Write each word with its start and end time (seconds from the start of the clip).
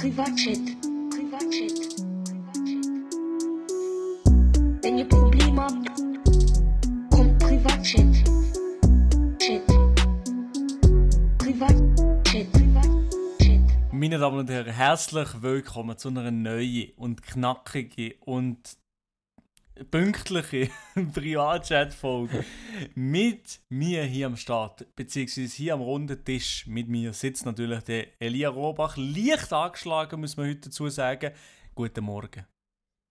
Privatchat. 0.00 0.56
Privatchat. 1.10 1.78
Wenn 4.82 4.96
ihr 4.96 5.04
Probleme 5.06 5.60
habt, 5.60 5.90
kommt 7.10 7.38
Privatchat. 7.38 8.14
Chat. 9.38 9.66
Privatchat. 11.36 12.50
Privatchat. 12.50 13.92
Meine 13.92 14.18
Damen 14.18 14.38
und 14.38 14.48
Herren, 14.48 14.72
herzlich 14.72 15.28
willkommen 15.42 15.98
zu 15.98 16.08
einer 16.08 16.30
neuen 16.30 16.92
und 16.96 17.22
knackigen 17.22 18.14
und 18.20 18.79
pünktliche 19.90 20.68
Privatchat-Folge 21.14 22.44
mit 22.94 23.60
mir 23.68 24.04
hier 24.04 24.26
am 24.26 24.36
Start, 24.36 24.86
beziehungsweise 24.94 25.56
hier 25.56 25.74
am 25.74 25.80
runden 25.80 26.24
Tisch 26.24 26.66
mit 26.66 26.88
mir 26.88 27.12
sitzt 27.12 27.44
natürlich 27.46 27.82
der 27.82 28.06
Elia 28.20 28.48
Robach, 28.50 28.96
leicht 28.96 29.52
angeschlagen, 29.52 30.20
muss 30.20 30.36
man 30.36 30.48
heute 30.48 30.60
dazu 30.68 30.88
sagen. 30.88 31.32
Guten 31.74 32.04
Morgen. 32.04 32.46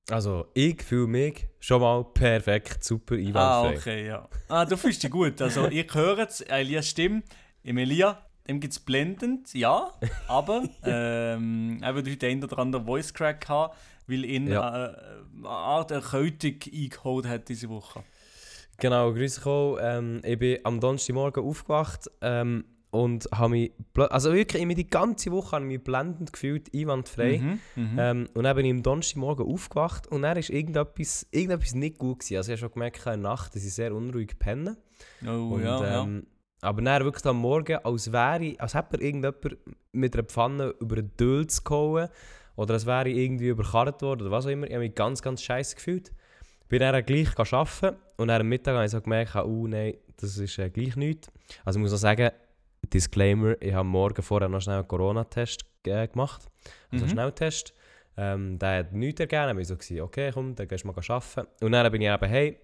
Also, 0.10 0.48
ich 0.56 0.82
fühle 0.82 1.08
mich 1.08 1.48
schon 1.60 1.82
mal 1.82 2.04
perfekt, 2.04 2.84
super 2.84 3.16
Ah, 3.16 3.18
einwandfrei. 3.62 3.78
okay, 3.78 4.08
ja. 4.08 4.28
Ah, 4.48 4.66
du 4.66 4.76
fühlst 4.76 5.04
dich 5.04 5.12
gut. 5.12 5.40
Also, 5.42 5.68
ihr 5.68 5.86
hört 5.94 6.32
es, 6.32 6.42
Elias 6.42 6.88
Stimme. 6.88 7.22
Im 7.62 7.78
Elia, 7.78 8.26
dem 8.48 8.60
gibt 8.60 8.74
es 8.74 8.80
blendend, 8.80 9.54
ja, 9.54 9.92
aber 10.28 10.64
ähm, 10.84 11.78
er 11.84 11.94
wird 11.94 12.10
heute 12.10 12.26
einen 12.28 12.44
oder 12.44 12.58
anderen 12.58 12.86
Voice 12.86 13.14
Crack 13.14 13.48
haben, 13.50 13.74
weil 14.10 14.26
ihn 14.26 14.48
Ja. 14.48 14.88
äh, 14.88 14.96
eine 15.38 15.48
Art 15.48 15.92
Erkältung 15.92 16.56
eingeholt 16.74 17.28
hat 17.28 17.50
diese 17.50 17.70
Woche. 17.70 18.04
Genau, 18.80 19.14
grüß 19.14 19.36
dich 19.36 19.46
auch. 19.46 19.78
Ähm, 19.82 20.22
ich 20.24 20.40
bin 20.40 20.60
am 20.64 20.80
Donnerstagmorgen 20.80 21.44
aufgewacht 21.44 22.10
ähm, 22.22 22.64
und 22.92 23.28
habe 23.34 23.50
mich, 23.50 23.72
also 23.96 24.34
wirklich, 24.34 24.62
ich 24.62 24.68
mich 24.68 24.78
die 24.78 24.90
ganze 24.90 25.32
Woche 25.32 25.52
habe 25.58 25.66
ich 25.66 25.72
mich 25.74 25.84
blendend 25.84 26.32
gefühlt, 26.32 26.74
einwandfrei. 26.74 27.40
Mhm, 27.40 27.60
mhm. 27.76 27.98
Ähm, 28.00 28.30
und 28.34 28.44
dann 28.44 28.56
bin 28.56 28.66
ich 28.66 28.72
am 28.72 28.84
Donnerstagmorgen 28.84 29.46
aufgewacht 29.46 30.08
und 30.08 30.22
dann 30.22 30.38
ist 30.38 30.50
irgendetwas, 30.50 31.28
irgendetwas 31.32 31.76
nicht 31.76 31.98
gut 31.98 32.20
gewesen. 32.20 32.38
Also 32.38 32.54
ich 32.54 32.62
habe 32.62 32.70
schon 32.70 32.74
gemerkt, 32.74 32.98
in 33.00 33.04
der 33.04 33.18
Nacht, 33.18 33.54
dass 33.56 33.66
ich 33.66 33.74
sehr 33.74 33.94
unruhig 33.94 34.40
penne. 34.40 34.78
oh, 35.26 35.56
Und, 35.56 35.64
ja, 35.64 36.04
ähm, 36.04 36.26
Aber 36.62 36.82
dann 36.82 37.04
wirklich 37.04 37.26
am 37.26 37.38
Morgen, 37.38 37.78
als 37.84 38.12
wäre 38.12 38.44
ich, 38.44 38.62
als 38.62 38.74
hätte 38.74 38.98
mir 38.98 39.04
irgendjemand 39.04 39.58
mit 39.92 40.14
einer 40.14 40.24
Pfanne 40.24 40.74
über 40.80 40.96
den 40.96 41.12
Dölz 41.18 41.64
gehauen 41.64 42.08
oder 42.60 42.74
als 42.74 42.86
wäre 42.86 43.08
ich 43.08 43.18
irgendwie 43.18 43.48
überkarrt 43.48 44.02
worden 44.02 44.22
oder 44.24 44.32
was 44.32 44.46
auch 44.46 44.50
immer. 44.50 44.68
Ich 44.68 44.74
habe 44.74 44.84
mich 44.84 44.94
ganz, 44.94 45.22
ganz 45.22 45.42
scheiße 45.42 45.76
gefühlt. 45.76 46.12
Bin 46.68 46.80
dann 46.82 47.04
gleich 47.06 47.30
arbeiten 47.38 47.96
und 48.18 48.28
dann 48.28 48.42
am 48.42 48.48
Mittag 48.50 48.76
habe 48.76 48.84
ich 48.86 48.92
so 48.92 49.00
gemerkt, 49.02 49.34
oh 49.36 49.66
nein, 49.66 49.94
das 50.18 50.38
ist 50.38 50.60
äh, 50.60 50.70
gleich 50.70 50.96
nichts. 50.98 51.30
Also 51.64 51.80
ich 51.80 51.82
muss 51.84 51.92
noch 51.92 51.98
sagen, 52.00 52.30
Disclaimer, 52.94 53.56
ich 53.62 53.74
habe 53.74 53.88
morgen 53.88 54.22
vorher 54.22 54.50
noch 54.50 54.62
schnell 54.62 54.78
einen 54.80 54.88
Corona-Test 54.88 55.62
äh, 55.88 56.08
gemacht. 56.08 56.42
Also 56.92 57.06
Mhm. 57.06 57.10
einen 57.10 57.10
Schnelltest. 57.10 57.74
Ähm, 58.18 58.60
der 58.60 58.80
hat 58.80 58.92
nichts 58.94 59.22
ergeben. 59.22 59.42
Dann 59.42 59.50
habe 59.50 59.62
ich 59.62 59.68
so 59.70 59.78
gesagt, 59.78 60.02
okay, 60.02 60.32
komm, 60.34 60.54
dann 60.56 60.68
gehst 60.68 60.84
du 60.84 60.88
mal 60.90 60.96
arbeiten. 60.98 61.48
Und 61.64 61.72
dann 61.72 61.92
bin 61.92 62.02
ich 62.02 62.10
eben, 62.10 62.26
hey, 62.30 62.58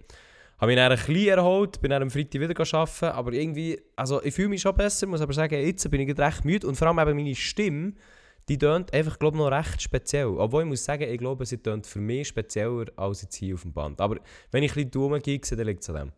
habe 0.57 0.67
mich 0.67 0.75
dann 0.75 0.91
ein 0.91 0.97
bisschen 0.97 1.27
erholt, 1.38 1.79
bin 1.81 1.89
dann 1.91 2.01
am 2.03 2.09
Freitag 2.09 2.41
wieder 2.41 2.59
arbeiten, 2.79 3.05
aber 3.05 3.31
irgendwie, 3.33 3.81
also 3.95 4.21
ich 4.23 4.33
fühle 4.33 4.49
mich 4.49 4.61
schon 4.61 4.75
besser, 4.75 5.07
muss 5.07 5.21
aber 5.21 5.33
sagen, 5.33 5.55
jetzt 5.55 5.89
bin 5.89 6.01
ich 6.01 6.17
recht 6.17 6.43
müde 6.45 6.67
und 6.67 6.75
vor 6.75 6.88
allem 6.89 6.99
eben 6.99 7.16
meine 7.17 7.35
Stimme, 7.35 7.93
die 8.47 8.57
tönt 8.57 8.93
einfach, 8.93 9.17
glaube 9.17 9.38
noch 9.38 9.49
recht 9.49 9.81
speziell. 9.81 10.27
Obwohl 10.27 10.63
ich 10.63 10.69
muss 10.69 10.85
sagen, 10.85 11.03
ich 11.03 11.17
glaube, 11.17 11.45
sie 11.45 11.57
tönt 11.57 11.88
für 11.88 11.99
mich 11.99 12.27
spezieller 12.27 12.85
als 12.95 13.21
jetzt 13.21 13.35
hier 13.35 13.55
auf 13.55 13.63
dem 13.63 13.73
Band. 13.73 13.99
Aber 13.99 14.17
wenn 14.51 14.63
ich 14.63 14.71
ein 14.71 14.75
bisschen 14.75 14.91
dumm 14.91 15.19
gehe, 15.19 15.39
dann 15.39 15.65
liegt 15.65 15.83
es 15.83 15.89
an 15.89 15.95
dem. 15.95 16.11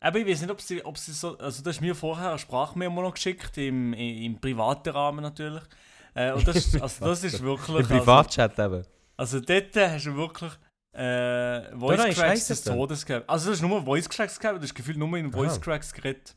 Aber 0.00 0.18
ich 0.18 0.26
weiß 0.26 0.40
nicht, 0.40 0.50
ob 0.50 0.60
sie, 0.60 0.84
ob 0.84 0.98
sie 0.98 1.12
so. 1.12 1.38
Also, 1.38 1.62
du 1.62 1.70
hast 1.70 1.80
mir 1.80 1.94
vorher 1.94 2.30
eine 2.30 2.38
Sprachmemo 2.38 3.02
noch 3.02 3.14
geschickt, 3.14 3.56
im, 3.56 3.92
im, 3.92 4.22
im 4.22 4.40
privaten 4.40 4.90
Rahmen 4.90 5.22
natürlich. 5.22 5.62
Äh, 6.14 6.32
und 6.32 6.46
das, 6.46 6.74
also, 6.80 7.04
das 7.04 7.22
ist 7.22 7.40
wirklich. 7.40 7.78
Im 7.90 7.98
Privatchat 7.98 8.58
eben. 8.58 8.84
Also, 9.16 9.38
also 9.38 9.40
dort 9.40 9.76
hast 9.76 10.06
du 10.06 10.16
wirklich. 10.16 10.52
Äh, 10.92 11.76
Voice 11.76 12.16
Cracks 12.16 12.48
des. 12.48 12.64
Todes 12.64 13.06
gehabt. 13.06 13.30
Also, 13.30 13.46
du 13.46 13.52
hast 13.52 13.62
nur 13.62 13.82
Voice 13.82 14.08
Cracks 14.08 14.40
gehabt, 14.40 14.58
du 14.58 14.62
hast 14.62 14.74
gefühlt 14.74 14.98
nur 14.98 15.16
in 15.16 15.30
Voice. 15.30 15.60
Cracks 15.60 15.92
geredet. 15.92 16.36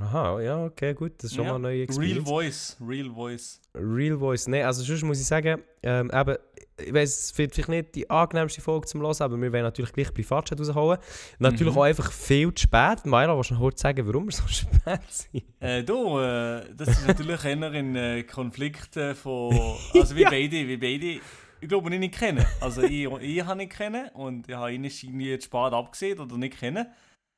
Aha, 0.00 0.40
ja, 0.40 0.64
okay, 0.64 0.94
gut, 0.94 1.12
das 1.18 1.30
ist 1.30 1.36
schon 1.36 1.44
Ja. 1.44 1.50
mal 1.52 1.56
eine 1.56 1.62
neue 1.62 1.74
Real 1.78 1.82
Experience. 1.84 2.28
Voice, 2.28 2.76
Real 2.86 3.10
Voice. 3.10 3.60
Real 3.74 4.16
Voice. 4.18 4.46
Nein, 4.46 4.64
also 4.64 4.82
sonst 4.84 5.02
muss 5.02 5.20
ich 5.20 5.26
sagen, 5.26 5.60
ähm, 5.82 6.10
eben, 6.14 6.36
ich 6.80 6.94
weiß, 6.94 7.18
es 7.32 7.36
wird 7.38 7.52
vielleicht 7.54 7.68
nicht 7.68 7.94
die 7.96 8.08
angenehmste 8.08 8.60
Folge 8.60 8.86
zum 8.86 9.00
Hören, 9.00 9.16
aber 9.18 9.40
wir 9.40 9.52
wollen 9.52 9.64
natürlich 9.64 9.92
gleich 9.92 10.14
Privatchat 10.14 10.60
rausholen. 10.60 10.98
Natürlich 11.40 11.72
Mhm. 11.72 11.78
auch 11.80 11.82
einfach 11.84 12.12
viel 12.12 12.54
zu 12.54 12.62
spät. 12.62 13.04
Maila, 13.06 13.34
willst 13.36 13.50
du 13.50 13.54
noch 13.54 13.60
kurz 13.62 13.80
sagen, 13.80 14.06
warum 14.06 14.26
wir 14.26 14.32
so 14.32 14.44
spät 14.46 15.00
sind? 15.10 15.42
Äh, 15.58 15.82
du, 15.82 16.20
äh, 16.20 16.72
das 16.76 16.88
ist 16.90 17.04
natürlich 17.06 17.44
eher 17.44 17.72
in 17.74 17.96
äh, 17.96 18.22
Konflikten 18.22 19.16
von. 19.16 19.52
Also, 19.94 20.14
wie 20.14 20.22
Ja. 20.22 20.30
beide, 20.30 20.68
wie 20.68 20.76
beide. 20.76 21.20
Ich 21.60 21.68
glaube, 21.68 21.92
ich 21.92 21.98
nicht 21.98 22.14
kennen. 22.16 22.46
Also, 22.60 22.82
ich, 22.84 23.06
ich 23.20 23.44
habe 23.44 23.56
nicht 23.56 23.72
kennen 23.72 24.10
und 24.14 24.48
ich 24.48 24.54
habe 24.54 24.72
ihn 24.72 24.84
irgendwie 24.84 25.36
zu 25.40 25.46
spät 25.46 25.72
abgesehen 25.72 26.20
oder 26.20 26.36
nicht 26.38 26.56
kennen. 26.60 26.86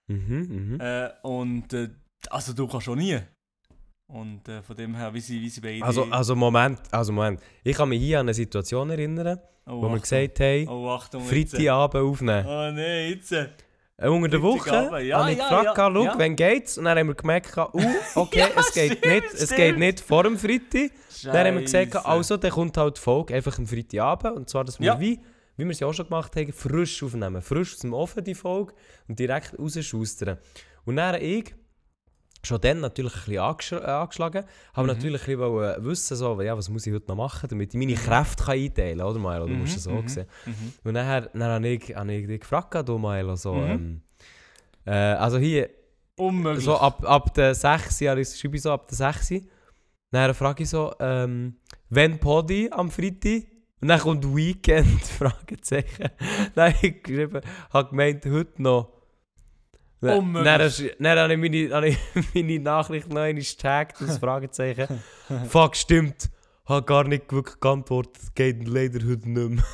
Mhm, 0.08 0.72
mhm. 0.74 0.80
Äh, 0.80 1.08
und 1.22 1.72
äh, 1.72 1.88
also 2.28 2.52
du 2.52 2.66
kannst 2.66 2.86
schon 2.86 2.98
nie. 2.98 3.18
Und 4.12 4.48
äh, 4.48 4.62
von 4.62 4.76
dem 4.76 4.94
her, 4.96 5.14
wie 5.14 5.20
sie, 5.20 5.40
wie 5.40 5.48
sie 5.48 5.60
beide. 5.60 5.84
Also, 5.84 6.04
also 6.10 6.34
Moment, 6.34 6.80
also 6.90 7.12
Moment. 7.12 7.40
Ich 7.62 7.76
kann 7.76 7.88
mich 7.88 8.00
hier 8.00 8.18
an 8.18 8.26
eine 8.26 8.34
Situation 8.34 8.90
erinnern, 8.90 9.38
oh, 9.66 9.82
wo 9.82 9.88
wir 9.88 10.00
gesagt 10.00 10.40
haben, 10.40 10.68
Oh, 10.68 10.88
Achtung. 10.90 11.22
Freitagabend 11.22 12.02
aufnehmen. 12.02 12.44
Oh 12.46 12.72
nein, 12.72 13.10
jetzt. 13.10 13.30
äh, 13.32 14.08
Unter 14.08 14.28
der 14.28 14.42
Woche 14.42 14.68
ja, 14.68 14.90
habe 14.90 15.02
ich 15.02 15.08
ja, 15.08 15.48
gefragt, 15.48 15.78
ja, 15.78 16.02
ja. 16.02 16.14
wann 16.18 16.36
geht's? 16.36 16.76
Und 16.76 16.86
dann 16.86 16.98
haben 16.98 17.06
wir 17.06 17.14
gemerkt, 17.14 17.56
uh, 17.56 17.68
okay, 18.16 18.46
es, 18.56 18.72
geht 18.72 18.98
stimmt, 18.98 19.14
nicht, 19.14 19.34
es 19.34 19.50
geht 19.50 19.58
stimmt. 19.58 19.78
nicht 19.78 20.00
vor 20.00 20.24
dem 20.24 20.36
Freitag. 20.36 20.90
Dann 21.22 21.46
haben 21.46 21.54
wir 21.54 21.62
gesagt, 21.62 22.04
also, 22.04 22.36
dann 22.36 22.50
kommt 22.50 22.76
halt 22.76 22.96
die 22.96 23.00
Folge 23.00 23.34
einfach 23.34 23.58
am 23.58 23.66
Freitagabend. 23.66 24.36
Und 24.36 24.48
zwar, 24.48 24.64
dass 24.64 24.80
wir 24.80 24.98
wie, 24.98 25.20
wie 25.56 25.64
wir 25.64 25.70
es 25.70 25.78
ja 25.78 25.86
auch 25.86 25.92
schon 25.92 26.06
gemacht 26.06 26.34
haben, 26.34 26.52
frisch 26.52 27.00
aufnehmen. 27.04 27.42
Frisch 27.42 27.74
aus 27.74 27.80
dem 27.80 27.92
Ofen 27.92 28.24
die 28.24 28.34
Folge 28.34 28.72
und 29.06 29.20
direkt 29.20 29.56
rausschustern. 29.56 30.38
Und 30.84 30.96
dann 30.96 31.20
ich, 31.20 31.54
schon 32.42 32.60
dann 32.60 32.80
natürlich 32.80 33.14
ein 33.14 33.20
bisschen 33.24 33.38
angesch 33.38 33.72
äh, 33.72 33.76
angeschlagen, 33.84 34.44
habe 34.74 34.86
Mhm. 34.88 34.94
natürlich 34.94 35.20
ein 35.28 35.38
bisschen 35.38 35.84
wissen, 35.84 36.16
so, 36.16 36.40
ja, 36.40 36.56
was 36.56 36.68
muss 36.68 36.86
ich 36.86 36.92
heute 36.94 37.08
noch 37.08 37.16
machen, 37.16 37.48
damit 37.48 37.74
ich 37.74 37.78
meine 37.78 37.94
Kräfte 37.94 38.44
kann 38.44 38.54
einteilen 38.54 38.98
kann, 38.98 39.06
oder 39.08 39.18
Milo? 39.18 39.46
Du 39.46 39.54
musst 39.54 39.76
es 39.76 39.82
so 39.84 40.00
Mhm, 40.02 40.08
sehen. 40.08 40.26
mhm. 40.46 40.72
Und 40.84 40.94
dann, 40.94 41.28
dann 41.34 41.42
habe 41.42 41.68
ich, 41.68 41.94
habe 41.94 42.12
ich 42.12 42.26
dich 42.26 42.40
gefragt, 42.40 42.88
du 42.88 42.98
Milo, 42.98 43.36
so, 43.36 43.54
Mhm. 43.62 43.70
ähm, 43.70 44.00
äh, 44.86 44.90
also 44.92 45.38
hier, 45.38 45.68
Unmöglich. 46.16 46.64
so 46.64 46.76
ab, 46.76 47.02
ab 47.06 47.32
der 47.34 47.54
6, 47.54 48.00
ja, 48.00 48.16
ich 48.16 48.28
schreibe 48.38 48.58
so 48.58 48.72
ab 48.72 48.88
der 48.88 48.96
6. 48.96 49.42
Dann 50.10 50.34
frage 50.34 50.64
ich 50.64 50.68
so, 50.70 50.92
ähm, 51.00 51.56
wenn 51.88 52.18
Podi 52.18 52.68
am 52.72 52.90
Freitag? 52.90 53.44
Und 53.80 53.88
dann 53.88 54.00
kommt 54.00 54.36
Weekend, 54.36 55.00
Fragezeichen. 55.18 56.10
Habe 56.56 56.74
ich 56.82 57.02
geschrieben, 57.02 57.40
habe 57.72 57.88
gemeint, 57.90 58.26
heute 58.26 58.60
noch. 58.60 58.99
Dann- 60.00 60.18
Unmöglich. 60.18 60.94
Dann, 60.98 61.16
dann 61.16 61.18
habe 61.18 61.32
ich 61.34 61.38
meine, 61.38 61.74
habe 61.74 61.88
ich 61.88 61.98
meine 62.34 62.58
Nachricht 62.58 63.08
noch 63.08 63.20
einmal 63.20 63.42
getaggt, 63.42 63.96
das 64.00 64.18
Fragezeichen. 64.18 65.02
Fuck, 65.48 65.76
stimmt. 65.76 66.30
Habe 66.66 66.86
gar 66.86 67.04
nicht 67.04 67.30
wirklich 67.32 67.60
geantwortet, 67.60 68.34
geht 68.34 68.66
leider 68.66 69.00
heute 69.06 69.28
nicht 69.28 69.50
mehr. 69.50 69.64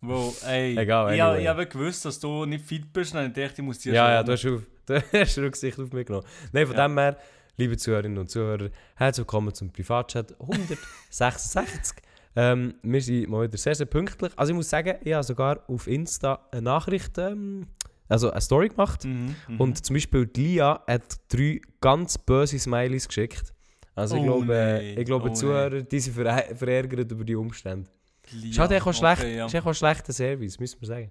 Wo, 0.00 0.32
ey, 0.46 0.76
Egal, 0.78 1.14
ich, 1.14 1.22
anyway. 1.22 1.42
ich 1.42 1.48
habe 1.48 1.66
gewusst, 1.66 2.04
dass 2.04 2.20
du 2.20 2.44
nicht 2.44 2.64
fit 2.64 2.92
bist 2.92 3.14
ich 3.14 3.32
dachte, 3.32 3.54
ich 3.56 3.62
muss 3.62 3.78
dir 3.80 3.92
Ja, 3.94 4.10
ja, 4.12 4.22
du 4.22 4.32
hast, 4.32 4.46
auf, 4.46 4.62
du 4.86 5.02
hast 5.12 5.38
Rücksicht 5.38 5.78
auf 5.80 5.92
mich 5.92 6.06
genommen. 6.06 6.26
Nein, 6.52 6.66
von 6.66 6.76
Ja. 6.76 6.86
dem 6.86 6.98
her, 6.98 7.16
liebe 7.56 7.76
Zuhörerinnen 7.76 8.18
und 8.18 8.30
Zuhörer, 8.30 8.68
herzlich 8.94 9.24
willkommen 9.24 9.52
zum 9.52 9.72
Privatchat 9.72 10.38
166. 10.40 11.96
ähm, 12.36 12.74
wir 12.82 13.00
sind 13.02 13.28
mal 13.28 13.44
wieder 13.48 13.58
sehr, 13.58 13.74
sehr 13.74 13.86
pünktlich. 13.86 14.32
Also 14.36 14.52
ich 14.52 14.56
muss 14.56 14.68
sagen, 14.70 14.94
ich 15.02 15.12
habe 15.12 15.24
sogar 15.24 15.60
auf 15.68 15.86
Insta 15.88 16.46
eine 16.52 16.62
Nachricht, 16.62 17.18
ähm, 17.18 17.66
also 18.08 18.30
eine 18.30 18.40
Story 18.40 18.68
gemacht. 18.68 19.04
Mhm, 19.04 19.34
mhm. 19.48 19.60
Und 19.60 19.84
zum 19.84 19.94
Beispiel 19.94 20.26
die 20.26 20.42
Lia 20.42 20.82
hat 20.86 21.16
drei 21.28 21.60
ganz 21.80 22.18
böse 22.18 22.58
Smileys 22.58 23.08
geschickt. 23.08 23.52
Also 23.94 24.16
ich 24.16 24.22
Oh 24.22 24.24
glaube, 24.24 24.54
äh, 24.54 24.72
nein, 24.72 24.98
ich 24.98 25.06
glaube 25.06 25.24
oh 25.26 25.28
die 25.28 25.34
Zuhörer, 25.34 25.82
die 25.82 26.00
sind 26.00 26.14
ver 26.14 26.54
verärgert 26.54 27.10
über 27.10 27.24
die 27.24 27.34
Umstände. 27.34 27.88
Lia, 28.32 28.50
Ist 28.50 28.58
halt 28.58 28.72
echt 28.72 28.86
auch 28.86 28.92
schlecht, 28.92 29.22
okay, 29.22 29.36
ja. 29.36 29.46
ist 29.46 29.54
echt 29.54 29.64
auch 29.64 29.68
ein 29.68 29.74
schlechter 29.74 30.12
Service, 30.12 30.58
müssen 30.58 30.80
wir 30.80 30.86
sagen. 30.86 31.10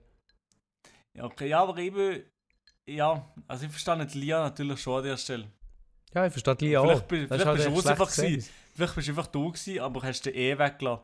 Ja, 1.14 1.24
okay, 1.24 1.48
ja, 1.50 1.64
aber 1.64 1.78
eben, 1.78 2.24
ja, 2.86 3.26
also 3.48 3.66
ich 3.66 3.72
verstehe 3.72 3.98
nicht 3.98 4.14
Lia 4.16 4.42
natürlich 4.42 4.80
schon 4.80 4.98
an 4.98 5.04
der 5.04 5.18
Stelle. 5.18 5.48
Ja, 6.14 6.26
ich 6.26 6.32
verstehe 6.32 6.56
Lia 6.60 6.80
auch. 6.80 6.84
Vielleicht, 6.84 7.12
ist 7.12 7.28
vielleicht 7.28 7.30
bist 7.30 7.46
halt 7.46 7.60
du 7.60 7.64
echt 7.64 7.76
raus 7.76 7.88
einfach 7.88 8.16
gewesen. 8.16 8.50
Vielleicht 8.74 8.96
bist 8.96 9.08
du 9.08 9.12
einfach 9.12 9.28
du 9.28 9.52
gewesen, 9.52 9.80
aber 9.80 10.04
hast 10.04 10.26
den 10.26 10.36
eh 10.36 10.58
weggelassen. 10.58 11.04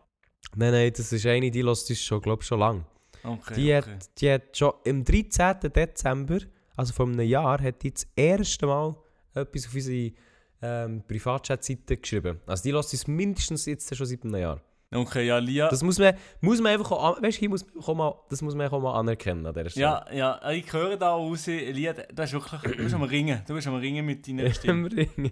Nein, 0.55 0.71
nein, 0.71 0.93
das 0.95 1.11
ist 1.11 1.25
eine, 1.25 1.49
die 1.49 1.61
lässt 1.61 1.89
uns 1.89 2.01
schon, 2.01 2.21
glaube 2.21 2.43
schon 2.43 2.59
lang. 2.59 2.85
Okay, 3.23 3.53
Die, 3.55 3.75
okay. 3.75 3.75
hat, 3.75 4.09
die 4.19 4.31
hat 4.31 4.57
schon 4.57 4.73
im 4.83 5.03
13. 5.03 5.59
Dezember, 5.73 6.39
also 6.75 6.93
vor 6.93 7.07
einem 7.07 7.21
Jahr, 7.21 7.61
hat 7.61 7.83
die 7.83 7.93
das 7.93 8.07
erste 8.15 8.65
Mal 8.65 8.95
etwas 9.33 9.67
auf 9.67 9.75
unsere 9.75 10.13
ähm, 10.61 11.03
Privatchat-Seite 11.07 11.97
geschrieben. 11.97 12.39
Also 12.45 12.63
die 12.63 12.71
lässt 12.71 12.93
uns 12.93 13.07
mindestens 13.07 13.65
jetzt 13.65 13.95
schon 13.95 14.05
seit 14.05 14.23
einem 14.23 14.35
Jahr. 14.35 14.61
Okay, 14.93 15.25
ja, 15.25 15.37
Lia. 15.37 15.69
Das 15.69 15.83
muss 15.83 15.97
man, 15.99 16.13
muss 16.41 16.59
man 16.59 16.73
einfach 16.73 16.91
auch, 16.91 17.21
weißt, 17.21 17.37
hier 17.37 17.47
muss 17.47 17.65
auch 17.79 17.95
mal, 17.95 18.13
das 18.29 18.41
muss 18.41 18.55
man 18.55 18.67
auch 18.67 18.81
mal 18.81 18.99
anerkennen 18.99 19.45
an 19.45 19.53
dieser 19.53 19.69
Stelle. 19.69 19.85
ja, 19.85 20.05
ja, 20.41 20.51
ich 20.51 20.71
höre 20.73 20.97
da 20.97 21.11
raus, 21.11 21.47
Lia, 21.47 21.93
du 21.93 22.03
bist 22.13 22.33
wirklich, 22.33 22.61
du 22.61 22.83
bist 22.83 22.93
am 22.95 23.03
Ringen, 23.03 23.41
du 23.47 23.53
bist 23.53 23.67
am 23.67 23.75
Ringen 23.75 24.05
mit 24.05 24.27
deiner 24.27 24.53
Stimme. 24.53 24.89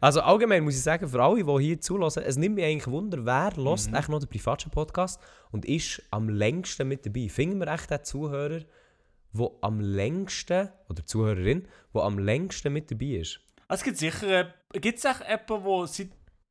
Also 0.00 0.22
allgemein 0.22 0.64
muss 0.64 0.74
ich 0.76 0.82
sagen, 0.82 1.06
für 1.06 1.22
alle, 1.22 1.44
die 1.44 1.62
hier 1.64 1.80
zulassen, 1.80 2.22
es 2.24 2.36
nimmt 2.38 2.54
mich 2.54 2.64
eigentlich 2.64 2.86
Wunder, 2.86 3.18
wer 3.26 3.52
Mhm. 3.56 3.64
hört 3.68 3.94
echt 3.94 4.08
noch 4.08 4.20
den 4.20 4.28
Privatschen-Podcast 4.30 5.20
und 5.50 5.66
ist 5.66 6.02
am 6.10 6.28
längsten 6.30 6.88
mit 6.88 7.04
dabei. 7.04 7.28
Finden 7.28 7.58
wir 7.60 7.68
echt 7.68 7.90
den 7.90 8.02
Zuhörer, 8.04 8.60
der 9.34 9.50
am 9.60 9.80
längsten, 9.80 10.70
oder 10.88 11.04
Zuhörerin, 11.04 11.68
der 11.94 12.02
am 12.02 12.18
längsten 12.18 12.72
mit 12.72 12.90
dabei 12.90 13.18
ist? 13.20 13.40
Also, 13.68 13.80
es 13.80 13.84
gibt 13.84 13.98
sicher, 13.98 14.54
gibt 14.72 14.98
es 14.98 15.06
auch 15.06 15.20
jemanden, 15.20 15.64
der 15.64 15.86
seit 15.86 16.08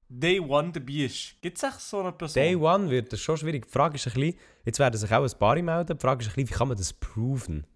Day 0.09 0.39
One 0.39 0.71
dabei 0.71 1.06
ist? 1.06 1.39
Gibt 1.39 1.57
es 1.57 1.63
echt 1.63 1.79
so 1.81 2.00
eine 2.00 2.11
Person? 2.11 2.41
Day 2.41 2.56
One 2.56 2.89
wird 2.89 3.13
das 3.13 3.21
schon 3.21 3.38
schwierig. 3.38 3.67
Die 3.67 3.71
Frage 3.71 3.95
ist 3.95 4.07
ein 4.07 4.13
bisschen, 4.13 4.39
jetzt 4.65 4.79
werden 4.79 4.97
sich 4.97 5.11
auch 5.13 5.23
ein 5.23 5.39
paar 5.39 5.61
melden, 5.61 5.95
die 5.95 6.01
Frage 6.01 6.21
ist 6.21 6.29
ein 6.29 6.33
bisschen, 6.33 6.50
wie 6.50 6.53
kann 6.53 6.67
man 6.67 6.77
das 6.77 6.94
proven? 6.94 7.67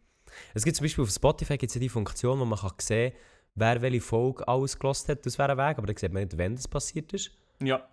Es 0.56 0.64
gibt 0.64 0.76
zum 0.76 0.84
Beispiel 0.84 1.04
auf 1.04 1.12
Spotify 1.12 1.58
gibt's 1.58 1.76
ja 1.76 1.80
die 1.82 1.90
Funktion, 1.90 2.40
wo 2.40 2.46
man 2.46 2.58
kann 2.58 2.72
sehen 2.80 3.12
kann, 3.12 3.20
wer 3.54 3.82
welche 3.84 4.02
Folge 4.02 4.48
alles 4.48 4.80
gelost 4.80 5.08
hat. 5.10 5.24
Das 5.26 5.38
wäre 5.38 5.52
ein 5.52 5.58
Weg, 5.58 5.78
aber 5.78 5.86
dann 5.86 5.96
sieht 5.96 6.12
man 6.12 6.24
nicht, 6.24 6.38
wann 6.38 6.56
das 6.56 6.68
passiert 6.68 7.14
ist. 7.14 7.32
Ja. 7.62 7.88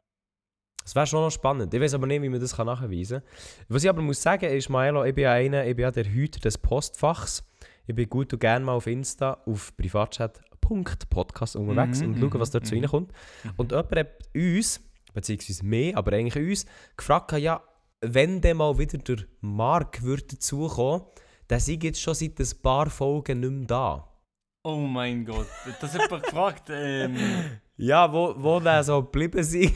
Das 0.82 0.94
wäre 0.94 1.06
schon 1.06 1.22
noch 1.22 1.30
spannend. 1.30 1.74
Ich 1.74 1.80
weiß 1.80 1.92
aber 1.92 2.06
nicht, 2.06 2.22
wie 2.22 2.30
man 2.30 2.40
das 2.40 2.56
kann 2.56 2.66
nachweisen 2.66 3.20
kann. 3.20 3.28
Was 3.68 3.84
ich 3.84 3.90
aber 3.90 4.00
muss 4.00 4.22
sagen, 4.22 4.46
ist, 4.46 4.70
Maelo, 4.70 5.04
ich 5.04 5.14
bin 5.14 5.24
ja 5.24 5.32
einer, 5.32 5.66
ich 5.66 5.76
bin 5.76 5.82
ja 5.82 5.90
der 5.90 6.06
Hüter 6.06 6.40
des 6.40 6.56
Postfachs. 6.56 7.44
Ich 7.86 7.94
bin 7.94 8.08
gut 8.08 8.32
und 8.32 8.38
gerne 8.38 8.64
mal 8.64 8.72
auf 8.72 8.86
Insta, 8.86 9.42
auf 9.44 9.76
privatchat.podcast 10.70 11.56
unterwegs 11.56 12.00
Mhm, 12.00 12.06
und 12.14 12.18
schaue, 12.20 12.28
mhm, 12.30 12.40
was 12.40 12.50
dort 12.50 12.66
zu 12.66 12.74
mhm. 12.74 12.80
reinkommt. 12.82 13.12
Und 13.56 13.72
jemand 13.72 13.96
hat 13.96 14.08
uns, 14.34 14.80
beziehungsweise 15.12 15.64
mehr, 15.64 15.96
aber 15.96 16.12
eigentlich 16.12 16.36
uns, 16.36 16.66
gefragt, 16.96 17.32
ja, 17.32 17.62
wenn 18.00 18.40
dann 18.40 18.56
mal 18.58 18.78
wieder 18.78 18.98
der 18.98 19.18
Mark 19.40 20.02
würde 20.02 20.22
dazukommen, 20.24 21.02
dann 21.48 21.60
sei 21.60 21.78
jetzt 21.82 22.00
schon 22.00 22.14
seit 22.14 22.38
ein 22.38 22.48
paar 22.62 22.88
Folgen 22.88 23.40
nicht 23.40 23.50
mehr 23.50 23.66
da. 23.66 24.06
Oh 24.62 24.76
mein 24.76 25.24
Gott, 25.24 25.46
das 25.80 25.94
hat 25.94 26.02
jemand 26.02 26.22
gefragt. 26.24 26.68
Ähm, 26.70 27.16
Ja, 27.82 28.12
wo, 28.12 28.34
wo 28.36 28.60
der 28.60 28.84
so 28.84 29.02
geblieben 29.02 29.42
sei. 29.42 29.72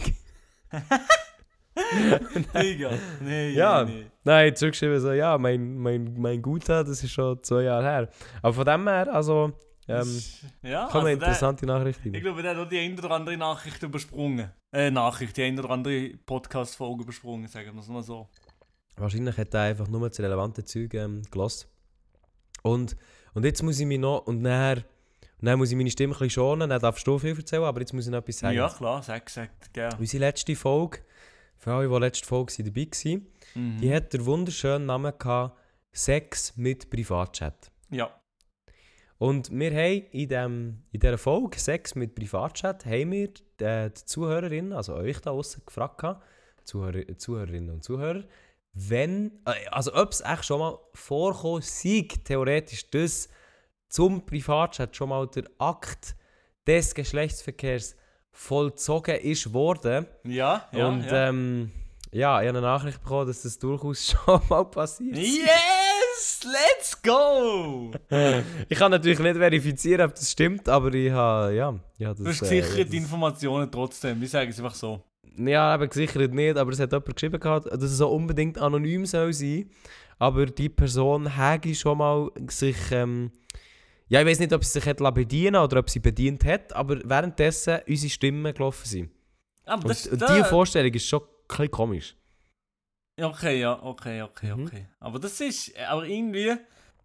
Digga, 2.55 2.91
nee, 3.21 3.51
Ja. 3.53 3.85
nee. 3.85 4.07
Nein, 4.25 4.55
zurückgeschrieben 4.55 5.01
so, 5.01 5.13
ja, 5.13 5.39
mein, 5.39 5.79
mein, 5.79 6.15
mein 6.19 6.41
Guter, 6.43 6.85
das 6.85 7.03
ist 7.03 7.13
schon 7.13 7.43
zwei 7.43 7.63
Jahre 7.63 7.85
her. 7.85 8.09
Aber 8.43 8.53
von 8.53 8.65
dem 8.65 8.87
her, 8.87 9.13
also, 9.13 9.53
ähm, 9.89 10.23
ja, 10.63 10.85
man 10.85 10.93
also 10.93 11.03
der- 11.05 11.13
interessante 11.13 11.67
Nachrichten 11.67 12.15
Ich 12.15 12.23
glaube, 12.23 12.43
der 12.43 12.53
hat 12.53 12.59
auch 12.59 12.69
die 12.69 12.79
eine 12.79 12.99
oder 12.99 13.11
andere 13.11 13.37
Nachricht 13.37 13.83
übersprungen. 13.83 14.51
Äh, 14.73 14.91
Nachricht, 14.91 15.37
die 15.37 15.43
eine 15.43 15.61
oder 15.61 15.71
andere 15.71 16.11
Podcast-Folge 16.25 17.03
übersprungen, 17.05 17.47
sagen 17.49 17.75
wir 17.75 17.81
es 17.81 17.89
mal 17.89 18.03
so. 18.03 18.29
Wahrscheinlich 18.97 19.37
hat 19.37 19.53
er 19.55 19.63
einfach 19.63 19.89
nur 19.89 20.09
das 20.09 20.19
relevante 20.21 20.65
Zeug 20.65 20.95
ähm, 20.95 21.23
gelassen. 21.31 21.67
Und, 22.63 22.97
und 23.35 23.45
jetzt 23.45 23.63
muss 23.63 23.79
ich 23.81 23.87
mich 23.87 23.99
noch, 23.99 24.27
und 24.27 24.41
nachher, 24.43 24.85
und 25.41 25.47
dann 25.47 25.59
muss 25.59 25.71
ich 25.71 25.77
meine 25.77 25.91
Stimme 25.91 26.15
ein 26.15 26.19
bisschen 26.19 26.31
schonen, 26.31 26.71
dann 26.71 26.81
darfst 26.81 27.07
du 27.07 27.19
viel 27.19 27.37
erzählen, 27.37 27.65
aber 27.65 27.81
jetzt 27.81 27.93
muss 27.93 28.07
ich 28.07 28.11
noch 28.13 28.19
etwas 28.19 28.39
sagen. 28.39 28.57
Ja, 28.57 28.69
klar, 28.69 29.03
sag, 29.03 29.29
sag, 29.29 29.51
gerne. 29.73 29.97
Unsere 29.99 30.21
letzte 30.21 30.57
Folge, 30.57 31.01
für 31.59 31.73
alle, 31.75 31.89
die 31.89 31.95
letzte 31.99 32.27
Folge 32.27 32.53
dabei 32.63 32.87
waren, 32.87 33.27
Mhm. 33.57 33.79
die 33.81 33.95
hat 33.95 34.13
den 34.13 34.25
wunderschönen 34.27 34.87
Namen 34.87 35.13
gehabt, 35.19 35.57
Sex 35.93 36.57
mit 36.57 36.91
Privatchat. 36.91 37.71
Ja. 37.91 38.11
Und 39.25 39.51
wir 39.51 39.71
haben 39.71 40.05
in, 40.13 40.29
dem, 40.29 40.83
in 40.93 41.01
dieser 41.01 41.17
Folge 41.17 41.59
Sex 41.59 41.95
mit 41.95 42.15
Privatchat 42.15 42.85
haben 42.85 43.13
wir 43.13 43.31
äh, 43.59 43.89
die 43.89 44.05
Zuhörerinnen, 44.05 44.75
also 44.75 44.95
euch 44.97 45.19
da 45.21 45.31
draußen 45.31 45.63
gefragt, 45.65 45.97
gehabt, 45.97 46.23
Zuhörer, 46.65 47.17
Zuhörerinnen 47.17 47.71
und 47.71 47.83
Zuhörer, 47.83 48.25
wenn, 48.75 49.41
äh, 49.47 49.67
also 49.71 49.95
ob 49.95 50.13
es 50.13 50.21
echt 50.21 50.45
schon 50.45 50.59
mal 50.59 50.79
vorkommen 50.93 51.63
sei, 51.63 52.07
theoretisch, 52.23 52.91
dass 52.91 53.31
zum 53.89 54.27
Privatchat 54.27 54.95
schon 54.95 55.09
mal 55.09 55.27
der 55.29 55.45
Akt 55.57 56.17
des 56.67 56.95
Geschlechtsverkehrs 56.95 57.97
vollzogen 58.31 59.17
ist 59.21 59.55
worden. 59.55 60.07
Ja, 60.25 60.69
ja, 60.71 60.87
und 60.87 61.07
ja. 61.07 61.29
ähm, 61.29 61.73
ja, 62.13 62.43
ich 62.43 62.49
habe 62.49 62.59
eine 62.59 62.67
Nachricht 62.67 63.03
bekommen, 63.03 63.29
dass 63.29 63.41
das 63.41 63.59
durchaus 63.59 64.07
schon 64.27 64.43
mal 64.51 64.67
passiert 64.67 65.17
ist. 65.17 65.39
Yes! 65.39 66.41
Let's 66.45 66.84
go! 67.05 67.93
Ich 68.69 68.79
kann 68.79 68.91
natürlich 68.91 69.19
nicht 69.19 69.37
verifizieren, 69.37 70.03
ob 70.09 70.15
das 70.15 70.31
stimmt, 70.31 70.69
aber 70.69 70.93
ich 70.95 71.11
habe, 71.11 71.55
ja, 71.55 71.79
ich 71.99 72.07
habe 72.07 72.17
Du 72.19 72.25
das... 72.25 72.41
hast 72.41 72.51
äh, 72.51 72.61
gesichert 72.61 72.93
die 72.93 72.97
das- 72.97 73.05
Informationen 73.05 73.71
trotzdem. 73.71 74.21
Wir 74.21 74.29
sagen 74.29 74.51
es 74.51 74.59
einfach 74.59 74.75
so. 74.75 75.03
Ja, 75.37 75.75
eben 75.75 75.89
gesichert 75.89 76.33
nicht, 76.33 76.57
aber 76.57 76.71
es 76.73 76.81
hat 76.81 76.93
jemand 76.93 77.15
geschrieben, 77.15 77.41
gehabt, 77.41 77.67
dass 77.67 77.83
es 77.83 77.97
so 77.99 78.09
unbedingt 78.09 78.59
anonym 78.59 79.05
soll 79.07 79.33
sein. 79.33 79.71
Aber 80.19 80.47
die 80.47 80.69
Person 80.69 81.27
hätte 81.37 81.75
schon 81.75 81.99
mal 81.99 82.31
sich... 82.49 82.77
Ähm, 82.93 83.31
ja, 84.09 84.21
ich 84.21 84.27
weiß 84.27 84.39
nicht, 84.39 84.53
ob 84.53 84.63
sie 84.65 84.79
sich 84.79 84.87
hat 84.87 84.99
bedienen 85.15 85.57
oder 85.57 85.79
ob 85.81 85.89
sie 85.91 85.99
bedient 85.99 86.45
hat, 86.45 86.73
aber 86.75 87.01
währenddessen 87.05 87.79
unsere 87.89 88.11
Stimmen 88.11 88.53
gelaufen 88.53 88.87
sind. 88.87 89.11
Aber 89.65 89.83
Und, 89.83 89.91
das, 89.91 90.07
und 90.07 90.21
da- 90.21 90.29
diese 90.37 90.45
Vorstellung 90.45 90.93
ist 90.93 91.09
schon 91.09 91.21
ein 91.23 91.27
bisschen 91.49 91.71
komisch. 91.71 92.17
Okay, 93.21 93.61
ja, 93.61 93.81
okay, 93.83 94.23
okay, 94.23 94.55
Mhm. 94.55 94.67
okay. 94.67 94.87
Aber 95.01 95.19
das 95.19 95.41
ist. 95.41 95.73
Aber 95.89 96.05
irgendwie 96.05 96.53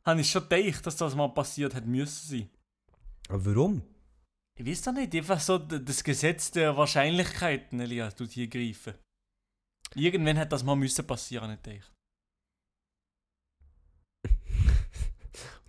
habe 0.06 0.22
ich 0.22 0.30
schon 0.30 0.48
gedacht, 0.48 0.86
dass 0.86 0.98
das 0.98 1.16
mal 1.16 1.30
passiert 1.30 1.76
hat 1.76 1.86
müssen 1.86 2.28
sein. 2.30 2.50
Aber 3.28 3.46
warum? 3.46 3.82
Ich 4.56 4.66
weiß 4.66 4.82
doch 4.84 4.94
nicht, 4.94 5.16
einfach 5.16 5.40
so 5.40 5.58
das 5.58 6.04
Gesetz 6.04 6.52
der 6.52 6.76
Wahrscheinlichkeiten, 6.76 7.80
Elias, 7.80 8.16
tut 8.16 8.32
hier 8.32 8.48
greifen. 8.48 8.94
Irgendwann 9.96 10.38
hat 10.38 10.52
das 10.52 10.64
mal 10.64 10.76
müssen 10.76 11.08
passieren, 11.08 11.50
nicht 11.50 11.68
ich. 11.68 11.84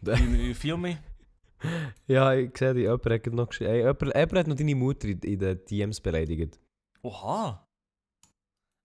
You, 0.03 0.15
you 0.15 0.55
feel 0.55 0.77
me? 0.77 0.99
Ja, 2.07 2.33
ich 2.33 2.57
sehe, 2.57 2.75
die 2.75 2.81
jemand 2.81 3.05
hat 3.05 3.27
noch 3.27 3.49
geschrieben. 3.49 3.75
Jemand, 3.75 4.01
jemand 4.01 4.33
hat 4.35 4.47
noch 4.47 4.57
deine 4.57 4.75
Mutter 4.75 5.09
in, 5.09 5.21
in 5.21 5.39
den 5.39 5.65
DMs 5.67 6.01
beleidigt. 6.01 6.59
Oha! 7.03 7.67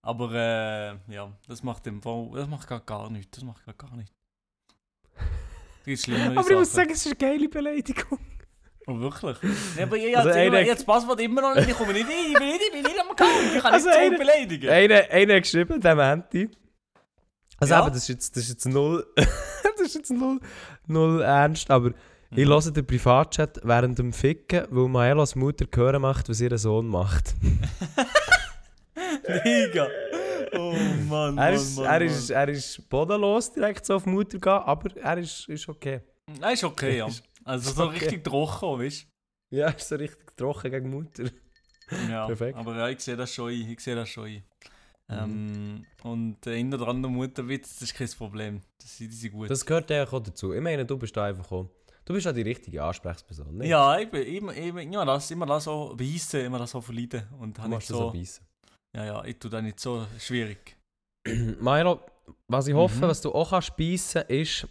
Aber 0.03 0.31
äh, 0.33 1.13
ja, 1.13 1.35
das 1.47 1.63
macht 1.63 1.87
im 1.87 2.01
Fall, 2.01 2.29
das 2.33 2.47
macht 2.47 2.67
gar, 2.67 2.81
gar 2.81 3.09
nichts. 3.09 3.31
Das 3.31 3.43
macht 3.43 3.65
gar, 3.65 3.73
gar 3.73 3.95
nichts. 3.95 4.14
Gibt 5.85 5.99
schlimmere 5.99 6.37
Aber 6.39 6.49
ich 6.49 6.55
muss 6.57 6.71
Sachen. 6.71 6.75
sagen, 6.75 6.89
es 6.91 7.05
ist 7.05 7.07
eine 7.07 7.15
geile 7.31 7.47
Beleidigung. 7.49 8.19
Oh, 8.87 8.99
wirklich? 8.99 9.37
Nee, 9.75 9.83
aber 9.83 9.97
ich, 9.97 10.15
Also 10.17 10.29
immer, 10.29 10.39
einer- 10.39 10.59
jetzt 10.61 10.79
das 10.79 10.85
Passwort 10.85 11.19
immer 11.21 11.41
noch 11.41 11.55
nicht, 11.55 11.69
ich 11.69 11.75
komme 11.75 11.93
nicht 11.93 12.05
rein, 12.07 12.13
ich 12.27 12.33
bin 12.37 12.47
nicht, 12.47 12.61
ich 12.67 12.71
bin 12.71 12.83
nicht 12.83 12.99
am 12.99 13.09
Account, 13.09 13.31
ich 13.55 13.61
kann 13.61 13.73
Also 13.73 13.87
nicht 13.89 13.97
zurück 13.99 14.17
beleidigen. 14.19 14.69
Einer, 14.69 14.95
hat 15.35 15.43
geschrieben, 15.43 15.81
der 15.81 15.95
Menti. 15.95 16.49
Also 17.57 17.73
Ja? 17.73 17.81
eben, 17.83 17.93
das 17.93 17.97
ist 18.03 18.07
jetzt, 18.09 18.35
das 18.35 18.43
ist 18.43 18.49
jetzt 18.49 18.65
null, 18.67 19.05
das 19.15 19.81
ist 19.87 19.95
jetzt 19.95 20.11
null, 20.11 20.39
null 20.87 21.21
ernst, 21.21 21.71
aber 21.71 21.89
Mhm. 21.89 21.95
ich 22.37 22.47
höre 22.47 22.71
den 22.71 22.85
Privatchat 22.85 23.59
während 23.63 23.97
dem 23.97 24.11
Ficken, 24.13 24.65
weil 24.69 24.87
Maelas 24.87 25.35
Mutter 25.35 25.65
hören 25.73 26.01
macht, 26.01 26.27
was 26.29 26.41
ihr 26.41 26.55
Sohn 26.57 26.87
macht. 26.87 27.33
Digga. 29.45 29.87
Oh 30.57 30.75
Mann, 31.09 31.37
er, 31.37 31.53
ist, 31.53 31.75
Mann, 31.75 31.85
er, 31.85 31.91
Mann. 31.91 32.01
ist, 32.07 32.29
er 32.29 32.49
ist 32.49 32.89
bodenlos 32.89 33.51
direkt 33.51 33.85
so 33.85 33.95
auf 33.95 34.03
die 34.03 34.09
Mutter 34.09 34.37
gehen, 34.39 34.51
aber 34.53 34.95
er 34.97 35.17
ist, 35.17 35.47
ist 35.49 35.67
okay. 35.69 36.01
Nein, 36.39 36.53
ist 36.53 36.63
okay, 36.63 36.97
ja. 36.97 37.07
Also 37.43 37.71
so 37.71 37.83
okay. 37.85 37.99
richtig 37.99 38.23
trocken, 38.23 38.79
weißt 38.79 39.07
Ja, 39.51 39.69
ist 39.69 39.87
so 39.87 39.95
richtig 39.95 40.35
trocken 40.35 40.71
gegen 40.71 40.85
die 40.85 40.97
Mutter. 40.97 41.23
du? 41.25 41.31
Ja, 42.09 42.25
Perfekt. 42.27 42.57
aber 42.57 42.75
ja, 42.75 42.89
ich 42.89 42.99
sehe 43.01 43.15
das 43.15 43.31
schon 43.33 43.51
ein, 43.51 43.69
ich 43.69 43.79
sehe 43.79 43.95
das 43.95 44.09
schon 44.09 44.25
ein. 44.25 44.43
Mhm. 45.07 45.15
Ähm, 45.17 45.85
und 46.03 46.45
der 46.45 46.55
eine 46.55 46.75
oder 46.75 46.87
andere 46.87 47.11
Mutterwitz, 47.11 47.73
das 47.75 47.83
ist 47.89 47.93
kein 47.95 48.09
Problem. 48.09 48.61
Das 48.79 48.97
sind, 48.97 49.11
die 49.11 49.15
sind 49.15 49.33
gut. 49.33 49.49
Das 49.51 49.63
gehört 49.63 49.89
ja 49.91 50.03
auch 50.07 50.19
dazu. 50.19 50.53
Ich 50.53 50.61
meine, 50.61 50.83
du 50.83 50.97
bist 50.97 51.15
da 51.15 51.25
einfach 51.25 51.51
auch, 51.51 51.69
du 52.05 52.13
bist 52.13 52.25
ja 52.25 52.33
die 52.33 52.41
richtige 52.41 52.83
Ansprechperson, 52.83 53.55
nicht? 53.57 53.69
ja, 53.69 53.99
ich 53.99 54.09
bin 54.09 54.23
immer, 54.23 54.53
immer, 54.55 54.81
immer 54.81 55.05
das, 55.05 55.29
immer 55.29 55.45
das 55.45 55.65
so 55.65 55.93
beißen, 55.95 56.41
immer 56.45 56.57
das 56.57 56.71
so 56.71 56.81
verleiden. 56.81 57.27
Und 57.39 57.55
du 57.55 57.61
habe 57.61 57.69
nicht 57.69 57.77
machst 57.77 57.89
das 57.91 57.97
so 57.97 58.03
so, 58.05 58.11
beißen. 58.11 58.45
Ja, 58.95 59.05
ja, 59.05 59.23
ich 59.25 59.37
tue 59.37 59.49
das 59.51 59.61
nicht 59.61 59.79
so 59.79 60.05
schwierig. 60.19 60.75
Milo, 61.27 61.99
was 62.47 62.67
ich 62.67 62.73
hoffe, 62.73 62.97
Mhm. 62.97 63.01
was 63.09 63.21
du 63.21 63.31
auch 63.33 63.49
kannst 63.49 63.75
beißen 63.77 64.23
ist, 64.27 64.67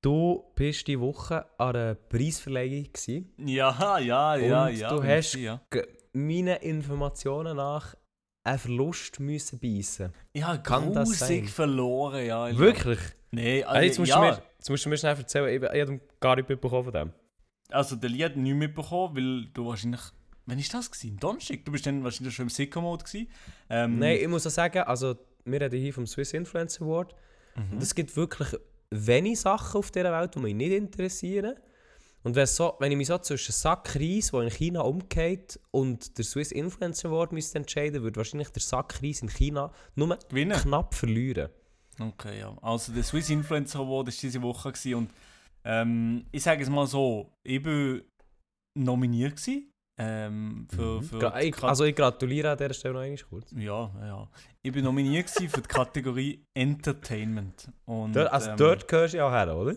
du 0.00 0.44
bist 0.54 0.86
die 0.86 0.98
Woche 1.00 1.44
an 1.58 1.74
einer 1.76 1.94
Preisverleihung 1.94 2.84
gewesen. 2.92 3.32
Ja, 3.38 3.98
ja, 3.98 4.36
ja, 4.36 4.66
Und 4.66 4.76
ja. 4.76 4.88
du 4.90 5.02
ich 5.02 5.08
hast- 5.08 5.32
gewesen, 5.32 5.42
ja. 5.42 5.60
Meinen 6.12 6.56
Informationen 6.62 7.56
nach 7.56 7.94
einen 8.44 8.58
Verlust 8.58 9.20
müssen 9.20 9.58
beißen. 9.58 10.12
Ich 10.32 10.42
habe 10.42 10.62
Kann 10.62 10.92
das 10.92 11.18
sein? 11.18 11.46
verloren, 11.46 12.24
ja. 12.24 12.48
ja. 12.48 12.56
Wirklich? 12.58 12.98
Nein, 13.30 13.62
Ah, 13.66 13.72
also, 13.72 13.84
jetzt, 13.86 13.98
musst 13.98 14.08
ja. 14.10 14.16
du 14.16 14.22
mir, 14.22 14.42
jetzt 14.56 14.70
musst 14.70 14.84
du 14.84 14.88
mir 14.88 14.96
schnell 14.96 15.16
erzählen, 15.16 15.48
ich, 15.62 15.70
ich 15.70 15.80
habe 15.82 16.00
gar 16.18 16.36
nicht 16.36 16.48
mitbekommen 16.48 16.84
von 16.84 16.92
dem. 16.92 17.12
Also 17.70 17.96
der 17.96 18.08
Lee 18.08 18.24
hat 18.24 18.36
nichts 18.36 18.58
mitbekommen, 18.58 19.14
weil 19.16 19.44
du 19.52 19.66
wahrscheinlich... 19.66 20.00
Wann 20.48 20.58
ist 20.58 20.72
das 20.72 20.90
gewesen? 20.90 21.18
Donnerstag? 21.18 21.62
Du 21.66 21.72
bist 21.72 21.84
dann 21.84 22.02
wahrscheinlich 22.02 22.34
schon 22.34 22.46
im 22.46 22.48
Sicko-Mode 22.48 23.04
gewesen. 23.04 23.28
Ähm, 23.68 23.98
Nein, 23.98 24.18
ich 24.18 24.28
muss 24.28 24.46
auch 24.46 24.50
sagen, 24.50 24.78
also 24.78 25.14
wir 25.44 25.60
reden 25.60 25.78
hier 25.78 25.92
vom 25.92 26.06
Swiss 26.06 26.32
Influencer 26.32 26.84
Award 26.86 27.14
mhm. 27.54 27.74
und 27.74 27.82
es 27.82 27.94
gibt 27.94 28.16
wirklich 28.16 28.48
wenige 28.90 29.36
Sachen 29.36 29.78
auf 29.78 29.90
dieser 29.90 30.10
Welt, 30.10 30.34
die 30.34 30.38
mich 30.38 30.54
nicht 30.54 30.72
interessieren. 30.72 31.54
Und 32.22 32.34
wenn, 32.34 32.46
so, 32.46 32.74
wenn 32.78 32.90
ich 32.90 32.96
mich 32.96 33.08
so 33.08 33.18
zwischen 33.18 33.52
Sack 33.52 33.94
Reis, 33.94 34.30
der 34.30 34.40
in 34.40 34.50
China 34.50 34.80
umgeht, 34.80 35.60
und 35.70 36.16
der 36.16 36.24
Swiss 36.24 36.50
Influencer 36.50 37.10
Award 37.10 37.32
müsste 37.32 37.58
entscheiden, 37.58 38.02
würde 38.02 38.16
wahrscheinlich 38.16 38.48
der 38.48 38.62
Sack 38.62 39.02
Reis 39.02 39.20
in 39.20 39.28
China 39.28 39.70
nur 39.96 40.18
Gewinnen. 40.30 40.58
knapp 40.58 40.94
verlieren. 40.94 41.50
Okay, 42.00 42.40
ja. 42.40 42.56
Also 42.62 42.92
der 42.92 43.02
Swiss 43.02 43.28
Influencer 43.28 43.80
Award 43.80 44.06
war 44.06 44.14
diese 44.18 44.40
Woche 44.40 44.72
gewesen 44.72 44.94
und 44.94 45.10
ähm, 45.64 46.24
ich 46.32 46.42
sage 46.42 46.62
es 46.62 46.70
mal 46.70 46.86
so, 46.86 47.34
ich 47.42 47.62
war 47.66 48.00
nominiert 48.74 49.36
gewesen, 49.36 49.67
ähm, 49.98 50.66
für, 50.74 51.00
Mhm. 51.00 51.02
für 51.02 51.18
Kat- 51.18 51.64
also 51.64 51.84
ich 51.84 51.94
gratuliere 51.94 52.50
an 52.52 52.58
dieser 52.58 52.74
Stelle 52.74 52.94
noch 52.94 53.00
einmal 53.00 53.18
kurz. 53.28 53.50
ja, 53.52 53.90
ja. 54.00 54.28
Ich 54.62 54.72
bin 54.72 54.84
nominiert 54.84 55.28
für 55.30 55.46
die 55.60 55.68
Kategorie 55.68 56.44
Entertainment. 56.54 57.68
Und, 57.84 58.14
Dort, 58.14 58.32
also 58.32 58.50
ähm, 58.50 58.56
dort 58.56 58.88
gehörst 58.88 59.14
du 59.14 59.18
ja 59.18 59.26
auch 59.28 59.32
her, 59.32 59.56
oder? 59.56 59.74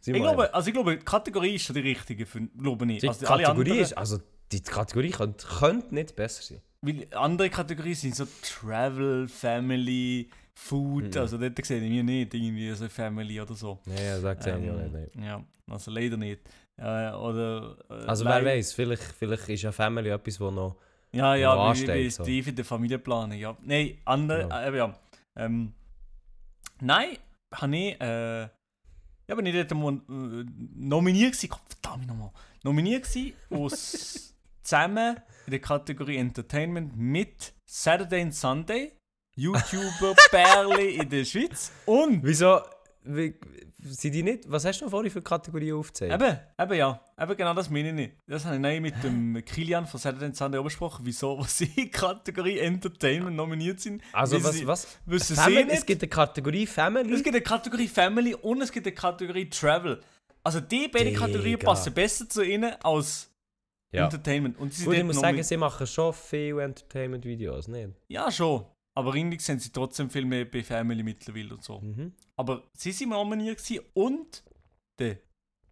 Sind 0.00 0.16
ich 0.16 0.22
glaube, 0.22 0.52
also 0.52 0.68
ich 0.68 0.74
glaube, 0.74 0.96
die 0.98 1.04
Kategorie 1.04 1.54
ist 1.54 1.62
schon 1.64 1.74
die 1.74 1.80
richtige, 1.80 2.26
für, 2.26 2.40
glaube 2.42 2.90
ich. 2.92 3.00
Die 3.00 3.08
Also 3.08 3.24
Kategorie 3.26 3.50
anderen, 3.60 3.78
ist, 3.80 3.96
also 3.96 4.18
die 4.52 4.60
Kategorie 4.60 5.10
könnte, 5.10 5.46
könnte 5.46 5.94
nicht 5.94 6.14
besser 6.14 6.42
sein. 6.42 6.60
Weil 6.82 7.06
andere 7.14 7.48
Kategorien 7.48 7.94
sind 7.94 8.14
so 8.14 8.26
Travel, 8.42 9.26
Family, 9.28 10.28
Food, 10.54 11.14
Mhm. 11.14 11.20
also 11.20 11.38
dort 11.38 11.64
sehe 11.64 11.78
ich 11.82 11.90
mich 11.90 12.02
nicht 12.04 12.34
irgendwie 12.34 12.70
so 12.72 12.88
Family 12.88 13.40
oder 13.40 13.54
so. 13.54 13.80
Ja, 13.86 14.02
ja, 14.02 14.20
sagt 14.20 14.44
ja 14.46 14.56
Ähm, 14.56 14.70
auch 14.70 14.92
nicht. 14.92 15.16
Ja, 15.16 15.44
also 15.70 15.90
leider 15.90 16.16
nicht. 16.18 16.40
Äh, 16.76 17.10
oder, 17.12 17.76
äh, 17.88 18.06
Also 18.06 18.24
wer 18.24 18.44
weiß, 18.44 18.72
vielleicht, 18.72 19.02
vielleicht 19.02 19.48
ist 19.48 19.62
ja 19.62 19.72
Family 19.72 20.10
etwas, 20.10 20.40
wo 20.40 20.50
noch... 20.50 20.76
Ja, 21.12 21.36
ja, 21.36 21.54
noch 21.54 21.74
wie, 21.76 21.86
wie 21.86 22.10
so. 22.10 22.24
Steve 22.24 22.50
in 22.50 22.56
der 22.56 22.64
Familienplanung, 22.64 23.38
ja. 23.38 23.56
Nein, 23.62 23.98
andere, 24.04 24.42
Genau. 24.42 24.56
äh, 24.56 24.76
ja. 24.76 24.94
Ähm, 25.36 25.72
nein, 26.80 27.16
habe 27.54 27.76
ich, 27.76 28.00
äh, 28.00 28.40
ja, 28.42 29.34
bin 29.36 29.46
ich 29.46 29.54
dort 29.54 29.74
mal 29.74 29.94
äh, 29.94 30.44
nominiert 30.74 31.34
gewesen, 31.34 31.54
verdammt 31.68 32.08
nochmal, 32.08 32.30
nominiert 32.64 33.04
gewesen 33.04 33.34
aus, 33.50 34.34
zusammen 34.62 35.16
in 35.46 35.50
der 35.52 35.60
Kategorie 35.60 36.16
Entertainment 36.16 36.96
mit 36.96 37.52
Saturday 37.64 38.22
and 38.22 38.34
Sunday, 38.34 38.92
YouTuber 39.36 40.14
Bärli 40.32 40.96
in 40.96 41.08
der 41.08 41.24
Schweiz 41.24 41.70
und 41.86 42.24
Wieso... 42.24 42.60
Wie, 43.06 43.34
sind 43.82 44.14
die 44.14 44.22
nicht... 44.22 44.50
Was 44.50 44.64
hast 44.64 44.80
du 44.80 44.86
noch 44.86 44.90
vorhin 44.90 45.10
für 45.10 45.20
Kategorien 45.20 45.76
aufgezählt? 45.76 46.12
Eben, 46.12 46.38
eben 46.58 46.74
ja. 46.74 47.00
Eben 47.20 47.36
genau 47.36 47.52
das 47.52 47.68
meine 47.68 47.88
ich 47.88 47.94
nicht. 47.94 48.12
Das 48.26 48.44
habe 48.46 48.54
ich 48.54 48.60
nein 48.62 48.80
mit 48.80 48.94
dem 49.04 49.44
Kilian 49.44 49.86
von 49.86 50.00
Saturday 50.00 50.26
and 50.26 50.36
Sunday 50.36 50.62
besprochen, 50.62 51.04
wieso 51.04 51.38
was 51.38 51.58
sie 51.58 51.70
in 51.76 51.90
Kategorie 51.90 52.58
Entertainment 52.58 53.36
nominiert 53.36 53.80
sind. 53.80 54.02
Also 54.12 54.42
was... 54.42 54.54
sie- 54.54 54.66
was 54.66 54.98
Wissen 55.04 55.36
sie 55.36 55.42
Family, 55.42 55.64
nicht. 55.64 55.74
es 55.74 55.86
gibt 55.86 56.02
eine 56.02 56.08
Kategorie 56.08 56.66
Family. 56.66 57.12
Es 57.12 57.22
gibt 57.22 57.36
eine 57.36 57.44
Kategorie 57.44 57.88
Family 57.88 58.34
und 58.34 58.62
es 58.62 58.72
gibt 58.72 58.86
eine 58.86 58.94
Kategorie 58.94 59.50
Travel. 59.50 60.00
Also 60.42 60.60
die 60.60 60.88
beiden 60.88 61.08
Digga. 61.08 61.20
Kategorien 61.20 61.58
passen 61.58 61.92
besser 61.92 62.28
zu 62.28 62.42
ihnen 62.42 62.72
als 62.82 63.30
ja. 63.92 64.04
Entertainment. 64.04 64.58
Und 64.58 64.72
sie 64.72 64.82
sind 64.82 64.86
Gut, 64.90 64.96
ich 64.96 65.04
muss 65.04 65.20
sagen, 65.20 65.42
sie 65.42 65.56
machen 65.56 65.86
schon 65.86 66.12
viele 66.12 66.62
Entertainment-Videos, 66.62 67.68
nicht? 67.68 67.90
Ja, 68.08 68.30
schon. 68.30 68.64
Aber 68.96 69.14
irgendwie 69.14 69.40
sind 69.40 69.60
sie 69.60 69.70
trotzdem 69.72 70.08
viel 70.08 70.24
mehr 70.24 70.44
bei 70.44 70.62
Family 70.62 71.02
mittlerweile 71.02 71.54
und 71.54 71.64
so. 71.64 71.80
Mhm. 71.80 72.12
Aber 72.36 72.62
sie 72.74 72.92
sind 72.92 73.08
nominiert 73.10 73.58
gewesen 73.58 73.84
und 73.94 74.44
der 74.98 75.18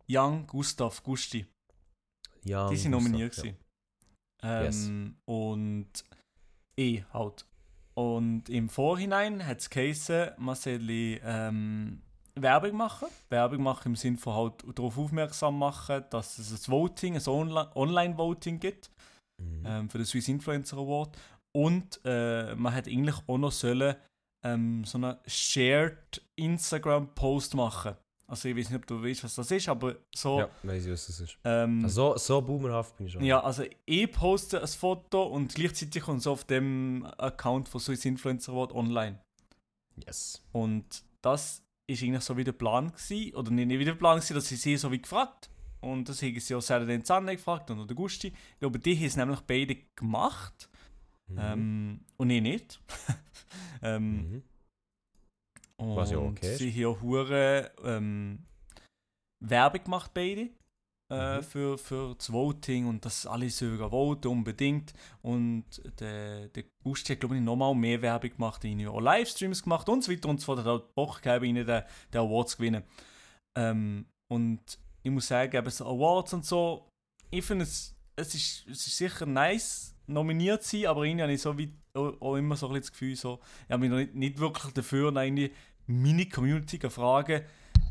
Young 0.08 0.46
Gustav 0.46 1.02
Gusti. 1.02 1.46
Ja, 2.44 2.68
Die 2.68 2.76
sind 2.76 2.90
nominiert. 2.90 3.34
sagen, 3.34 3.56
gewesen. 4.40 5.06
Ähm, 5.06 5.16
Und 5.24 6.04
ich 6.74 7.04
halt. 7.12 7.46
Und 7.94 8.48
im 8.48 8.68
Vorhinein 8.68 9.46
hat 9.46 9.60
es 9.60 9.70
geheißen, 9.70 10.30
man 10.38 10.56
soll 10.56 10.80
ähm, 10.90 12.02
Werbung 12.34 12.76
machen. 12.76 13.06
Werbung 13.28 13.62
machen 13.62 13.88
im 13.88 13.96
Sinne 13.96 14.16
von 14.16 14.34
halt 14.34 14.64
darauf 14.76 14.98
aufmerksam 14.98 15.58
machen, 15.58 16.02
dass 16.10 16.38
es 16.38 16.50
ein 16.66 16.72
Voting, 16.72 17.14
ein 17.14 17.20
Onli- 17.20 17.76
Online-Voting 17.76 18.58
gibt 18.58 18.90
Ja. 19.38 19.44
Mhm. 19.44 19.62
ähm, 19.66 19.90
für 19.90 19.98
den 19.98 20.06
Swiss 20.06 20.26
Influencer 20.28 20.78
Award. 20.78 21.16
Und 21.52 22.00
äh, 22.04 22.54
man 22.54 22.74
hat 22.74 22.86
eigentlich 22.88 23.16
auch 23.26 23.38
noch 23.38 23.52
sollen, 23.52 23.94
ähm, 24.42 24.84
so 24.84 24.98
einen 24.98 25.16
Shared 25.26 26.22
Instagram-Post 26.36 27.54
machen. 27.54 27.94
Also 28.26 28.48
ich 28.48 28.56
weiß 28.56 28.70
nicht, 28.70 28.78
ob 28.78 28.86
du 28.86 29.02
weißt, 29.02 29.22
was 29.24 29.34
das 29.34 29.50
ist, 29.50 29.68
aber 29.68 29.96
so... 30.14 30.40
Ja, 30.40 30.48
weiss 30.62 30.86
ich, 30.86 30.92
was 30.92 31.06
das 31.06 31.20
ist. 31.20 31.38
Ähm, 31.44 31.84
Also, 31.84 32.12
so, 32.12 32.18
so 32.18 32.40
boomerhaft 32.40 32.96
bin 32.96 33.06
ich 33.06 33.12
schon. 33.12 33.22
ja, 33.22 33.40
also 33.42 33.64
ich 33.84 34.10
poste 34.10 34.60
ein 34.62 34.66
Foto 34.68 35.24
und 35.24 35.54
gleichzeitig 35.54 36.02
kommt 36.02 36.20
es 36.20 36.26
auf 36.26 36.44
dem 36.44 37.06
Account 37.18 37.68
von 37.68 37.80
Swiss 37.80 38.04
Influencer 38.06 38.52
Award 38.52 38.72
online. 38.72 39.18
Yes. 40.06 40.42
Und 40.52 41.04
das 41.20 41.62
ist 41.86 42.02
eigentlich 42.02 42.22
so 42.22 42.34
wie 42.36 42.44
der 42.44 42.52
Plan 42.52 42.90
gewesen, 42.90 43.34
oder 43.34 43.50
nicht, 43.50 43.66
nicht 43.66 43.78
wie 43.78 43.84
der 43.84 43.94
Plan 43.94 44.16
gewesen, 44.16 44.34
dass 44.34 44.48
sie 44.48 44.56
sie 44.56 44.78
so 44.78 44.90
wie 44.90 45.02
gefragt. 45.02 45.50
Und 45.82 46.08
das 46.08 46.22
haben 46.22 46.40
sie 46.40 46.54
auch 46.54 46.62
Saturday 46.62 46.94
and 46.94 47.06
Sunday 47.06 47.36
gefragt 47.36 47.70
und 47.70 47.86
der 47.86 47.96
Gusti. 47.96 48.28
Ich 48.28 48.58
glaube, 48.60 48.78
die 48.78 48.96
haben 48.96 49.04
es 49.04 49.16
nämlich 49.16 49.40
beide 49.40 49.76
gemacht. 49.94 50.70
Mhm. 51.32 51.38
Ähm, 51.38 52.00
und 52.16 52.30
ich 52.30 52.42
nicht. 52.42 52.80
ähm, 53.82 54.30
Mhm. 54.30 54.42
Was 55.96 56.12
ja 56.12 56.18
und 56.18 56.38
okay 56.38 56.56
sie 56.56 56.70
haben 56.72 56.94
auch 56.94 57.02
hure 57.02 57.72
ähm, 57.82 58.44
Werbung 59.44 59.82
gemacht, 59.84 60.12
beide. 60.14 60.50
Äh, 61.12 61.38
Mhm. 61.38 61.42
für, 61.42 61.76
für 61.78 62.14
das 62.14 62.32
Voting 62.32 62.86
und 62.86 63.04
dass 63.04 63.26
alle 63.26 63.50
sogar 63.50 63.90
voten 63.90 64.28
unbedingt. 64.28 64.94
Und 65.20 65.64
der, 66.00 66.48
der 66.48 66.64
Gusti 66.82 67.12
hat, 67.12 67.20
glaube 67.20 67.36
ich, 67.36 67.42
nochmal 67.42 67.74
mehr 67.74 68.00
Werbung 68.00 68.30
gemacht, 68.30 68.64
ihnen 68.64 68.88
auch 68.88 69.00
Livestreams 69.00 69.62
gemacht 69.62 69.88
und 69.90 70.02
so 70.02 70.10
weiter 70.10 70.28
und 70.30 70.40
so 70.40 70.46
fort. 70.46 70.60
Hat 70.60 70.66
auch 70.68 70.88
Bock 70.94 71.20
gegeben, 71.20 71.44
ihnen 71.44 71.66
den, 71.66 71.82
den 72.14 72.20
Award 72.20 72.48
zu 72.48 72.56
gewinnen. 72.56 72.84
Ähm, 73.58 74.06
und 74.32 74.78
ich 75.02 75.10
muss 75.10 75.26
sagen, 75.26 75.54
eben 75.54 75.70
so 75.70 75.84
Awards 75.84 76.32
und 76.32 76.46
so, 76.46 76.88
ich 77.30 77.44
finde 77.44 77.64
es, 77.64 77.94
es 78.16 78.34
ist, 78.34 78.66
es 78.68 78.86
ist 78.86 78.96
sicher 78.96 79.26
nice, 79.26 79.94
nominiert 80.12 80.62
zu 80.62 80.76
sein, 80.76 80.86
aber 80.86 81.04
irgendwie 81.04 81.22
habe 81.22 81.32
ich 81.32 81.42
so 81.42 81.56
wie 81.58 81.72
auch, 81.94 82.36
immer 82.36 82.56
so 82.56 82.68
ein 82.68 82.74
das 82.74 82.90
Gefühl, 82.90 83.16
so, 83.16 83.40
ich 83.66 83.72
habe 83.72 83.80
mich 83.80 83.90
noch 83.90 83.98
nicht, 83.98 84.14
nicht 84.14 84.38
wirklich 84.38 84.72
dafür, 84.72 85.14
irgendwie 85.14 85.52
meine 85.86 86.26
Community 86.26 86.78
fragen, 86.90 87.42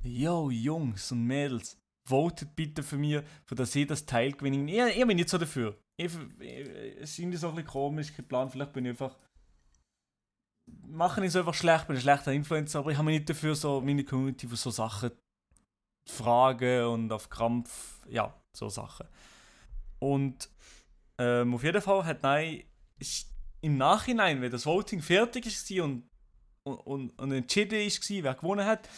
yo 0.03 0.49
Jungs 0.49 1.11
und 1.11 1.25
Mädels, 1.25 1.77
votet 2.07 2.55
bitte 2.55 2.83
für 2.83 2.97
mich, 2.97 3.21
für 3.45 3.55
dass 3.55 3.75
ich 3.75 3.87
das 3.87 4.05
Teil 4.05 4.31
gewinne. 4.31 4.71
Ich, 4.71 4.97
ich 4.97 5.07
bin 5.07 5.17
nicht 5.17 5.29
so 5.29 5.37
dafür. 5.37 5.77
Ich, 5.97 6.11
ich, 6.39 6.69
es 6.99 7.11
ist 7.11 7.19
irgendwie 7.19 7.37
so 7.37 7.49
ein 7.49 7.55
bisschen 7.55 7.69
komisch 7.69 8.15
geplant, 8.15 8.51
vielleicht 8.51 8.73
bin 8.73 8.85
ich 8.85 8.91
einfach 8.91 9.15
mache 10.87 11.23
ich 11.25 11.31
so 11.31 11.39
einfach 11.39 11.53
schlecht, 11.53 11.87
bin 11.87 11.95
ein 11.95 12.01
schlechter 12.01 12.33
Influencer, 12.33 12.79
aber 12.79 12.91
ich 12.91 12.97
habe 12.97 13.05
mich 13.05 13.19
nicht 13.19 13.29
dafür, 13.29 13.55
so 13.55 13.81
meine 13.81 14.03
Community 14.03 14.47
für 14.47 14.55
so 14.55 14.69
Sachen 14.69 15.11
zu 16.05 16.15
fragen 16.15 16.85
und 16.85 17.11
auf 17.11 17.29
Krampf, 17.29 18.01
ja, 18.09 18.33
so 18.53 18.69
Sachen. 18.69 19.07
Und 19.99 20.49
ähm, 21.19 21.53
auf 21.53 21.63
jeden 21.63 21.81
Fall 21.81 22.05
hat 22.05 22.23
Nein 22.23 22.63
im 23.61 23.77
Nachhinein, 23.77 24.41
wenn 24.41 24.51
das 24.51 24.65
Voting 24.65 25.01
fertig 25.01 25.45
war 25.45 25.83
und, 25.85 26.09
und, 26.63 26.77
und, 26.79 27.19
und 27.19 27.31
entschieden 27.31 27.79
war, 27.79 28.23
wer 28.23 28.33
gewonnen 28.35 28.65
hat, 28.65 28.89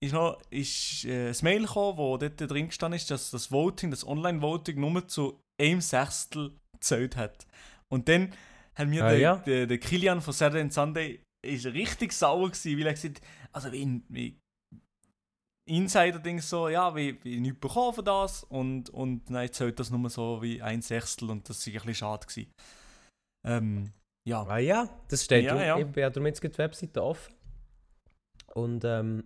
ist 0.00 0.12
noch 0.12 0.40
ist, 0.50 1.04
äh, 1.04 1.30
ein 1.30 1.36
Mail 1.42 1.62
gekommen, 1.62 1.98
wo 1.98 2.16
dort 2.16 2.40
drin 2.40 2.68
gestanden 2.68 2.96
ist, 2.96 3.10
dass 3.10 3.30
das 3.30 3.50
Voting, 3.50 3.90
das 3.90 4.06
Online-Voting 4.06 4.78
nur 4.78 5.08
zu 5.08 5.40
einem 5.60 5.80
Sechstel 5.80 6.56
gezählt 6.72 7.16
hat. 7.16 7.46
Und 7.88 8.08
dann 8.08 8.32
hat 8.74 8.88
mir 8.88 9.04
Ah, 9.04 9.10
der, 9.10 9.18
ja? 9.18 9.36
der, 9.36 9.66
der 9.66 9.78
Kilian 9.78 10.20
von 10.20 10.32
Saturday 10.32 10.62
and 10.62 10.72
Sunday 10.72 11.22
ist 11.44 11.66
richtig 11.66 12.12
sauer 12.12 12.50
gewesen, 12.50 12.78
weil 12.78 12.86
er 12.86 12.94
gesagt 12.94 13.20
also 13.52 13.72
wie, 13.72 14.02
wie 14.08 14.38
Insider-Ding 15.68 16.40
so, 16.40 16.68
ja, 16.68 16.94
wie, 16.96 17.22
wie 17.24 17.40
nichts 17.40 17.60
bekommen 17.60 17.94
für 17.94 18.02
das 18.02 18.44
und, 18.44 18.90
und 18.90 19.28
nein, 19.30 19.52
zählt 19.52 19.78
das 19.78 19.90
nur 19.90 20.08
so 20.10 20.40
wie 20.42 20.60
ein 20.62 20.82
Sechstel 20.82 21.30
und 21.30 21.48
das 21.48 21.64
war 21.66 21.72
ein 21.72 21.74
bisschen 21.74 21.94
schade 21.94 22.26
gewesen. 22.26 22.52
Ähm, 23.46 23.92
ja. 24.26 24.42
Ah 24.46 24.58
ja, 24.58 24.88
das 25.08 25.24
steht 25.24 25.44
Ja, 25.44 25.62
ja. 25.62 25.78
Ich 25.78 25.86
bin 25.86 26.02
ja 26.02 26.10
darum 26.10 26.26
jetzt 26.26 26.42
die 26.42 26.58
Webseite 26.58 27.02
offen. 27.02 27.34
Und 28.54 28.84
ähm, 28.84 29.24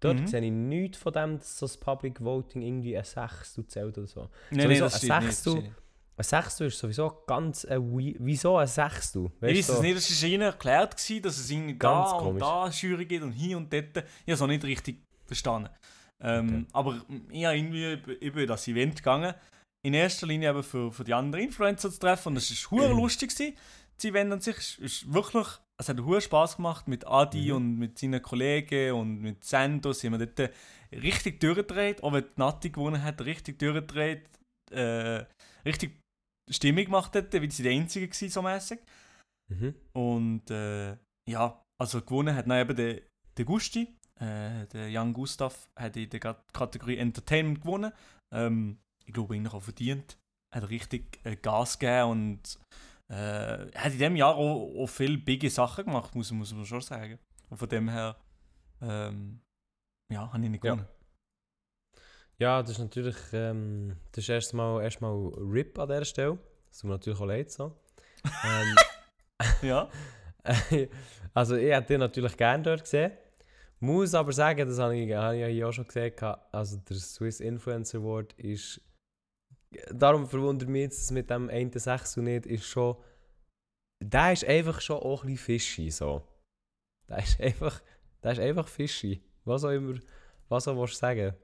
dort 0.00 0.20
Mhm. 0.20 0.26
sehe 0.26 0.40
ich 0.44 0.50
nichts 0.52 0.98
von 0.98 1.12
dem, 1.12 1.38
dass 1.38 1.58
das 1.58 1.76
Public 1.76 2.20
Voting 2.24 2.62
irgendwie 2.62 2.96
ein 2.96 3.04
Sechstel 3.04 3.66
zählt 3.66 3.98
oder 3.98 4.06
so. 4.06 4.28
Nein, 4.50 4.62
Sowieso 4.62 4.84
das 4.84 5.02
ein 5.10 5.22
Sechstel. 5.22 5.54
nicht. 5.54 5.72
Ein 6.16 6.24
Sechstel 6.24 6.66
ist 6.66 6.78
sowieso 6.78 7.22
ganz 7.26 7.64
ein 7.64 7.80
wei- 7.92 8.14
Wieso 8.18 8.56
ein 8.58 8.66
Sechstel? 8.66 9.26
Ich 9.36 9.42
Weißt 9.42 9.56
weiß 9.58 9.66
du, 9.66 9.72
es 9.72 9.78
so- 9.78 9.82
nicht, 9.82 9.96
es 9.96 10.22
war 10.22 10.28
ihnen 10.28 10.42
erklärt, 10.42 10.96
gewesen, 10.96 11.22
dass 11.22 11.38
es 11.38 11.50
irgendwie 11.50 11.78
Ganz 11.78 12.10
da 12.10 12.16
und 12.16 12.24
komisch. 12.24 12.40
da 12.42 12.68
Jury 12.68 13.06
gibt 13.06 13.24
und 13.24 13.32
hier 13.32 13.56
und 13.56 13.72
dort. 13.72 13.96
Ich 13.96 14.02
habe 14.02 14.32
es 14.32 14.42
auch 14.42 14.46
nicht 14.46 14.64
richtig 14.64 15.02
verstanden. 15.30 15.70
Ähm, 16.22 16.66
Aber 16.72 17.02
ich 17.30 17.44
habe 17.46 17.56
irgendwie 17.56 17.94
über- 18.20 18.46
das 18.46 18.68
Event 18.68 18.96
gegangen. 18.96 19.34
In 19.82 19.94
erster 19.94 20.26
Linie 20.26 20.50
eben 20.50 20.62
für, 20.62 20.92
für 20.92 21.04
die 21.04 21.14
anderen 21.14 21.44
Influencer 21.46 21.90
zu 21.90 21.98
treffen 21.98 22.28
und 22.28 22.36
es 22.36 22.50
war 22.50 22.70
hure 22.72 22.92
lustig. 23.00 23.30
Gewesen. 23.30 23.56
Das 23.96 24.04
Event 24.04 24.32
an 24.32 24.40
sich 24.40 24.56
ist, 24.56 24.78
ist 24.78 25.12
wirklich, 25.12 25.46
es 25.80 25.88
hat 25.88 25.98
hure 26.00 26.20
Spaß 26.20 26.56
gemacht 26.56 26.88
mit 26.88 27.06
Adi 27.06 27.48
Mhm. 27.50 27.56
und 27.56 27.78
mit 27.78 27.98
seinen 27.98 28.20
Kollegen 28.22 28.92
und 28.94 29.20
mit 29.20 29.44
Sendo. 29.44 29.92
Sie 29.92 30.06
haben 30.08 30.18
wir 30.18 30.26
dort 30.26 30.50
richtig 30.92 31.40
durchgedreht, 31.40 32.02
auch 32.02 32.12
wenn 32.12 32.24
die 32.24 32.30
Nati 32.36 32.70
gewonnen 32.70 33.02
hat, 33.02 33.20
richtig 33.24 33.58
durchgedreht, 33.58 34.28
äh, 34.72 35.24
richtig 35.64 35.98
Stimmung 36.50 36.84
gemacht 36.84 37.14
hat, 37.14 37.32
weil 37.32 37.50
sie 37.50 37.62
die 37.62 37.70
Einzige 37.70 38.10
war, 38.10 38.28
so 38.28 38.42
mäßig. 38.42 38.80
Mhm. 39.50 39.74
Und 39.92 40.50
äh, 40.50 40.96
ja, 41.28 41.62
also 41.80 42.02
gewonnen 42.02 42.34
hat 42.34 42.46
dann 42.48 42.60
eben 42.60 42.76
der, 42.76 43.02
der 43.38 43.44
Gusti, 43.44 43.88
äh, 44.20 44.66
der 44.66 44.90
Jan 44.90 45.12
Gustav, 45.12 45.68
hat 45.76 45.96
in 45.96 46.08
der 46.10 46.20
Kat- 46.20 46.52
Kategorie 46.52 46.98
Entertainment 46.98 47.62
gewonnen. 47.62 47.92
Ähm, 48.32 48.78
ich 49.04 49.12
glaube, 49.12 49.34
eigentlich 49.34 49.52
auch 49.52 49.62
verdient. 49.62 50.16
Hat 50.54 50.68
richtig 50.68 51.20
äh, 51.24 51.36
Gas 51.36 51.78
gegeben 51.78 52.10
und 52.10 52.58
äh, 53.08 53.66
hat 53.74 53.92
in 53.92 53.98
diesem 53.98 54.16
Jahr 54.16 54.34
auch, 54.36 54.82
auch 54.82 54.86
viele 54.86 55.18
bige 55.18 55.50
Sachen 55.50 55.84
gemacht, 55.86 56.14
muss, 56.14 56.30
muss 56.32 56.52
man 56.54 56.64
schon 56.66 56.80
sagen. 56.80 57.18
Und 57.48 57.56
von 57.56 57.68
dem 57.68 57.88
her, 57.88 58.16
ähm, 58.80 59.40
ja, 60.12 60.32
habe 60.32 60.44
ich 60.44 60.50
nicht 60.50 60.64
Ja. 60.64 60.74
gewonnen. 60.74 60.88
Ja, 62.38 62.62
das 62.62 62.70
ist 62.72 62.78
natürlich, 62.78 63.16
ähm, 63.32 63.96
das 64.12 64.24
ist 64.24 64.28
erstmal, 64.30 64.82
erstmal 64.82 65.12
RIP 65.36 65.78
an 65.78 65.88
dieser 65.88 66.04
Stelle. 66.04 66.38
Das 66.68 66.78
tut 66.78 66.88
mir 66.88 66.94
natürlich 66.94 67.20
auch 67.20 67.26
leid 67.26 67.50
so. 67.50 67.76
ähm, 68.44 68.76
Ja. 69.62 69.90
also 71.34 71.56
ich 71.56 71.70
hätte 71.70 71.94
ihn 71.94 72.00
natürlich 72.00 72.36
gerne 72.36 72.62
dort 72.62 72.82
gesehen. 72.82 73.12
Muss 73.82 74.14
aber 74.14 74.32
sagen, 74.32 74.68
das 74.68 74.78
habe 74.78 74.96
ich, 74.96 75.12
habe 75.14 75.36
ich 75.38 75.56
ja 75.56 75.66
auch 75.66 75.72
schon 75.72 75.86
gesehen, 75.86 76.12
also 76.52 76.76
der 76.76 76.96
Swiss 76.96 77.40
Influencer 77.40 77.98
Award 77.98 78.34
ist, 78.34 78.80
darum 79.92 80.26
verwundert 80.26 80.68
mich 80.68 80.82
jetzt, 80.82 81.00
dass 81.00 81.10
mit 81.10 81.30
dem 81.30 81.48
1.6 81.48 82.20
nicht, 82.20 82.46
ist 82.46 82.66
schon, 82.66 82.96
der 84.02 84.32
ist 84.32 84.44
einfach 84.44 84.80
schon 84.80 84.98
auch 84.98 85.22
ein 85.22 85.30
bisschen 85.30 85.44
fishy 85.44 85.90
so. 85.90 86.22
Der 87.08 87.18
ist 87.18 87.40
einfach, 87.40 87.80
der 88.22 88.32
ist 88.32 88.40
einfach 88.40 88.68
fishy. 88.68 89.22
Was 89.44 89.64
auch 89.64 89.70
immer, 89.70 89.98
was 90.48 90.68
auch 90.68 90.76
willst 90.76 90.94
du 90.94 90.98
sagen. 90.98 91.34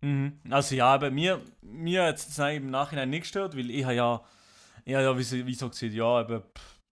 Mhm. 0.00 0.40
Also 0.50 0.74
ja, 0.74 0.94
aber 0.94 1.10
mir, 1.10 1.40
mir 1.62 2.04
hat 2.04 2.16
es 2.16 2.38
im 2.38 2.70
Nachhinein 2.70 3.10
nicht 3.10 3.22
gestört, 3.22 3.56
weil 3.56 3.70
ich 3.70 3.84
habe 3.84 3.94
ja, 3.94 4.24
ich 4.84 4.94
habe 4.94 5.04
ja 5.04 5.18
wie, 5.18 5.46
wie 5.46 5.54
so 5.54 5.68
gesagt, 5.68 5.92
ja, 5.92 6.20
eben, 6.22 6.42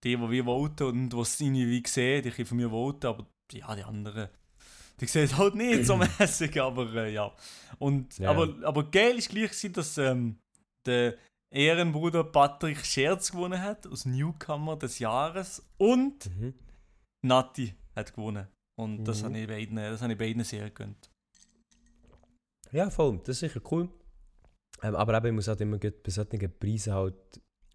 die, 0.03 0.15
die 0.15 0.29
wir 0.29 0.43
voten 0.43 0.83
und 0.87 1.09
die 1.09 1.19
es 1.19 1.39
irgendwie 1.39 1.83
sehen, 1.85 2.23
die 2.23 2.31
können 2.31 2.45
von 2.45 2.57
mir 2.57 2.69
voten, 2.69 3.07
aber 3.07 3.25
ja, 3.51 3.75
die 3.75 3.83
anderen, 3.83 4.29
die 4.99 5.05
sehen 5.07 5.37
halt 5.37 5.55
nicht 5.55 5.85
so 5.85 5.95
mäßig, 5.97 6.59
aber 6.61 6.93
äh, 6.95 7.13
ja. 7.13 7.33
Und, 7.79 8.17
Ja. 8.17 8.31
aber, 8.31 8.55
aber 8.67 8.89
geil 8.89 9.17
ist 9.17 9.29
gleich, 9.29 9.49
gewesen, 9.51 9.73
dass 9.73 9.97
ähm, 9.97 10.37
der 10.85 11.15
Ehrenbruder 11.53 12.23
Patrick 12.23 12.85
Scherz 12.85 13.31
gewonnen 13.31 13.61
hat, 13.61 13.87
aus 13.87 14.05
Newcomer 14.05 14.75
des 14.77 14.99
Jahres 14.99 15.65
und 15.77 16.25
Mhm. 16.37 16.53
Nati 17.25 17.73
hat 17.95 18.13
gewonnen. 18.13 18.47
Und 18.79 19.05
das 19.05 19.21
Mhm. 19.21 19.25
habe 19.25 19.39
ich 19.39 19.47
beiden, 19.47 19.75
das 19.77 20.01
habe 20.01 20.13
ich 20.13 20.19
beiden 20.19 20.43
sehr 20.43 20.65
gegönnt. 20.69 21.09
Ja, 22.71 22.89
voll. 22.89 23.17
Das 23.19 23.29
ist 23.29 23.39
sicher 23.39 23.61
cool. 23.71 23.89
Ähm, 24.83 24.95
aber 24.95 25.17
eben, 25.17 25.27
ich 25.27 25.33
muss 25.33 25.47
halt 25.47 25.61
immer 25.61 25.79
gut 25.79 26.03
bei 26.03 26.11
solchen 26.11 26.59
Preisen 26.59 26.93
halt, 26.93 27.15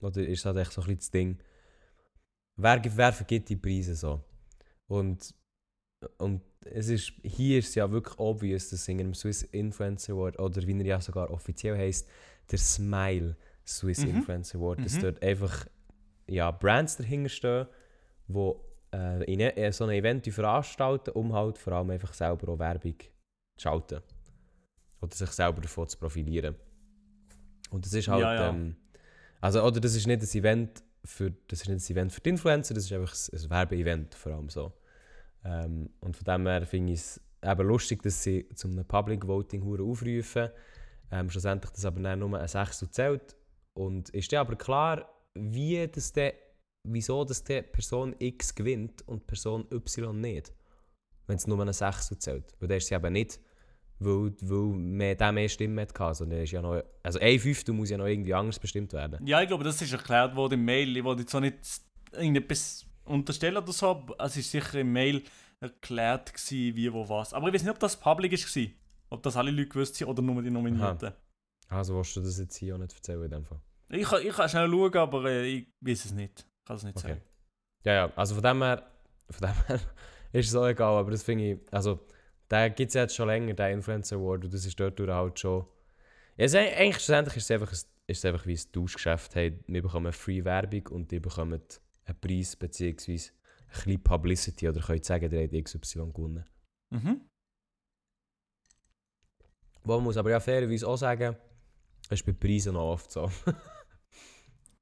oder 0.00 0.20
ist 0.26 0.44
halt 0.44 0.56
echt 0.58 0.72
so 0.72 0.82
ein 0.82 0.86
bisschen 0.86 0.98
das 0.98 1.10
Ding, 1.10 1.38
wer, 2.56 2.80
wer 2.96 3.12
vergibt 3.12 3.48
die 3.48 3.56
Preise 3.56 3.96
so? 3.96 4.22
Und, 4.88 5.34
und 6.18 6.42
es 6.64 6.88
ist, 6.88 7.12
hier 7.24 7.58
ist 7.58 7.70
es 7.70 7.74
ja 7.74 7.90
wirklich 7.90 8.18
obvious, 8.18 8.70
dass 8.70 8.86
in 8.88 9.00
einem 9.00 9.14
Swiss 9.14 9.42
Influencer 9.42 10.12
Award, 10.12 10.38
oder 10.38 10.66
wie 10.66 10.78
er 10.78 10.86
ja 10.86 11.00
sogar 11.00 11.30
offiziell 11.30 11.76
heisst, 11.76 12.08
der 12.50 12.58
Smile 12.58 13.36
Swiss 13.66 14.04
Mhm. 14.04 14.10
Influencer 14.10 14.58
Award, 14.58 14.84
dass 14.84 14.96
Mhm. 14.96 15.00
dort 15.00 15.22
einfach 15.22 15.66
ja, 16.28 16.50
Brands 16.50 16.96
dahinter 16.96 17.28
stehen, 17.28 17.66
die 18.28 18.52
äh, 18.92 19.24
in 19.32 19.40
e- 19.40 19.70
so 19.72 19.84
ein 19.84 19.90
Event 19.90 20.26
veranstalten, 20.26 21.10
um 21.10 21.32
halt 21.32 21.58
vor 21.58 21.72
allem 21.74 21.90
einfach 21.90 22.12
selber 22.14 22.52
auch 22.52 22.58
Werbung 22.58 22.98
zu 22.98 23.06
schalten. 23.62 24.00
Oder 25.00 25.14
sich 25.16 25.30
selber 25.30 25.60
davon 25.60 25.88
zu 25.88 25.98
profilieren. 25.98 26.54
Und 27.70 27.84
das 27.84 27.92
ist 27.92 28.08
halt, 28.08 28.22
Ja, 28.22 28.34
ja. 28.34 28.48
Ähm, 28.50 28.76
also, 29.40 29.62
oder 29.64 29.80
das 29.80 29.94
ist 29.94 30.06
nicht 30.06 30.22
ein 30.22 30.38
Event 30.38 30.82
für, 31.04 31.32
das 31.48 31.62
ist 31.62 31.68
nicht 31.68 31.88
ein 31.88 31.92
Event 31.92 32.12
für 32.12 32.20
die 32.20 32.30
Influencer, 32.30 32.74
das 32.74 32.84
ist 32.84 32.92
einfach 32.92 33.14
ein, 33.14 33.38
ein 33.40 33.50
Werbeevent 33.50 34.14
vor 34.14 34.32
allem 34.32 34.48
so. 34.48 34.72
Ähm, 35.44 35.90
und 36.00 36.16
von 36.16 36.24
dem 36.24 36.46
her 36.46 36.66
finde 36.66 36.92
ich 36.92 37.00
es 37.00 37.20
lustig, 37.42 38.02
dass 38.02 38.22
sie 38.22 38.48
zu 38.54 38.68
einem 38.68 38.84
Public 38.84 39.26
Voting 39.26 39.62
aufrufen. 39.62 40.48
Ähm, 41.10 41.30
schlussendlich 41.30 41.72
das 41.72 41.84
aber 41.84 42.16
nur 42.16 42.38
ein 42.38 42.48
Sechstel 42.48 42.90
zählt. 42.90 43.36
Und 43.74 44.10
ist 44.10 44.32
dann 44.32 44.40
aber 44.40 44.56
klar, 44.56 45.08
wie 45.34 45.86
das 45.88 46.12
der, 46.12 46.34
wieso 46.84 47.24
das 47.24 47.42
der 47.44 47.62
Person 47.62 48.14
X 48.18 48.54
gewinnt 48.54 49.06
und 49.08 49.26
Person 49.26 49.66
Y 49.70 50.20
nicht. 50.20 50.52
Wenn 51.26 51.36
es 51.36 51.46
nur 51.46 51.60
ein 51.60 51.72
Sechstel 51.72 52.18
zählt. 52.18 52.54
Weil 52.60 52.68
der 52.68 52.76
ist 52.78 52.86
sie 52.86 52.94
eben 52.94 53.12
nicht, 53.12 53.40
weil, 53.98 54.32
weil 54.40 54.76
mehr, 54.76 55.14
der 55.14 55.32
mehr 55.32 55.48
Stimmen 55.48 55.80
hat, 55.80 56.16
sondern 56.16 56.38
er 56.38 56.44
ist 56.44 56.52
ja 56.52 56.62
noch, 56.62 56.82
also 57.02 57.18
ein 57.18 57.38
Fünftel 57.38 57.74
muss 57.74 57.90
ja 57.90 57.96
noch 57.96 58.06
irgendwie 58.06 58.34
anders 58.34 58.58
bestimmt 58.58 58.92
werden. 58.92 59.24
Ja, 59.26 59.40
ich 59.40 59.48
glaube, 59.48 59.64
das 59.64 59.80
ist 59.80 59.92
erklärt 59.92 60.34
worden 60.34 60.54
im 60.54 60.64
Mail. 60.64 60.96
Ich 60.96 61.04
wollte 61.04 61.22
jetzt 61.22 61.34
auch 61.34 61.40
nicht 61.40 61.56
irgendetwas 62.12 62.86
unterstellen 63.12 63.56
oder 63.56 63.72
so, 63.72 63.88
aber 63.90 64.16
es 64.24 64.36
ist 64.36 64.50
sicher 64.50 64.80
im 64.80 64.92
Mail 64.92 65.22
erklärt 65.60 66.32
gewesen, 66.34 66.76
wie, 66.76 66.92
wo, 66.92 67.08
was. 67.08 67.32
Aber 67.34 67.48
ich 67.48 67.54
weiß 67.54 67.62
nicht, 67.62 67.70
ob 67.72 67.78
das 67.78 67.96
public 67.98 68.32
war. 68.32 68.66
Ob 69.10 69.22
das 69.22 69.36
alle 69.36 69.50
Leute 69.50 69.68
gewusst 69.68 70.00
haben 70.00 70.08
oder 70.08 70.22
nur 70.22 70.42
die 70.42 70.50
Nominierten. 70.50 71.12
Also 71.68 71.94
willst 71.96 72.16
du 72.16 72.20
das 72.20 72.38
jetzt 72.38 72.56
hier 72.56 72.74
auch 72.74 72.78
nicht 72.78 72.94
erzählen 72.94 73.22
in 73.24 73.30
dem 73.30 73.44
Fall? 73.44 73.60
Ich, 73.90 74.04
kann- 74.08 74.22
ich 74.26 74.34
kann 74.34 74.48
schnell 74.48 74.68
schauen, 74.70 74.96
aber 74.96 75.24
äh, 75.30 75.46
ich 75.46 75.66
weiß 75.80 76.06
es 76.06 76.12
nicht. 76.12 76.40
Ich 76.40 76.66
kann 76.66 76.76
es 76.76 76.82
nicht 76.82 76.96
Okay. 76.96 77.08
sagen. 77.08 77.20
Ja, 77.84 77.92
ja, 77.92 78.12
also 78.16 78.34
von 78.34 78.42
dem 78.42 78.62
her, 78.62 78.90
von 79.30 79.48
dem 79.48 79.66
her 79.66 79.80
ist 80.32 80.48
es 80.48 80.54
auch 80.56 80.66
egal, 80.66 80.96
aber 80.98 81.10
das 81.10 81.22
finde 81.22 81.52
ich, 81.52 81.58
also 81.70 82.00
da 82.48 82.68
gibt 82.68 82.88
es 82.88 82.94
jetzt 82.94 83.14
schon 83.14 83.28
länger, 83.28 83.54
den 83.54 83.74
Influencer 83.74 84.16
Award, 84.16 84.44
und 84.44 84.54
das 84.54 84.64
ist 84.64 84.78
dort 84.80 84.98
halt 85.00 85.38
schon... 85.38 85.66
Ja, 86.36 86.44
es, 86.46 86.54
eigentlich 86.54 86.96
schlussendlich 86.96 87.36
ist 87.36 87.44
es 87.44 87.50
einfach, 87.50 87.70
ein, 87.70 87.78
ist 88.06 88.18
es 88.18 88.24
einfach 88.24 88.46
wie 88.46 88.54
ein 88.54 88.72
Tauschgeschäft. 88.72 89.34
Hey, 89.34 89.58
wir 89.66 89.82
bekommen 89.82 90.12
Free 90.12 90.44
Werbung 90.44 90.86
und 90.88 91.10
die 91.10 91.20
bekommen 91.20 91.60
einen 92.12 92.20
Preis 92.20 92.56
beziehungsweise 92.56 93.30
ein 93.30 93.72
bisschen 93.72 94.02
Publicity 94.02 94.68
oder 94.68 94.80
könnt 94.80 95.04
sagen, 95.04 95.30
der 95.30 95.44
hat 95.44 95.64
XY 95.64 96.12
gewonnen. 96.12 96.44
Mhm. 96.90 97.20
Wo 99.84 99.94
man 99.94 100.04
muss 100.04 100.16
aber 100.16 100.30
ja 100.30 100.40
fairerweise 100.40 100.86
auch 100.86 100.96
sagen, 100.96 101.36
das 102.08 102.20
ist 102.20 102.26
bei 102.26 102.32
Preisen 102.32 102.76
auch 102.76 102.92
oft 102.92 103.10
so. 103.10 103.30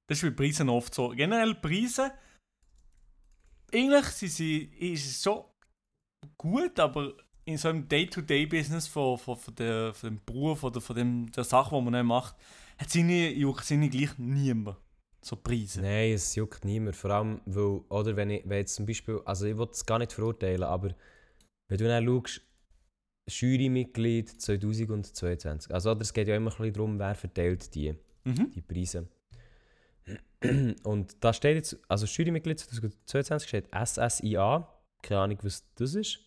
Das 0.06 0.20
ist 0.20 0.22
bei 0.22 0.30
Preisen 0.30 0.68
oft 0.68 0.92
so. 0.92 1.10
Generell 1.10 1.54
Preise, 1.54 2.12
eigentlich 3.72 4.06
sind 4.06 4.32
sie, 4.32 4.64
ist 4.64 5.06
es 5.06 5.22
schon 5.22 5.44
gut, 6.36 6.78
aber 6.80 7.14
in 7.44 7.56
so 7.56 7.68
einem 7.68 7.88
Day-to-Day-Business 7.88 8.88
von, 8.88 9.18
von, 9.18 9.36
von, 9.36 9.54
der, 9.54 9.94
von 9.94 10.10
dem 10.10 10.24
Beruf 10.24 10.64
oder 10.64 10.80
von 10.80 10.96
dem, 10.96 11.32
der 11.32 11.44
Sache, 11.44 11.74
die 11.74 11.82
man 11.82 11.92
dann 11.92 12.06
macht, 12.06 12.36
hat 12.78 12.90
sie 12.90 13.28
juckt 13.34 13.64
sie 13.64 13.88
gleich 13.88 14.18
niemand. 14.18 14.76
So 15.22 15.36
Preise. 15.36 15.82
Nein, 15.82 16.12
es 16.12 16.34
juckt 16.34 16.64
niemand. 16.64 16.96
Vor 16.96 17.10
allem, 17.10 17.40
weil, 17.44 17.80
oder 17.88 18.16
wenn 18.16 18.30
ich 18.30 18.42
wenn 18.46 18.58
jetzt 18.58 18.74
zum 18.74 18.86
Beispiel, 18.86 19.20
also 19.24 19.46
ich 19.46 19.56
will 19.56 19.68
es 19.70 19.84
gar 19.84 19.98
nicht 19.98 20.12
verurteilen, 20.12 20.62
aber 20.62 20.94
wenn 21.68 21.78
du 21.78 21.86
dann 21.86 22.04
schaust, 22.04 22.40
Jurymitglied 23.28 24.28
2022, 24.40 25.72
also 25.72 25.90
oder, 25.92 26.00
es 26.00 26.12
geht 26.12 26.26
ja 26.26 26.36
immer 26.36 26.50
ein 26.50 26.56
bisschen 26.56 26.72
darum, 26.72 26.98
wer 26.98 27.14
verteilt 27.14 27.74
die, 27.74 27.94
Mhm. 28.24 28.50
die 28.50 28.60
Preise. 28.62 29.08
Und 30.84 31.16
da 31.22 31.32
steht 31.32 31.56
jetzt, 31.56 31.78
also 31.88 32.06
Jurymitglied 32.06 32.58
2022 32.58 33.48
steht 33.48 33.68
SSIA, 33.72 34.68
keine 35.02 35.20
Ahnung, 35.20 35.38
was 35.42 35.64
das 35.74 35.94
ist. 35.94 36.18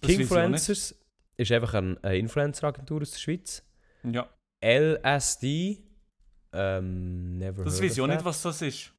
Das 0.00 0.10
Kingfluencers 0.10 0.94
ist 1.36 1.52
einfach 1.52 1.74
eine, 1.74 1.98
eine 2.02 2.18
Influencer-Agentur 2.18 3.02
aus 3.02 3.12
der 3.12 3.18
Schweiz. 3.18 3.62
Ja. 4.02 4.28
LSD, 4.62 5.82
ähm, 6.56 7.38
never 7.38 7.64
Das 7.64 7.80
weiß 7.82 7.92
ich 7.92 8.00
auch 8.00 8.06
nicht, 8.06 8.24
was 8.24 8.42
das 8.42 8.62
ist. 8.62 8.92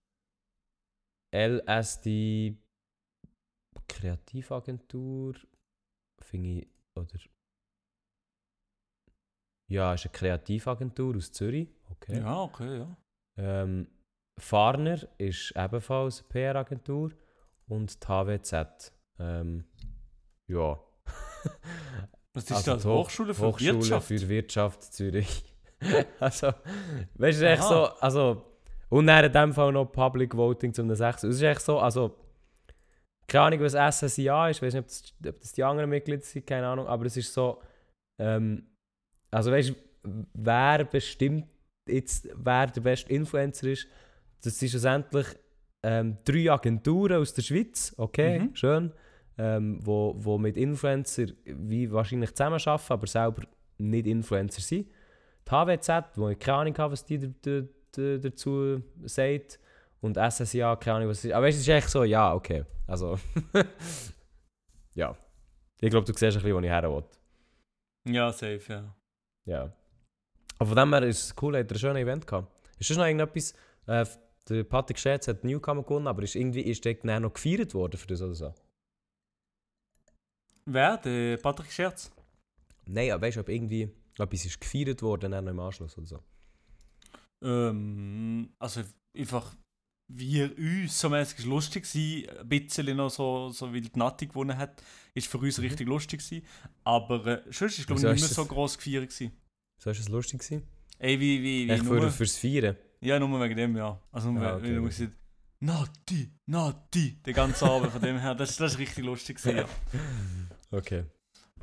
LSD 1.33 2.57
Kreativagentur 3.87 5.35
finde 6.21 6.49
ich, 6.49 6.67
oder 6.95 7.07
ja, 9.69 9.93
ist 9.93 10.05
eine 10.05 10.11
Kreativagentur 10.13 11.17
aus 11.17 11.31
Zürich, 11.31 11.69
okay. 11.89 12.19
Ja, 12.19 12.41
okay, 12.41 12.77
ja. 12.79 12.97
Ähm, 13.37 13.87
Farner 14.39 15.07
ist 15.17 15.53
ebenfalls 15.55 16.21
eine 16.21 16.29
PR-Agentur 16.29 17.11
und 17.67 18.01
die 18.01 18.07
HWZ, 18.07 18.93
ähm, 19.19 19.65
ja. 20.47 20.79
Was 22.33 22.43
ist 22.45 22.51
Also 22.51 22.75
das? 22.75 22.85
Hochschule 22.85 23.33
für 23.33 23.47
Hochschule 23.47 23.73
Wirtschaft? 23.73 24.07
für 24.07 24.29
Wirtschaft 24.29 24.83
Zürich. 24.83 25.43
also, 26.19 26.47
weißt 26.47 27.17
du, 27.19 27.27
es 27.27 27.37
ist 27.37 27.41
echt 27.43 27.63
so, 27.63 27.85
also, 27.99 28.43
und 28.89 29.07
dann 29.07 29.25
in 29.25 29.31
dem 29.31 29.53
Fall 29.53 29.71
noch 29.71 29.85
Public 29.85 30.35
Voting 30.35 30.73
zum 30.73 30.93
6. 30.93 31.23
Es 31.23 31.35
ist 31.35 31.41
echt 31.41 31.61
so, 31.61 31.79
also, 31.79 32.15
keine 33.27 33.43
Ahnung, 33.45 33.59
was 33.61 33.73
SSIA 33.73 34.49
ist, 34.49 34.57
ich 34.57 34.61
weiß 34.63 34.73
nicht, 34.73 34.81
ob 34.81 34.87
das, 34.87 35.13
ob 35.33 35.39
das 35.41 35.51
die 35.53 35.63
anderen 35.63 35.89
Mitglieder 35.89 36.21
sind, 36.23 36.47
keine 36.47 36.67
Ahnung, 36.67 36.87
aber 36.87 37.05
es 37.05 37.17
ist 37.17 37.33
so, 37.33 37.61
ähm, 38.19 38.63
also 39.29 39.51
weißt 39.51 39.69
du, 39.69 39.75
wer 40.33 40.85
bestimmt 40.85 41.45
jetzt, 41.87 42.29
wer 42.33 42.67
der 42.67 42.81
beste 42.81 43.11
Influencer 43.11 43.67
ist, 43.67 43.87
das 44.41 44.57
sind 44.57 44.69
schlussendlich 44.69 45.27
ähm, 45.83 46.17
drei 46.23 46.51
Agenturen 46.51 47.21
aus 47.21 47.33
der 47.33 47.41
Schweiz, 47.41 47.93
okay, 47.97 48.39
Mhm. 48.39 48.55
schön, 48.55 48.91
ähm, 49.37 49.79
wo, 49.85 50.15
wo 50.17 50.37
mit 50.37 50.57
Influencer 50.57 51.27
wie 51.45 51.91
wahrscheinlich 51.91 52.33
zusammenarbeiten, 52.33 52.93
aber 52.93 53.07
selber 53.07 53.43
nicht 53.77 54.07
Influencer 54.07 54.61
sind. 54.61 54.87
Die 55.47 55.51
HWZ, 55.51 56.17
wo 56.17 56.29
ich 56.29 56.39
keine 56.39 56.57
Ahnung 56.57 56.77
habe, 56.77 56.91
was 56.93 57.05
die 57.05 57.19
da- 57.19 57.27
da- 57.41 57.67
da- 57.91 58.17
dazu 58.17 58.81
sagt, 59.05 59.59
und 60.01 60.17
SSIA, 60.17 60.75
keine 60.75 60.97
Ahnung, 60.97 61.09
was 61.09 61.19
es 61.19 61.25
ist. 61.25 61.31
Aber 61.31 61.47
es 61.47 61.57
ist 61.57 61.67
echt 61.67 61.89
so, 61.89 62.03
ja, 62.03 62.33
okay. 62.33 62.65
Also, 62.85 63.17
ja. 64.93 65.15
Ich 65.79 65.89
glaube, 65.89 66.05
du 66.05 66.11
siehst 66.13 66.23
ein 66.37 66.41
bisschen, 66.41 66.53
wo 66.55 66.59
ich 66.59 66.65
her 66.69 66.83
will. 66.83 67.03
Ja, 68.13 68.31
safe, 68.31 68.61
ja. 68.67 68.95
Ja. 69.45 69.73
Aber 70.59 70.67
von 70.69 70.75
dem 70.77 70.93
her 70.93 71.03
ist 71.03 71.23
es 71.23 71.35
cool, 71.41 71.57
hat 71.57 71.69
er 71.71 71.75
ein 71.75 71.79
schönes 71.79 72.01
Event 72.01 72.27
gehabt. 72.27 72.51
Ist 72.79 72.89
das 72.89 72.97
noch 72.97 73.05
irgendetwas? 73.05 73.53
Äh, 73.85 74.05
der 74.49 74.63
Patrick 74.63 74.97
Scherz 74.99 75.27
hat 75.27 75.43
Newcomer 75.43 75.83
gewonnen, 75.83 76.07
aber 76.07 76.23
ist 76.23 76.35
irgendwie 76.35 76.61
ist 76.61 76.83
der 76.85 77.19
noch 77.19 77.33
gefeiert 77.33 77.73
worden 77.73 77.97
für 77.97 78.07
das 78.07 78.21
oder 78.21 78.33
so? 78.35 78.53
Wer? 80.65 80.97
Der 80.97 81.37
Patrick 81.37 81.71
Scherz? 81.71 82.11
Nein, 82.85 83.11
aber 83.11 83.25
weißt 83.27 83.37
du, 83.37 83.41
ob 83.41 83.49
irgendwie 83.49 83.89
etwas 84.23 84.45
ist 84.45 84.59
gefeiert 84.61 85.01
worden 85.01 85.31
dann 85.31 85.45
noch 85.45 85.51
im 85.51 85.59
Anschluss 85.59 85.97
oder 85.97 86.07
so? 86.07 86.23
Ähm, 87.41 88.49
also 88.59 88.81
einfach, 89.15 89.55
wie 90.07 90.39
er 90.41 90.57
uns 90.57 90.99
so 90.99 91.09
mäßig 91.09 91.45
lustig 91.45 91.83
war, 91.85 92.39
ein 92.41 92.49
bisschen 92.49 92.97
noch 92.97 93.09
so, 93.09 93.49
so 93.49 93.73
wie 93.73 93.81
die 93.81 93.91
Nati 93.97 94.27
gewonnen 94.27 94.57
hat, 94.57 94.81
ist 95.13 95.27
für 95.27 95.37
uns 95.37 95.57
Mhm. 95.57 95.63
richtig 95.65 95.87
lustig 95.87 96.21
gewesen. 96.23 96.45
Aber 96.83 97.25
äh, 97.27 97.41
sonst 97.51 97.77
ist 97.79 97.87
glaube 97.87 98.01
ich 98.01 98.07
nicht 98.07 98.19
mehr 98.21 98.29
so 98.29 98.45
gross 98.45 98.77
gefeiert 98.77 99.09
gewesen. 99.09 99.31
So 99.79 99.89
ist 99.91 99.99
es 99.99 100.09
lustig 100.09 100.39
gewesen? 100.41 100.63
Ey, 100.99 101.19
wie, 101.19 101.43
wie, 101.43 101.67
wie, 101.67 101.71
Echt 101.71 101.83
nur, 101.83 102.01
für, 102.01 102.11
fürs 102.11 102.37
Feiern? 102.37 102.75
ja, 103.01 103.19
nur 103.19 103.39
wegen 103.41 103.55
dem, 103.55 103.77
ja. 103.77 104.01
Also 104.11 104.31
nur, 104.31 104.41
Ja, 104.41 104.49
ja, 104.49 104.55
okay, 104.57 104.71
nur 104.71 104.81
gut. 104.81 104.89
gesagt, 104.89 105.13
Nati, 105.59 106.31
Nati, 106.47 107.17
den 107.23 107.33
ganzen 107.33 107.65
Abend 107.65 107.91
von 107.91 108.01
dem 108.01 108.17
her, 108.19 108.33
das, 108.35 108.55
das 108.57 108.73
ist 108.73 108.79
richtig 108.79 109.03
lustig 109.05 109.37
gewesen, 109.37 109.57
ja. 109.57 109.65
Okay. 110.71 111.03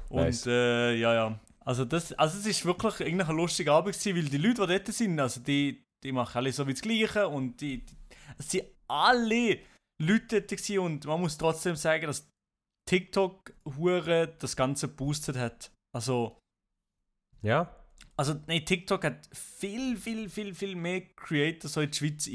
Und 0.09 0.21
Nice. 0.23 0.47
äh, 0.47 0.95
ja, 0.97 1.15
ja. 1.15 1.41
Also, 1.65 1.85
das, 1.85 2.13
also 2.13 2.39
es 2.39 2.47
ist 2.47 2.65
wirklich 2.65 3.01
eigentlich 3.01 3.29
ein 3.29 3.37
lustiger 3.37 3.73
Abend 3.73 3.95
gewesen, 3.95 4.17
weil 4.17 4.29
die 4.29 4.37
Leute, 4.37 4.67
die 4.67 4.79
dort 4.79 4.87
sind, 4.89 5.19
also 5.19 5.41
die, 5.41 5.85
die 6.03 6.13
machen 6.13 6.39
alle 6.39 6.53
so 6.53 6.67
wie 6.67 6.75
das 6.75 6.83
Gleiche 6.83 7.29
und 7.29 7.61
die, 7.61 7.85
die 7.85 7.97
es 8.39 8.51
sind 8.51 8.67
alle 8.89 9.61
Leute 10.01 10.41
dort 10.41 10.49
gewesen 10.49 10.79
und 10.81 11.05
man 11.07 11.21
muss 11.21 11.39
trotzdem 11.39 11.77
sagen, 11.77 12.07
dass 12.07 12.29
TikTok 12.89 13.55
hure 13.77 14.37
das 14.39 14.57
Ganze 14.57 14.89
boostet 14.89 15.37
hat. 15.37 15.73
Also, 15.95 16.39
Ja? 17.43 17.75
also 18.17 18.35
nein, 18.47 18.65
TikTok 18.65 19.05
hat 19.05 19.29
viel, 19.33 19.97
viel, 19.97 20.29
viel, 20.29 20.55
viel 20.55 20.77
mehr 20.77 21.03
Creator 21.17 21.69
so 21.69 21.81
in 21.81 21.91
die 21.91 21.97
Schweiz 21.97 22.29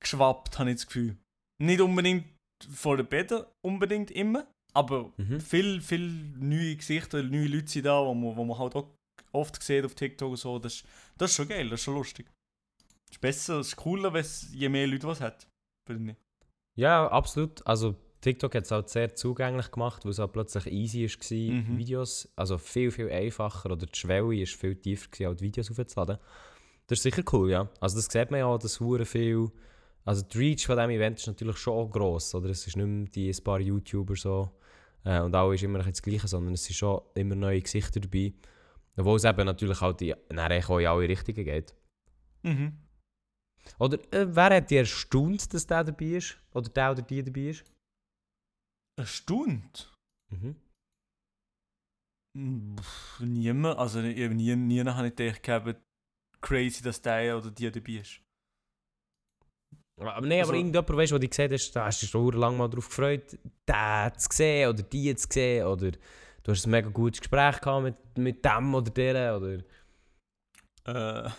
eingeschwappt, 0.00 0.58
habe 0.58 0.70
ich 0.70 0.76
das 0.76 0.86
Gefühl. 0.86 1.16
Nicht 1.60 1.80
unbedingt 1.80 2.26
von 2.70 2.96
den 2.96 3.06
Bäder, 3.06 3.52
unbedingt 3.64 4.10
immer, 4.10 4.46
aber 4.78 5.12
Mhm. 5.16 5.40
viel, 5.40 5.80
viel 5.80 6.08
neue 6.38 6.76
Gesichter, 6.76 7.22
neue 7.22 7.48
Leute 7.48 7.68
sind 7.68 7.86
da, 7.86 8.00
wo 8.04 8.14
man, 8.14 8.36
wo 8.36 8.44
man 8.44 8.58
halt 8.58 8.74
auch 8.76 8.88
oft 9.32 9.62
sieht 9.62 9.84
auf 9.84 9.94
TikTok 9.94 10.30
und 10.30 10.36
so. 10.36 10.58
Das, 10.58 10.74
ist- 10.74 10.86
das 11.16 11.30
ist 11.30 11.36
schon 11.36 11.48
geil, 11.48 11.68
das 11.68 11.80
ist 11.80 11.84
schon 11.84 11.94
lustig. 11.94 12.26
Das 13.06 13.16
ist 13.16 13.20
besser, 13.20 13.58
es 13.60 13.68
ist 13.68 13.76
cooler, 13.76 14.12
je 14.52 14.68
mehr 14.68 14.86
Leute 14.86 15.06
was 15.06 15.20
hat. 15.20 15.46
Finde 15.86 16.12
ich. 16.12 16.16
Ja, 16.76 17.08
absolut. 17.08 17.66
Also 17.66 17.96
TikTok 18.20 18.54
hat 18.54 18.64
es 18.64 18.70
halt 18.70 18.88
sehr 18.88 19.14
zugänglich 19.14 19.70
gemacht, 19.70 20.04
weil 20.04 20.12
es 20.12 20.18
halt 20.18 20.32
plötzlich 20.32 20.66
easy 20.66 21.04
war, 21.08 21.54
Mhm. 21.54 21.78
Videos, 21.78 22.28
also 22.36 22.58
viel, 22.58 22.90
viel 22.90 23.10
einfacher 23.10 23.70
oder 23.72 23.86
die 23.86 23.98
Schwelle 23.98 24.36
ist 24.40 24.54
viel 24.54 24.76
tiefer 24.76 25.08
gewesen, 25.10 25.28
als 25.30 25.40
Videos 25.42 25.70
aufzuladen. 25.70 26.18
Das 26.86 26.98
ist 26.98 27.02
sicher 27.02 27.22
cool, 27.32 27.50
ja. 27.50 27.68
Also 27.80 27.96
das 27.96 28.06
sieht 28.06 28.30
man 28.30 28.40
ja 28.40 28.46
auch, 28.46 28.58
dass 28.58 28.80
hure 28.80 29.04
viel, 29.04 29.50
also 30.04 30.22
die 30.22 30.38
Reach 30.38 30.66
von 30.66 30.76
diesem 30.76 30.90
Event 30.90 31.18
ist 31.18 31.26
natürlich 31.26 31.58
schon 31.58 31.74
auch 31.74 31.90
gross, 31.90 32.34
oder? 32.34 32.48
Es 32.48 32.66
ist 32.66 32.76
nicht 32.76 32.86
mehr 32.86 33.08
die 33.08 33.28
ein 33.30 33.44
paar 33.44 33.60
YouTuber 33.60 34.16
so 34.16 34.50
äh, 35.04 35.20
und 35.20 35.34
auch 35.34 35.52
ist 35.52 35.62
immer 35.62 35.78
bisschen 35.78 35.92
das 35.92 36.02
Gleiche, 36.02 36.28
sondern 36.28 36.54
es 36.54 36.64
sind 36.64 36.76
schon 36.76 37.00
immer 37.14 37.34
neue 37.34 37.60
Gesichter 37.60 38.00
dabei. 38.00 38.32
Obwohl 38.96 39.16
es 39.16 39.24
eben 39.24 39.46
natürlich 39.46 39.80
halt 39.80 40.02
in, 40.02 40.14
dann 40.28 40.38
eigentlich 40.38 40.68
auch 40.68 40.78
in 40.78 40.86
alle 40.86 41.08
Richtungen 41.08 41.44
geht. 41.44 41.74
Mhm. 42.42 42.78
Oder 43.78 43.98
äh, 44.12 44.26
wer 44.34 44.56
hat 44.56 44.70
dich 44.70 44.78
erstaunt, 44.78 45.52
dass 45.52 45.66
der 45.66 45.84
dabei 45.84 46.06
ist? 46.16 46.38
Oder 46.52 46.68
der 46.70 46.90
oder 46.92 47.02
die 47.02 47.22
dabei 47.22 47.50
ist? 47.50 47.64
Erstaunt. 48.96 49.94
Mhm. 50.30 50.56
Hm, 52.36 52.76
pff, 52.78 53.20
Niemand, 53.20 53.78
also 53.78 54.00
ich, 54.00 54.30
nie, 54.30 54.56
nie 54.56 54.84
habe 54.84 55.08
ich 55.08 55.16
gedacht, 55.16 55.80
crazy, 56.40 56.82
dass 56.82 57.02
der 57.02 57.36
oder 57.36 57.50
die 57.50 57.70
dabei 57.70 57.92
ist. 57.92 58.20
Aber 60.00 60.20
nein, 60.20 60.40
aber 60.40 60.40
Also- 60.40 60.54
irgendjemand, 60.54 60.96
weißt, 60.96 61.12
der 61.12 61.18
dich 61.18 61.30
gesehen 61.30 61.52
hast, 61.52 61.72
da 61.72 61.84
hast 61.86 62.00
du 62.02 62.06
dich 62.06 62.10
schon 62.10 62.32
lange 62.32 62.56
mal 62.56 62.68
darauf 62.68 62.88
gefreut, 62.88 63.32
den 63.68 64.18
zu 64.18 64.28
sehen 64.32 64.68
oder 64.70 64.82
die 64.82 65.14
zu 65.16 65.26
sehen. 65.30 65.66
Oder 65.66 65.90
du 65.90 66.52
hast 66.52 66.66
ein 66.66 66.70
mega 66.70 66.88
gutes 66.88 67.20
Gespräch 67.20 67.60
gehabt 67.60 67.82
mit, 67.82 68.18
mit 68.18 68.44
dem 68.44 68.74
oder 68.74 68.90
der. 68.90 69.36
Oder... 69.36 69.58
Äh, 70.86 71.30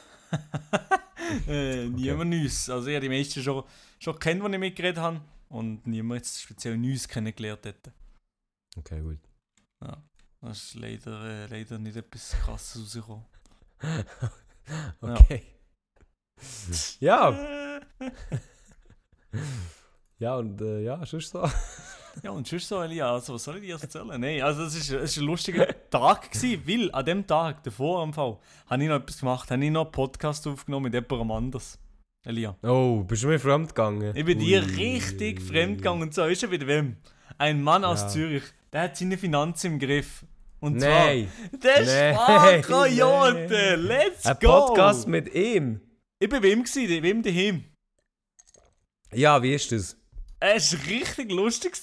äh, 1.48 1.86
niemand 1.88 2.30
Neues. 2.32 2.70
Also 2.70 2.88
ich 2.88 2.96
habe 2.96 3.08
die 3.08 3.16
meisten 3.18 3.42
schon, 3.42 3.64
schon 4.00 4.20
kennt, 4.20 4.44
die 4.46 4.52
ich 4.52 4.60
mitgeredet 4.60 4.98
habe. 5.00 5.22
Und 5.50 5.88
niemand 5.88 6.20
jetzt 6.20 6.42
speziell 6.42 6.78
Neues 6.78 7.08
kennengelernt 7.08 7.66
hätte. 7.66 7.92
Okay, 8.78 9.02
gut. 9.02 9.18
Das 10.42 10.64
ist 10.64 10.76
leider, 10.76 11.24
äh, 11.26 11.48
leider 11.48 11.78
nicht 11.80 11.98
etwas 11.98 12.32
krasses 12.32 12.82
rausgekommen. 12.82 13.26
okay. 15.02 15.44
Ja, 17.00 17.32
Äh, 17.32 17.59
ja 20.20 20.36
und 20.36 20.62
äh, 20.62 20.84
ja, 20.84 21.06
sonst 21.06 21.32
so. 21.32 21.50
Ja, 22.24 22.32
und 22.32 22.46
sonst 22.46 22.68
so, 22.68 22.82
Elia, 22.82 23.14
also 23.14 23.36
was 23.36 23.44
soll 23.44 23.58
ich 23.58 23.62
dir 23.62 23.78
erzählen? 23.80 24.20
Nein, 24.20 24.42
also 24.42 24.64
es 24.64 24.76
ist, 24.76 24.92
es 24.92 25.12
ist 25.12 25.18
ein 25.20 25.26
lustiger 25.26 25.68
Tag 25.90 26.32
gewesen, 26.32 26.64
weil 26.68 26.92
an 26.92 27.06
dem 27.06 27.26
Tag, 27.26 27.64
davor 27.64 28.02
am 28.02 28.14
Fall, 28.14 28.38
habe 28.68 28.84
ich 28.84 28.90
noch 28.90 28.96
etwas 28.98 29.20
gemacht, 29.20 29.52
habe 29.52 29.64
ich 29.64 29.72
noch 29.72 29.86
einen 29.86 29.92
Podcast 29.92 30.46
aufgenommen 30.48 30.92
mit 30.92 30.96
jemandem 30.96 31.32
anders. 31.32 31.80
Elia. 32.26 32.58
Oh, 32.64 33.04
bist 33.04 33.24
du 33.24 33.28
mir 33.28 33.40
fremd 33.40 33.70
gegangen? 33.70 34.14
Ich 34.16 34.26
bin 34.26 34.40
dir 34.40 34.64
Ui. 34.64 34.76
richtig 34.76 35.42
fremdgegangen 35.42 36.02
und 36.02 36.14
so. 36.14 36.26
Ist 36.26 36.44
er 36.44 36.52
wieder 36.52 36.68
wem? 36.68 36.98
Ein 37.38 37.62
Mann 37.62 37.86
aus 37.86 38.02
Ja. 38.02 38.08
Zürich, 38.10 38.44
der 38.74 38.82
hat 38.82 38.98
seine 38.98 39.18
Finanzen 39.18 39.74
im 39.74 39.80
Griff. 39.80 40.26
Und 40.60 40.78
Nein, 40.78 41.30
zwar, 41.52 41.60
der 41.60 41.86
Nein, 41.86 42.16
Sparkoyote, 42.64 43.76
let's 43.78 44.26
ein 44.26 44.36
go! 44.42 44.48
Podcast 44.48 45.08
mit 45.08 45.34
ihm. 45.34 45.80
Ich 46.20 46.28
bin 46.28 46.42
bei 46.42 46.50
ihm 46.50 46.64
gewesen, 46.64 47.02
bei 47.02 47.10
ihm 47.10 47.24
daheim. 47.24 47.64
Ja, 49.14 49.42
wie 49.42 49.54
ist 49.54 49.72
das? 49.72 49.98
Es 50.40 50.78
war 50.78 50.86
richtig 50.88 51.32
lustig. 51.32 51.78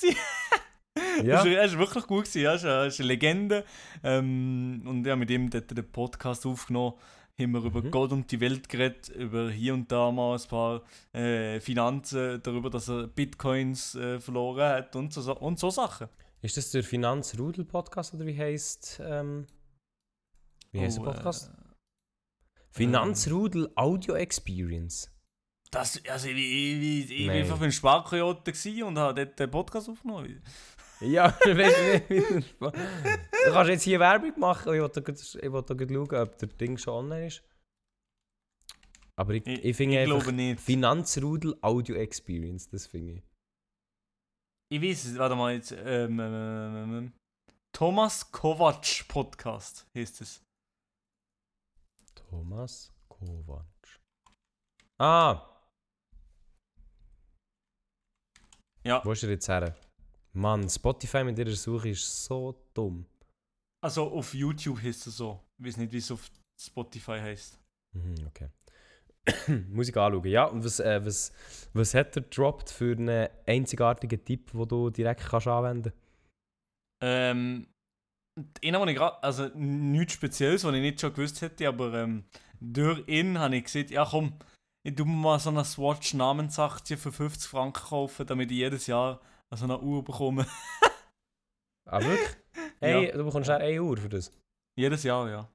Ja, 1.23 1.45
Es 1.45 1.73
war 1.73 1.81
wirklich 1.81 2.07
gut. 2.07 2.25
Gewesen. 2.25 2.43
Ja, 2.43 2.55
es 2.55 2.62
ist 2.62 2.69
eine, 2.69 2.87
ist 2.87 3.01
eine 3.01 3.09
Legende. 3.09 3.65
Ähm, 4.03 4.83
und 4.87 5.05
ja, 5.07 5.17
mit 5.17 5.31
ihm 5.31 5.51
dort 5.51 5.71
den 5.71 5.91
Podcast 5.91 6.47
aufgenommen. 6.47 6.95
Haben 7.39 7.53
wir 7.53 7.65
über 7.65 7.83
Mhm. 7.83 7.91
Gott 7.91 8.12
und 8.12 8.31
die 8.33 8.41
Welt 8.41 8.67
geredet, 8.69 9.11
über 9.11 9.51
hier 9.51 9.75
und 9.75 9.93
da 9.93 10.11
mal 10.11 10.39
ein 10.39 10.49
paar 10.49 10.83
äh, 11.12 11.61
Finanzen, 11.61 12.41
darüber, 12.43 12.71
dass 12.71 12.89
er 12.89 13.09
Bitcoins 13.09 13.95
äh, 13.95 14.19
verloren 14.21 14.71
hat 14.71 14.97
und 14.97 15.12
so, 15.12 15.37
und 15.37 15.59
so 15.59 15.69
Sachen. 15.69 16.09
ist 16.41 16.57
das 16.57 16.71
der 16.71 16.83
Finanzrudel-Podcast 16.83 18.15
oder 18.15 18.25
wie 18.25 18.39
heißt 18.39 19.03
ähm, 19.05 19.47
Wie 20.73 20.81
heißt 20.81 20.99
Oh, 20.99 21.05
der 21.05 21.11
Podcast? 21.12 21.51
Äh, 21.51 21.75
Finanzrudel 22.71 23.71
Audio 23.75 24.15
Experience. 24.15 25.11
Das, 25.79 26.05
also, 26.07 26.29
ich, 26.29 26.37
ich, 26.37 27.11
ich, 27.11 27.21
ich 27.21 27.27
war 27.29 27.35
einfach 27.35 27.59
beim 27.59 27.71
Sparkoyote 27.73 28.53
gewesen 28.53 28.83
und 28.85 28.99
habe 28.99 29.25
dort 29.25 29.39
den 29.39 29.51
Podcast 29.51 29.89
aufgenommen. 29.89 30.43
Ja, 31.01 31.27
weißt 31.45 32.09
du, 32.09 32.41
Du 32.61 33.53
kannst 33.53 33.71
jetzt 33.71 33.83
hier 33.83 34.01
Werbung 34.01 34.39
machen. 34.39 34.75
Ich 34.75 34.81
wollte 34.81 35.03
gerade- 35.03 35.23
schauen, 35.23 35.57
ob 35.57 36.39
der 36.39 36.49
Ding 36.49 36.79
schon 36.79 36.95
online 36.95 37.27
ist. 37.27 37.43
Aber 39.19 39.35
ich, 39.35 39.47
ich, 39.47 39.65
Ich, 39.65 39.77
finde 39.77 39.95
ich 39.95 40.01
einfach 40.01 40.21
glaube 40.25 40.33
nicht. 40.37 40.61
Finanzrudel 40.61 41.57
Audio 41.62 41.97
Experience, 41.97 42.69
das 42.69 42.87
finde 42.87 43.12
ich. 43.15 43.23
Ich 44.69 44.83
weiß 44.83 45.05
es, 45.07 45.19
warte 45.19 45.37
mal 45.37 45.55
jetzt. 45.55 45.73
Ähm, 45.73 46.19
ähm, 46.19 46.21
ähm, 46.21 46.95
ähm, 46.99 47.12
Thomas 47.73 48.31
Kovac 48.33 49.07
Podcast 49.09 49.87
heißt 49.97 50.21
es. 50.23 50.43
Thomas 52.15 52.93
Kovac. 53.09 53.65
Ah, 54.99 55.56
Ja. 58.87 59.05
wo 59.05 59.12
ist 59.12 59.22
er 59.25 59.31
jetzt 59.31 59.49
her? 59.49 59.75
Mann, 60.33 60.68
Spotify 60.68 61.25
mit 61.25 61.38
ihrer 61.38 61.51
Suche 61.51 61.88
ist 61.88 62.25
so 62.25 62.55
dumm. 62.75 63.07
Also 63.83 64.05
auf 64.11 64.35
YouTube 64.35 64.83
heißt 64.83 65.07
es 65.07 65.16
so. 65.16 65.40
Ich 65.59 65.66
weiß 65.66 65.77
nicht, 65.79 65.92
wie 65.92 65.99
es 65.99 66.11
auf 66.11 66.29
Spotify 66.61 67.18
heißt. 67.18 67.59
Mhm, 67.92 68.27
okay. 68.27 68.49
Muss 69.70 69.88
ich 69.88 69.96
anschauen. 69.96 70.27
Ja, 70.27 70.44
und 70.44 70.64
was, 70.64 70.79
äh, 70.81 71.05
was, 71.05 71.33
was 71.72 71.94
hat 71.94 72.16
er 72.16 72.22
gedroppt 72.22 72.70
für 72.70 72.92
einen 72.92 73.29
einzigartigen 73.46 74.25
Tipp, 74.25 74.53
den 74.53 74.68
du 74.68 74.90
direkt 74.90 75.25
kannst 75.27 75.49
anwenden 75.49 75.92
Ähm, 77.03 77.66
einen, 78.62 78.81
den 78.81 78.88
ich 78.88 78.96
gerade, 78.96 79.22
also 79.22 79.49
nichts 79.55 80.14
Spezielles, 80.14 80.64
was 80.64 80.75
ich 80.75 80.81
nicht 80.81 81.01
schon 81.01 81.12
gewusst 81.12 81.40
hätte, 81.40 81.66
aber 81.66 81.94
ähm, 81.94 82.25
durch 82.61 83.03
ihn 83.09 83.38
habe 83.38 83.57
ich 83.57 83.64
gesagt, 83.64 83.90
ja 83.90 84.07
komm, 84.09 84.35
ich 84.87 84.94
tu 84.94 85.05
mir 85.05 85.16
mal 85.16 85.38
so 85.40 85.51
eine 85.51 85.64
Swatch 85.64 86.14
Namensaktie 86.14 86.96
für 86.96 87.11
50 87.11 87.49
Franken 87.51 87.83
kaufen, 87.83 88.27
damit 88.27 88.51
ich 88.53 88.59
jedes 88.59 88.87
Jahr 88.87 89.20
so 89.51 89.64
eine 89.64 89.79
Uhr 89.81 90.05
bekomme. 90.05 90.46
Ah, 91.88 92.01
wirklich? 92.03 92.29
Hey, 92.81 93.12
du 93.12 93.25
bekommst 93.25 93.49
ja 93.49 93.59
1 93.59 93.81
Uhr 93.81 93.96
für 93.96 94.09
das. 94.09 94.33
jedes 94.77 95.05
Jahr, 95.05 95.31
ja. 95.31 95.49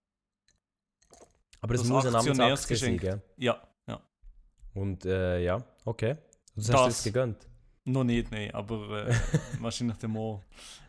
Aber 1.59 1.73
es 1.75 1.81
Das 1.81 1.89
muss 1.89 2.05
eine 2.05 2.17
Amtsaktie 2.17 2.75
sein, 2.77 2.97
gell? 2.97 3.21
Ja, 3.35 3.61
ja. 3.87 4.01
Und 4.73 5.05
äh, 5.05 5.43
ja, 5.43 5.61
okay. 5.83 6.15
Du 6.55 6.61
hast 6.61 6.69
Das. 6.69 6.85
das 6.85 7.03
gegönnt. 7.03 7.47
Noch 7.83 8.05
nicht, 8.05 8.31
nein, 8.31 8.49
aber 8.53 9.07
äh, 9.09 9.13
wahrscheinlich 9.59 9.97
der 9.97 10.07
Morgen. 10.07 10.41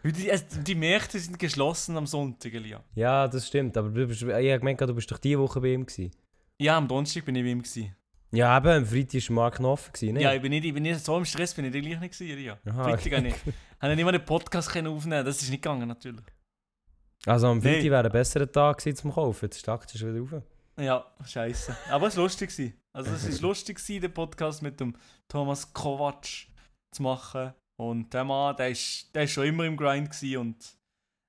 Die, 0.05 0.31
also 0.31 0.45
die 0.63 0.75
Märkte 0.77 1.19
sind 1.19 1.39
geschlossen 1.39 1.97
am 1.97 2.07
Sonntag, 2.07 2.55
Elia. 2.55 2.83
Ja, 2.95 3.27
das 3.27 3.49
stimmt, 3.49 3.77
aber 3.77 3.89
du 3.89 4.07
bist, 4.07 4.23
ich 4.23 4.29
habe 4.29 4.59
gemeint, 4.59 4.81
du 4.81 4.95
bist 4.95 5.11
doch 5.11 5.19
diese 5.19 5.41
Woche 5.41 5.61
bei 5.61 5.73
ihm 5.73 5.85
gewesen. 5.87 6.13
Ja, 6.61 6.77
am 6.77 6.87
Donnerstag 6.87 7.25
bin 7.25 7.35
ich 7.35 7.43
bei 7.43 7.51
ihm. 7.51 7.63
Gewesen. 7.63 7.97
Ja, 8.35 8.57
eben, 8.57 8.69
am 8.69 8.87
Freitag 8.87 9.29
war 9.29 9.35
Markt 9.35 9.61
noch 9.61 9.71
offen, 9.73 9.93
gewesen, 9.93 10.15
ne? 10.15 10.23
Ja, 10.23 10.33
ich 10.33 10.41
bin, 10.41 10.51
nicht, 10.51 10.65
ich 10.65 10.73
bin 10.73 10.83
nicht 10.83 11.05
so 11.05 11.19
im 11.19 11.25
Stress, 11.25 11.53
bin 11.55 11.67
ich 11.67 11.73
gleich 11.73 12.01
nicht 12.01 12.19
gewesen, 12.19 12.31
Elia. 12.31 12.59
Aha, 12.67 12.85
Freitag 12.85 13.13
habe 13.19 13.29
ich, 13.29 13.35
habe 13.81 13.93
ich 13.93 13.97
nicht 13.97 14.05
mal 14.05 14.13
den 14.13 14.25
Podcast 14.25 14.71
können 14.71 14.89
aufnehmen 14.89 15.25
das 15.25 15.43
ist 15.43 15.51
nicht 15.51 15.63
gegangen, 15.63 15.87
natürlich. 15.87 16.25
Also 17.27 17.49
am 17.49 17.61
Freitag 17.61 17.83
Nee. 17.83 17.91
wäre 17.91 18.05
ein 18.07 18.13
besserer 18.13 18.51
Tag 18.51 18.79
gewesen 18.79 18.97
zum 18.97 19.13
Kaufen, 19.13 19.45
jetzt 19.45 19.61
stackt 19.61 19.95
es 19.95 20.01
wieder 20.01 20.19
rauf. 20.19 20.43
Ja, 20.81 21.05
scheiße. 21.25 21.77
Aber 21.91 22.07
es 22.07 22.17
war 22.17 22.23
lustig. 22.25 22.51
gewesen. 22.51 22.75
Also 22.95 23.11
es 23.13 23.43
war 23.43 23.49
lustig, 23.49 23.77
gewesen, 23.77 24.01
den 24.01 24.13
Podcast 24.15 24.63
mit 24.63 24.81
dem 24.81 24.97
Thomas 25.29 25.71
Kovac 25.73 26.27
zu 26.91 27.03
machen. 27.03 27.53
Und 27.79 28.13
der 28.15 28.25
Mann, 28.25 28.57
der 28.57 28.71
ist, 28.71 29.15
der 29.15 29.25
ist 29.25 29.33
schon 29.33 29.47
immer 29.47 29.65
im 29.65 29.77
Grind 29.77 30.11
gewesen 30.11 30.39
und 30.39 30.57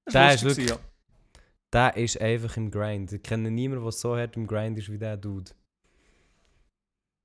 es 0.05 0.13
Der 0.13 0.33
ist 0.33 0.43
lustig 0.43 0.67
gewesen, 0.67 0.81
Der 1.73 1.97
ist 1.97 2.19
einfach 2.21 2.55
im 2.57 2.71
Grind. 2.71 3.11
Ich 3.11 3.23
kenne 3.23 3.51
niemanden, 3.51 3.83
der 3.83 3.91
so 3.91 4.15
hart 4.15 4.37
im 4.37 4.47
Grind 4.47 4.77
ist 4.77 4.89
wie 4.91 4.97
der 4.97 5.17
Dude. 5.17 5.51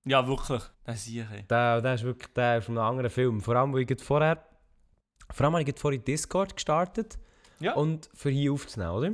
Ja. 0.05 0.27
Wirklich. 0.27 0.63
Das 0.85 0.97
ist 1.07 1.09
ich. 1.09 1.25
Der, 1.49 1.81
der 1.81 1.95
ist 1.95 2.03
wirklich 2.05 2.33
der 2.35 2.59
ist 2.59 2.65
von 2.67 2.79
einem 2.79 2.87
anderen 2.87 3.11
Film. 3.11 3.41
Vor 3.41 3.57
allem, 3.57 3.73
wo 3.73 3.79
ich 3.79 4.03
vorher... 4.03 4.43
Vor 5.31 5.45
allem 5.47 5.57
habe 5.57 5.69
ich 5.71 5.79
vorhin 5.79 6.03
Discord 6.05 6.55
gestartet. 6.57 7.19
Ja. 7.61 7.75
Und 7.75 8.09
für 8.15 8.31
hier 8.31 8.53
aufzunehmen, 8.53 8.93
oder? 8.93 9.11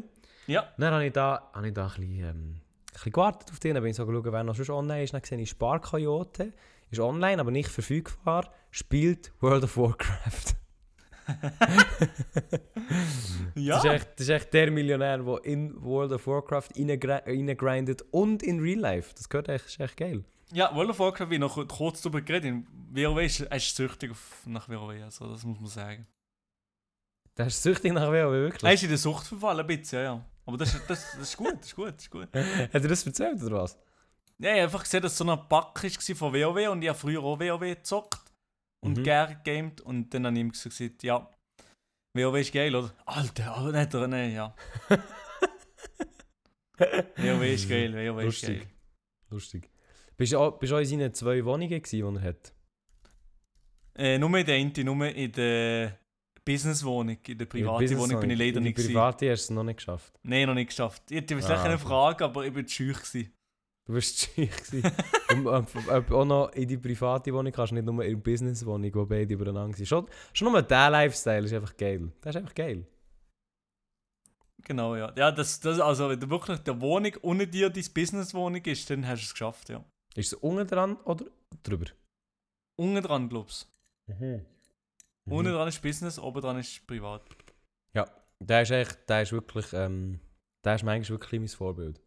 Ja. 0.47 0.73
Dann 0.79 0.93
habe 0.95 1.07
ich 1.07 1.13
da, 1.13 1.51
habe 1.53 1.69
ich 1.69 1.75
da 1.75 1.87
ein 1.87 1.89
bisschen, 1.89 2.19
ähm, 2.21 2.27
ein 2.27 2.61
bisschen 2.93 3.13
gewartet 3.13 3.51
auf 3.51 3.59
den. 3.59 3.75
Dann 3.75 3.83
bin 3.83 3.91
ich 3.91 3.97
so 3.97 4.07
geschaut, 4.07 4.25
wer 4.33 4.45
noch 4.45 4.55
sonst 4.55 4.71
online 4.71 5.03
ist. 5.03 5.15
Dann 5.15 5.23
gesehen 5.23 5.41
ich 5.41 5.51
Sparkoyote. 5.51 6.53
Ist 6.91 7.01
online, 7.01 7.41
aber 7.41 7.51
nicht 7.51 7.69
verfügbar. 7.71 8.49
Spielt 8.71 9.33
World 9.41 9.65
of 9.65 9.77
Warcraft. 9.77 10.55
Ja. 13.55 13.77
Das, 13.77 13.85
ist 13.85 13.91
echt, 13.93 14.09
das 14.17 14.21
ist 14.21 14.29
echt 14.29 14.53
der 14.53 14.71
Millionär, 14.71 15.19
der 15.19 15.45
in 15.45 15.83
World 15.83 16.13
of 16.13 16.27
Warcraft 16.27 16.69
reingri- 16.77 17.25
reingrindet 17.27 18.03
und 18.11 18.43
in 18.43 18.61
Real 18.61 18.81
Life. 18.81 19.15
Das 19.17 19.29
gehört 19.29 19.49
echt, 19.49 19.67
ist 19.67 19.81
echt 19.81 19.97
geil. 19.97 20.25
Ja, 20.53 20.75
World 20.75 20.91
of 20.91 20.99
Warcraft, 20.99 21.31
wie 21.31 21.39
noch 21.39 21.67
kurz 21.69 22.01
darüber 22.03 22.21
geredet. 22.21 22.45
In 22.51 22.67
WoW 22.91 23.19
ist, 23.23 23.41
er 23.41 23.57
ist 23.57 23.75
süchtig 23.75 24.13
nach 24.47 24.69
WoW, 24.69 25.03
also 25.03 25.29
das 25.33 25.43
muss 25.45 25.59
man 25.61 25.69
sagen. 25.69 26.07
Der 27.37 27.47
ist 27.49 27.63
süchtig 27.63 27.93
nach 27.93 28.09
WoW, 28.09 28.15
Er 28.15 28.31
wirklich. 28.31 28.73
ist 28.75 28.83
in 28.85 28.89
der 28.91 28.99
Sucht 28.99 29.27
verfallen, 29.27 29.61
ein 29.61 29.67
bisschen, 29.67 29.99
ja, 29.99 30.05
ja. 30.05 30.25
Aber 30.47 30.57
das, 30.59 30.75
ist- 30.75 30.89
das, 30.89 31.13
das 31.13 31.21
ist 31.21 31.37
gut, 31.37 31.55
das 31.59 31.67
ist 31.67 31.75
gut, 31.77 31.95
das 31.95 32.03
ist 32.03 32.11
gut. 32.11 32.29
Hat 32.35 32.75
er 32.75 32.81
das 32.81 33.07
erzählt 33.07 33.43
oder 33.43 33.63
was? 33.63 33.77
Ja, 34.39 34.51
ich 34.51 34.57
habe 34.57 34.63
einfach 34.63 34.83
gesehen, 34.83 35.03
dass 35.03 35.17
so 35.17 35.25
ein 35.29 35.49
Pack 35.49 35.83
war 35.83 36.17
von 36.17 36.33
WoW 36.33 36.69
und 36.71 36.83
ich 36.83 36.89
habe 36.89 36.99
früher 36.99 37.23
auch 37.23 37.39
WoW 37.41 37.61
gezockt 37.61 38.21
und 38.85 38.99
Mhm. 38.99 39.03
gerne 39.03 39.37
gegamed 39.43 39.81
und 39.81 40.13
dann 40.13 40.27
habe 40.27 40.37
ich 40.37 40.41
ihm 40.41 40.53
gesagt, 40.53 41.03
ja, 41.03 41.29
WoW 42.17 42.37
ist 42.39 42.53
geil, 42.53 42.75
oder? 42.77 42.93
Alter, 43.07 43.55
aber 43.57 43.73
nicht, 43.73 43.95
oder? 43.95 44.07
Nein, 44.09 44.33
ja. 44.33 44.55
WoW 47.17 47.43
ist 47.43 47.69
geil, 47.69 47.93
WoW 47.95 48.19
ist 48.21 48.25
Lustig. 48.43 48.59
geil. 48.61 48.69
Lustig. 49.31 49.71
Bist 50.17 50.33
du 50.33 50.39
auch, 50.39 50.59
bist 50.59 50.73
du 50.73 50.77
auch 50.77 50.81
in 50.81 50.87
seinen 50.87 51.15
zwei 51.15 51.45
Wohnungen 51.45 51.69
gewesen, 51.83 52.15
die 52.15 52.21
er 52.21 52.29
hat? 52.29 52.53
Äh, 53.97 54.19
nur 54.19 54.37
in 54.39 54.47
der 54.47 54.55
eine, 54.57 54.85
nur 54.85 55.07
in 55.09 55.33
der 55.33 55.99
Businesswohnung, 56.45 57.17
in 57.27 57.39
der 57.39 57.47
privaten 57.47 57.99
Wohnung 57.99 58.21
bin 58.21 58.31
ich 58.31 58.39
leider 58.39 58.59
in 58.59 58.65
nicht 58.65 58.77
gewesen. 58.77 58.93
private 58.93 59.31
hast 59.31 59.49
du 59.49 59.53
es 59.53 59.57
noch 59.57 59.65
nicht 59.65 59.77
geschafft. 59.77 60.13
Nein, 60.23 60.47
noch 60.47 60.55
nicht 60.55 60.69
geschafft. 60.69 61.03
Ich 61.11 61.17
hätte 61.17 61.37
vielleicht 61.37 61.51
Ah, 61.51 61.63
eine. 61.65 61.79
Frage, 61.79 62.25
aber 62.25 62.45
ich 62.47 62.55
war 62.55 62.67
zu 62.67 62.75
scheu. 62.75 62.93
gewesen. 62.93 63.33
Du 63.87 63.95
warst 63.95 64.19
zu. 64.19 64.31
Und 65.35 65.47
ob, 65.47 66.11
auch 66.11 66.25
noch 66.25 66.53
in 66.53 66.67
die 66.69 66.79
private 66.79 67.33
Wohnung 67.35 67.53
kannst, 67.53 67.73
nicht 67.73 67.85
nur 67.85 68.03
in 68.05 68.11
die 68.17 68.17
Businesswohnung, 68.31 68.95
wo 68.95 69.05
beide 69.07 69.35
übereinander 69.35 69.77
sind. 69.77 69.87
Schon, 69.87 70.07
schon 70.33 70.51
nur 70.53 70.63
der 70.63 70.91
Lifestyle 70.91 71.45
ist 71.45 71.53
einfach 71.53 71.77
geil. 71.77 72.11
Das 72.21 72.35
ist 72.35 72.41
einfach 72.41 72.55
geil. 72.55 72.87
Genau, 74.65 74.97
ja. 74.97 75.13
Ja, 75.17 75.31
das, 75.31 75.61
das, 75.61 75.79
also 75.81 76.09
wenn 76.09 76.19
du 76.21 76.31
wirklich 76.31 76.59
der 76.61 76.81
Wohnung 76.81 77.13
unter 77.21 77.45
dir 77.47 77.69
deine 77.69 77.87
Businesswohnung 77.93 78.63
ist, 78.65 78.89
dann 78.89 79.07
hast 79.07 79.21
du 79.21 79.25
es 79.27 79.33
geschafft, 79.33 79.69
ja. 79.69 79.85
Ist 80.17 80.33
es 80.33 80.35
unten 80.35 80.67
dran 80.67 80.97
oder 81.05 81.27
drüber? 81.63 81.87
Unten 82.77 83.03
dran, 83.03 83.29
glaubst 83.29 83.69
Mhm. 84.07 84.45
du. 85.27 85.35
Unten 85.35 85.53
dran 85.53 85.69
ist 85.69 85.81
Business, 85.83 86.19
oben 86.19 86.41
dran 86.43 86.59
ist 86.59 86.87
privat. 86.87 87.23
Der 88.41 88.63
ist 88.63 88.71
echt, 88.73 89.09
der 89.09 89.23
ist 89.23 89.33
wirklich, 89.33 89.73
ähm, 89.73 90.19
der 90.65 90.75
ist 90.75 90.83
manchmal 90.83 91.09
wirklich 91.21 91.41
mein 91.41 91.49
Vorbild. 91.49 92.01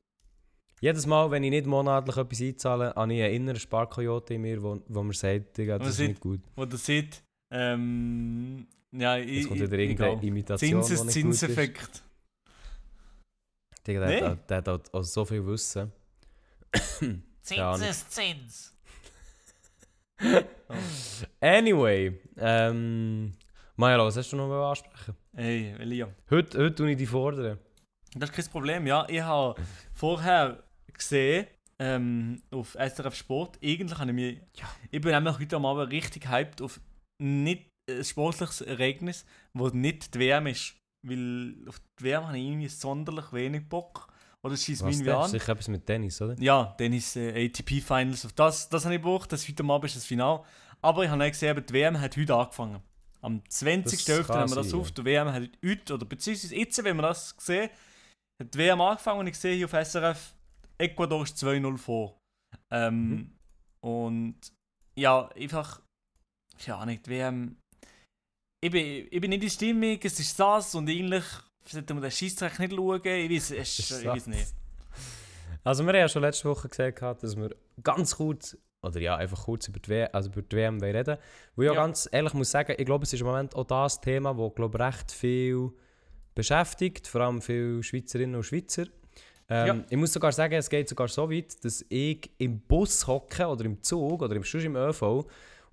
Jedes 0.82 1.08
Mal, 1.08 1.32
wenn 1.32 1.43
ich 1.43 1.50
nicht 1.50 1.65
monatlich 1.65 2.15
etwas 2.17 2.41
einzahle, 2.41 2.93
habe 2.96 3.13
ich 3.13 3.24
einen 3.24 3.34
inneren 3.34 3.60
Sparkoyote 3.60 4.36
in 4.36 4.41
mir, 4.41 4.62
wo, 4.62 4.80
wo 4.88 5.02
mir 5.04 5.13
sagt, 5.13 5.58
Digga, 5.58 5.80
das 5.80 5.88
ist 5.89 5.98
sieht- 5.98 6.10
nicht 6.10 6.20
gut. 6.22 6.41
Wo 6.56 6.65
du 6.65 6.78
seht, 6.78 7.24
ähm, 7.52 8.67
ja, 8.91 9.17
ich, 9.17 9.38
Jetzt 9.38 9.48
kommt 9.48 9.62
ich- 9.62 9.65
wieder 9.67 9.80
irgendeine 9.80 10.12
egal. 10.12 10.24
Imitation, 10.26 10.82
die 10.86 10.93
nicht 11.24 11.24
gut 11.24 11.32
ist. 11.50 12.04
Digga, 13.88 14.00
der, 14.02 14.08
Nee. 14.10 14.22
hat, 14.28 14.50
der 14.50 14.58
hat 14.58 14.93
auch 14.93 15.04
so 15.04 15.26
viel 15.26 15.43
Wissen. 15.48 15.91
Zinseszins. 17.47 18.73
Anyway, 21.39 22.19
ähm, 22.38 23.33
Maja, 23.77 23.99
was 23.99 24.17
hast 24.17 24.33
du 24.33 24.36
noch 24.36 24.49
mal 24.49 24.69
ansprechen? 24.69 25.15
Hey, 25.33 25.73
Elia. 25.79 26.10
Heute, 26.29 26.57
heute 26.57 26.75
tue 26.75 26.91
ich 26.91 26.97
dich 26.97 27.07
fordern. 27.07 27.57
Das 28.15 28.29
ist 28.31 28.36
kein 28.36 28.51
Problem, 28.51 28.86
ja. 28.86 29.05
Ich 29.07 29.21
habe 29.21 29.55
vorher 29.93 30.62
gesehen, 30.91 31.47
ähm, 31.79 32.41
auf 32.51 32.73
SRF 32.73 33.15
Sport, 33.15 33.60
eigentlich 33.63 33.97
habe 33.97 34.10
ich 34.10 34.15
mich. 34.15 34.41
Ja. 34.55 34.67
Ich 34.91 34.99
bin 34.99 35.12
nämlich 35.12 35.39
heute 35.39 35.55
am 35.55 35.65
Abend 35.65 35.91
richtig 35.91 36.27
hyped 36.27 36.62
auf 36.62 36.81
nicht 37.21 37.69
ein 37.89 38.03
sportliches 38.03 38.62
Ereignis, 38.62 39.25
wo 39.53 39.69
nicht 39.69 40.13
die 40.15 40.19
WM 40.19 40.47
ist. 40.47 40.75
Weil 41.07 41.55
auf 41.67 41.79
die 41.99 42.03
WM 42.03 42.27
habe 42.27 42.38
ich 42.38 42.43
irgendwie 42.43 42.67
sonderlich 42.67 43.31
wenig 43.31 43.69
Bock. 43.69 44.12
Oder 44.45 44.56
schießt 44.56 44.84
mich 44.84 45.00
denn? 45.00 45.10
an. 45.10 45.30
Sicher 45.30 45.52
etwas 45.52 45.67
mit 45.67 45.86
Tennis, 45.86 46.21
oder? 46.21 46.36
Ja, 46.39 46.76
dann 46.78 46.93
ist 46.93 47.15
äh, 47.15 47.45
ATP 47.45 47.82
Finals. 47.82 48.26
Auf 48.26 48.34
das, 48.34 48.69
das 48.69 48.86
habe 48.86 48.95
ich 48.95 49.02
Bock. 49.02 49.28
Das 49.30 49.47
heute 49.47 49.63
Abend 49.63 49.86
ist 49.86 49.95
das 49.95 50.06
Finale. 50.06 50.43
Aber 50.82 51.04
ich 51.04 51.10
habe 51.10 51.23
auch 51.23 51.28
gesehen, 51.28 51.63
die 51.67 51.73
WM 51.73 52.00
hat 52.00 52.15
heute 52.15 52.36
angefangen. 52.36 52.82
Am 53.21 53.41
20.11. 53.50 54.23
kann 54.26 54.36
haben 54.41 54.52
wir 54.52 54.56
das 54.56 54.69
sein, 54.69 54.80
auf. 54.80 54.91
Die 54.91 55.04
WM 55.04 55.32
hat 55.32 55.50
heute, 55.65 55.93
oder 55.95 56.06
beziehungsweise 56.06 56.56
jetzt, 56.56 56.84
wenn 56.84 56.95
wir 56.95 57.02
das 57.02 57.36
sehen, 57.39 57.69
hat 58.41 58.54
die 58.54 58.58
WM 58.60 58.80
angefangen 58.80 59.21
und 59.21 59.28
ich 59.28 59.38
sehe 59.38 59.56
hier 59.56 59.65
auf 59.65 59.73
SRF, 59.73 60.36
Ecuador 60.78 61.23
ist 61.23 61.38
2-0 61.43 61.78
vor. 61.78 62.19
Ähm, 62.71 63.10
Mhm. 63.10 63.32
Und 63.82 64.39
ja, 64.97 65.30
einfach, 65.30 65.82
keine 66.60 66.78
Ahnung, 66.78 67.00
die 67.04 67.10
WM. 67.10 67.58
Ich 68.63 68.71
bin, 68.71 69.08
ich 69.10 69.21
bin 69.21 69.30
nicht 69.30 69.43
in 69.43 69.50
Stimmung, 69.50 70.00
es 70.02 70.19
ist 70.19 70.39
das 70.39 70.73
und 70.76 70.89
eigentlich 70.89 71.23
sollte 71.69 71.93
man 71.93 72.01
den 72.03 72.12
Scheissdreck 72.12 72.60
nicht 72.60 72.73
schauen. 72.73 73.01
Ich 73.03 73.32
weiß, 73.32 73.51
es, 73.51 73.80
ich 73.91 74.06
weiß 74.06 74.27
nicht. 74.27 74.47
Also 75.63 75.84
wir 75.84 75.89
haben 75.89 75.99
ja 75.99 76.08
schon 76.08 76.21
letzte 76.21 76.47
Woche 76.47 76.69
gesagt, 76.69 77.01
dass 77.23 77.36
wir 77.36 77.49
ganz 77.84 78.15
kurz, 78.15 78.58
oder 78.82 79.01
ja, 79.01 79.17
einfach 79.17 79.43
kurz 79.43 79.67
über 79.67 79.80
die, 79.80 79.89
w 79.89 80.06
also 80.13 80.30
über 80.30 80.41
die 80.41 80.56
WM 80.56 80.80
reden 80.80 81.17
Wo 81.58 81.62
ich 81.63 81.67
ja 81.67 81.73
Ja. 81.73 81.82
ganz 81.82 82.08
ehrlich 82.10 82.34
muss 82.34 82.51
sagen, 82.51 82.73
ich 82.77 82.86
glaube, 82.86 83.03
es 83.03 83.12
ist 83.12 83.19
im 83.19 83.27
Moment 83.27 83.53
auch 83.53 83.65
das 83.65 83.99
Thema, 83.99 84.34
das 84.34 84.56
glaube 84.56 84.80
recht 84.80 85.12
viel 85.12 85.71
beschäftigt, 86.36 87.08
vor 87.08 87.21
allem 87.21 87.41
viele 87.41 87.84
Schweizerinnen 87.84 88.36
und 88.36 88.43
Schweizer. 88.43 88.86
Ähm, 89.49 89.67
Ja. 89.67 89.84
Ich 89.89 89.97
muss 89.97 90.13
sogar 90.13 90.32
sagen, 90.32 90.53
es 90.53 90.69
geht 90.69 90.88
sogar 90.88 91.10
so 91.10 91.30
weit, 91.30 91.63
dass 91.65 91.84
ich 91.89 92.30
im 92.38 92.60
Bus 92.62 93.06
hocke 93.06 93.45
oder 93.47 93.65
im 93.65 93.82
Zug 93.84 94.21
oder 94.21 94.36
im, 94.36 94.43
sonst 94.43 94.63
im 94.63 94.75
ÖV 94.77 95.01
und 95.01 95.27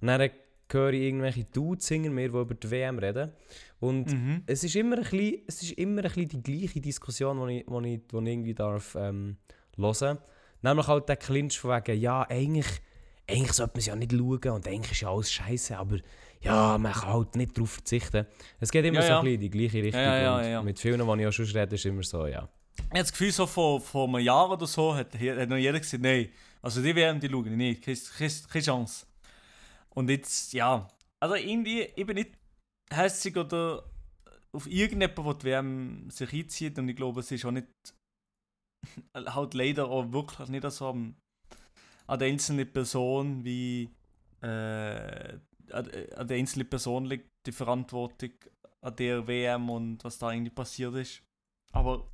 dann 0.09 0.29
höre 0.71 0.93
ich 0.93 1.03
irgendwelche 1.03 1.45
Dudes 1.45 1.89
hinter 1.89 2.11
mir, 2.11 2.29
die 2.31 2.37
über 2.37 2.55
die 2.55 2.71
WM 2.71 2.99
reden. 2.99 3.33
Und 3.81 4.13
Mhm. 4.13 4.43
es 4.47 4.65
ist 4.65 4.77
immer 4.77 4.97
ein 4.97 5.03
bisschen, 5.03 5.43
es 5.47 5.63
ist 5.63 5.73
immer 5.73 6.03
ein 6.05 6.11
bisschen 6.13 6.29
die 6.29 6.43
gleiche 6.43 6.81
Diskussion, 6.81 7.47
die 7.47 7.59
ich, 7.61 7.65
wo 7.69 7.81
ich, 7.81 8.01
wo 8.11 8.21
ich 8.21 8.27
irgendwie 8.29 8.55
darf 8.55 8.95
ähm, 8.99 9.37
hören. 9.77 10.19
Nämlich 10.63 10.87
halt 10.87 11.09
der 11.09 11.17
Clinch 11.17 11.59
von 11.59 11.71
wegen, 11.73 12.01
ja, 12.01 12.23
eigentlich, 12.29 12.67
eigentlich 13.29 13.53
sollte 13.53 13.73
man 13.75 13.79
es 13.81 13.87
ja 13.87 13.97
nicht 13.97 14.13
schauen 14.13 14.51
und 14.55 14.67
eigentlich 14.69 14.93
ist 14.93 15.01
ja 15.03 15.11
alles 15.11 15.31
scheiße, 15.33 15.77
aber 15.77 15.99
ja, 16.41 16.77
man 16.79 16.93
kann 16.93 17.13
halt 17.13 17.37
nicht 17.37 17.57
darauf 17.57 17.71
verzichten. 17.71 18.27
Es 18.61 18.71
geht 18.71 18.85
immer 18.85 18.97
Ja, 19.01 19.03
so 19.03 19.09
ja. 19.09 19.19
ein 19.19 19.25
bisschen 19.25 19.35
in 19.35 19.41
die 19.41 19.51
gleiche 19.51 19.83
Richtung. 19.83 20.01
Ja. 20.03 20.63
Mit 20.63 20.79
vielen, 20.79 20.99
die 21.07 21.23
ich 21.23 21.27
auch 21.29 21.33
schon 21.33 21.45
rede, 21.47 21.75
ist 21.75 21.85
immer 21.87 22.03
so, 22.03 22.27
ja. 22.27 22.49
Ich 22.77 22.83
habe 22.85 22.99
das 23.01 23.13
Gefühl, 23.13 23.31
so 23.33 23.47
vor, 23.47 23.81
vor 23.81 24.09
einem 24.09 24.19
Jahr 24.25 24.51
oder 24.51 24.67
so 24.67 24.95
hat, 24.95 25.15
hat 25.15 25.49
noch 25.49 25.57
jeder 25.57 25.79
gesagt, 25.79 26.03
nein, 26.03 26.29
also 26.61 26.83
die 26.83 26.95
WM, 26.97 27.21
die 27.21 27.29
schauen 27.29 27.47
ich 27.47 27.53
nicht, 27.53 27.83
keine, 27.83 28.31
keine 28.51 28.65
Chance. 28.65 29.07
Und 29.95 30.11
jetzt, 30.11 30.53
ja, 30.53 30.89
also 31.23 31.37
irgendwie, 31.37 31.83
ich 31.83 32.07
bin 32.07 32.17
nicht 32.17 32.37
hässlich 32.91 33.37
oder 33.37 33.85
auf 34.53 34.67
irgendjemanden, 34.67 35.25
der 35.25 35.35
die 35.35 35.45
WM 35.45 36.11
sich 36.11 36.33
einzieht 36.33 36.79
und 36.79 36.89
ich 36.89 36.97
glaube, 36.97 37.21
es 37.21 37.31
ist 37.31 37.45
auch 37.45 37.51
nicht, 37.51 37.69
halt 39.15 39.55
leider 39.55 39.89
auch 39.89 40.13
wirklich 40.13 40.49
nicht 40.49 40.71
so 40.71 40.89
an 40.89 41.17
der 42.19 42.29
einzelnen 42.29 42.71
Person 42.71 43.45
wie, 43.45 43.89
äh, 44.43 45.39
an, 45.71 45.91
der 46.29 46.37
einzelnen 46.37 46.69
Person 46.69 47.07
liegt 47.07 47.31
die 47.47 47.53
Verantwortung 47.53 48.33
an 48.83 48.97
der 48.97 49.27
WM 49.27 49.71
und 49.71 50.05
was 50.05 50.19
da 50.19 50.31
irgendwie 50.31 50.51
passiert 50.51 50.95
ist. 50.95 51.23
Aber 51.73 52.07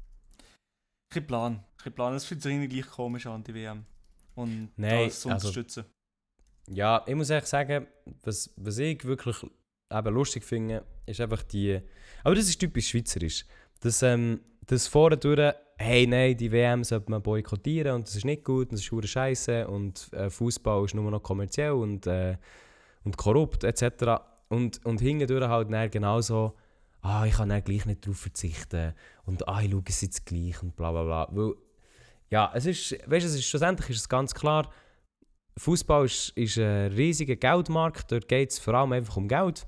kein 1.13 1.27
Plan. 1.27 1.65
Kein 1.77 1.93
Plan. 1.93 2.15
Es 2.15 2.25
fühlt 2.25 2.41
sich 2.43 2.53
irgendwie 2.53 2.69
gleich 2.69 2.91
komisch 2.91 3.27
an, 3.27 3.43
die 3.43 3.55
WM. 3.55 3.85
Und 4.37 4.71
Nein, 4.77 5.07
das 5.07 5.21
zu 5.21 5.29
also- 5.29 5.49
unterstützen. 5.49 5.85
Ja, 6.73 7.03
ich 7.07 7.17
muss 7.17 7.31
ehrlich 7.31 7.49
sagen, 7.49 7.89
was, 8.23 8.53
was 8.57 8.79
ich 8.79 9.05
wirklich 9.05 9.37
eben 9.93 10.15
lustig 10.15 10.45
finde, 10.45 10.85
ist 11.05 11.21
einfach 11.21 11.43
die. 11.43 11.81
Aber 12.23 12.37
das 12.37 12.49
ist 12.49 12.61
typisch 12.61 12.91
schweizerisch. 12.91 13.45
Das, 13.81 14.03
ähm, 14.03 14.41
das 14.67 14.87
vorne 14.87 15.17
durch, 15.17 15.53
hey, 15.79 16.07
nein, 16.07 16.37
die 16.37 16.53
WM 16.53 16.85
sollte 16.85 17.11
man 17.11 17.23
boykottieren 17.23 17.95
und 17.95 18.07
das 18.07 18.15
ist 18.15 18.25
nicht 18.25 18.45
gut 18.45 18.69
und 18.69 18.73
das 18.75 18.83
ist 18.83 18.93
hure 18.93 19.07
scheiße 19.07 19.67
und 19.67 20.13
äh, 20.13 20.31
Fußball 20.31 20.85
ist 20.85 20.95
nur 20.95 21.11
noch 21.11 21.23
kommerziell 21.23 21.73
und, 21.73 22.07
äh, 22.07 22.37
und 23.03 23.17
korrupt 23.17 23.65
etc. 23.65 24.23
Und, 24.49 24.85
und 24.85 25.01
hinten 25.01 25.49
halt 25.49 25.73
dann 25.73 25.91
genauso, 25.91 26.55
ah, 27.01 27.25
ich 27.25 27.35
kann 27.35 27.49
dann 27.49 27.65
gleich 27.65 27.85
nicht 27.85 28.07
darauf 28.07 28.19
verzichten 28.19 28.95
und 29.25 29.49
ah, 29.49 29.61
ich 29.61 29.73
schaue 29.73 29.83
es 29.89 30.03
jetzt 30.03 30.25
gleich 30.25 30.63
und 30.63 30.77
bla 30.77 30.93
bla 30.93 31.03
bla. 31.03 31.29
Weil, 31.33 31.55
ja, 32.29 32.53
es 32.55 32.67
ist, 32.67 32.93
weißt 33.11 33.27
du, 33.27 33.43
schlussendlich 33.43 33.91
ist 33.91 33.97
es 33.97 34.09
ganz 34.09 34.35
klar, 34.35 34.71
Fußball 35.61 36.07
ist, 36.07 36.31
ist 36.37 36.59
ein 36.59 36.93
riesiger 36.93 37.37
Geldmarkt, 37.37 38.11
dort 38.11 38.29
geht 38.29 38.51
es 38.51 38.59
vor 38.59 38.75
allem 38.75 38.93
einfach 38.93 39.17
um 39.17 39.29
Geld. 39.29 39.67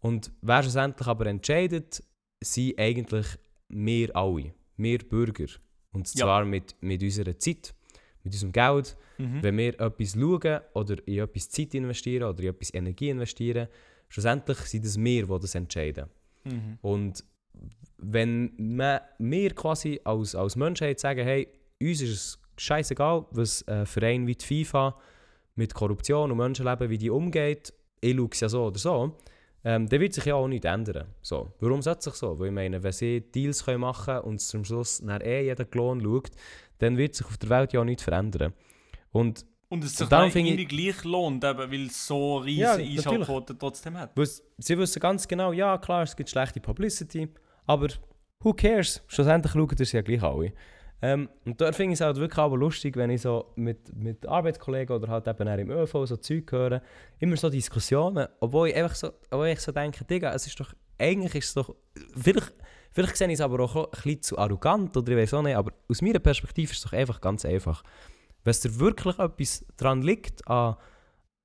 Und 0.00 0.30
wer 0.40 0.62
schlussendlich 0.62 1.06
aber 1.06 1.26
entscheidet, 1.26 2.02
sind 2.42 2.78
eigentlich 2.78 3.26
wir 3.68 4.14
alle, 4.16 4.54
wir 4.76 4.98
Bürger. 4.98 5.46
Und 5.92 6.08
Ja. 6.14 6.24
zwar 6.24 6.44
mit, 6.44 6.74
mit 6.80 7.02
unserer 7.02 7.38
Zeit, 7.38 7.74
mit 8.22 8.32
unserem 8.32 8.52
Geld. 8.52 8.96
Mhm. 9.18 9.42
Wenn 9.42 9.56
wir 9.58 9.80
etwas 9.80 10.12
schauen 10.12 10.60
oder 10.74 10.96
in 11.06 11.18
etwas 11.18 11.48
Zeit 11.50 11.74
investieren 11.74 12.28
oder 12.28 12.42
in 12.42 12.48
etwas 12.50 12.72
Energie 12.74 13.10
investieren, 13.10 13.68
schlussendlich 14.08 14.58
sind 14.58 14.84
es 14.84 14.98
wir, 14.98 15.26
die 15.26 15.38
das 15.40 15.54
entscheiden. 15.54 16.06
Mhm. 16.44 16.78
Und 16.82 17.24
wenn 17.98 18.52
man, 18.58 19.00
wir 19.18 19.54
quasi 19.54 20.00
als, 20.04 20.34
als 20.34 20.56
Menschheit 20.56 21.00
sagen, 21.00 21.24
hey, 21.24 21.48
uns 21.80 22.00
ist 22.00 22.10
es 22.10 22.38
scheißegal, 22.58 23.26
was 23.30 23.66
ein 23.68 23.86
Verein 23.86 24.26
wie 24.26 24.34
die 24.34 24.44
FIFA 24.64 24.98
mit 25.56 25.74
Korruption 25.74 26.30
und 26.30 26.36
Menschenleben, 26.38 26.88
wie 26.90 26.98
die 26.98 27.10
umgeht, 27.10 27.72
ich 28.00 28.14
schaue 28.14 28.28
es 28.32 28.40
ja 28.40 28.48
so 28.48 28.66
oder 28.66 28.78
so, 28.78 29.16
ähm, 29.64 29.88
dann 29.88 30.00
wird 30.00 30.14
sich 30.14 30.24
ja 30.26 30.36
auch 30.36 30.46
nichts 30.46 30.66
ändern. 30.66 31.08
So. 31.22 31.52
Warum 31.58 31.80
es 31.80 32.04
sich 32.04 32.14
so? 32.14 32.38
Weil 32.38 32.48
ich 32.48 32.52
meine, 32.52 32.82
wenn 32.82 32.92
sie 32.92 33.20
Deals 33.20 33.64
können 33.64 33.80
machen 33.80 34.06
können 34.06 34.20
und 34.20 34.40
zum 34.40 34.64
Schluss 34.64 35.02
nach 35.02 35.20
eh 35.20 35.44
jeder 35.44 35.66
Lohn 35.72 36.00
schaut, 36.00 36.30
dann 36.78 36.96
wird 36.96 37.14
sich 37.14 37.26
auf 37.26 37.36
der 37.38 37.48
Welt 37.48 37.72
ja 37.72 37.80
auch 37.80 37.84
nichts 37.84 38.04
verändern. 38.04 38.52
Und 39.10 39.44
Und 39.68 39.82
es 39.82 39.96
sich 39.96 40.08
dann 40.08 40.30
finde 40.30 40.50
irgendwie 40.50 40.66
gleich 40.66 41.02
lohnt, 41.04 41.42
eben, 41.42 41.58
weil 41.58 41.86
es 41.86 42.06
so 42.06 42.36
riesige 42.36 42.60
Ja, 42.62 42.74
Einschaltquoten 42.74 43.58
trotzdem 43.58 43.96
hat. 43.98 44.12
Weil 44.14 44.28
sie 44.58 44.78
wissen 44.78 45.00
ganz 45.00 45.26
genau, 45.26 45.52
ja 45.52 45.78
klar, 45.78 46.02
es 46.02 46.14
gibt 46.14 46.30
schlechte 46.30 46.60
Publicity, 46.60 47.28
aber 47.66 47.88
who 48.40 48.52
cares? 48.52 49.02
Schlussendlich 49.08 49.52
schauen 49.52 49.74
das 49.76 49.90
ja 49.90 50.02
gleich 50.02 50.22
alle. 50.22 50.52
Ähm, 51.02 51.28
und 51.44 51.60
da 51.60 51.72
finde 51.72 51.92
ich 51.92 52.00
es 52.00 52.04
halt 52.04 52.16
wirklich 52.16 52.38
aber 52.38 52.56
lustig, 52.56 52.96
wenn 52.96 53.10
ich 53.10 53.20
so 53.20 53.52
mit, 53.56 53.94
mit 53.94 54.26
Arbeitskollegen 54.26 54.96
oder 54.96 55.08
halt 55.08 55.28
eben 55.28 55.46
im 55.58 55.70
ÖV 55.70 56.06
so 56.06 56.16
Zeug 56.16 56.50
höre, 56.50 56.80
immer 57.18 57.36
so 57.36 57.50
Diskussionen, 57.50 58.28
obwohl 58.40 58.68
ich 58.68 58.76
einfach 58.76 58.94
so, 58.94 59.12
obwohl 59.30 59.48
ich 59.48 59.60
so 59.60 59.72
denke, 59.72 60.04
Digga, 60.04 60.32
es 60.32 60.46
ist 60.46 60.58
doch, 60.58 60.72
eigentlich 60.98 61.34
ist 61.34 61.48
es 61.48 61.54
doch, 61.54 61.74
vielleicht, 62.16 62.54
vielleicht 62.92 63.16
sehe 63.16 63.28
ich 63.28 63.34
es 63.34 63.40
aber 63.42 63.60
auch 63.60 63.76
ein 63.76 63.90
bisschen 63.90 64.22
zu 64.22 64.38
arrogant 64.38 64.96
oder 64.96 65.12
ich 65.12 65.18
weiß 65.18 65.34
auch 65.34 65.42
nicht, 65.42 65.56
aber 65.56 65.72
aus 65.88 66.00
meiner 66.00 66.18
Perspektive 66.18 66.72
ist 66.72 66.78
es 66.78 66.84
doch 66.84 66.94
einfach 66.94 67.20
ganz 67.20 67.44
einfach. 67.44 67.82
Wenn 68.42 68.52
es 68.52 68.60
dir 68.60 68.78
wirklich 68.78 69.18
etwas 69.18 69.66
daran 69.76 70.00
liegt, 70.00 70.48
an, 70.48 70.76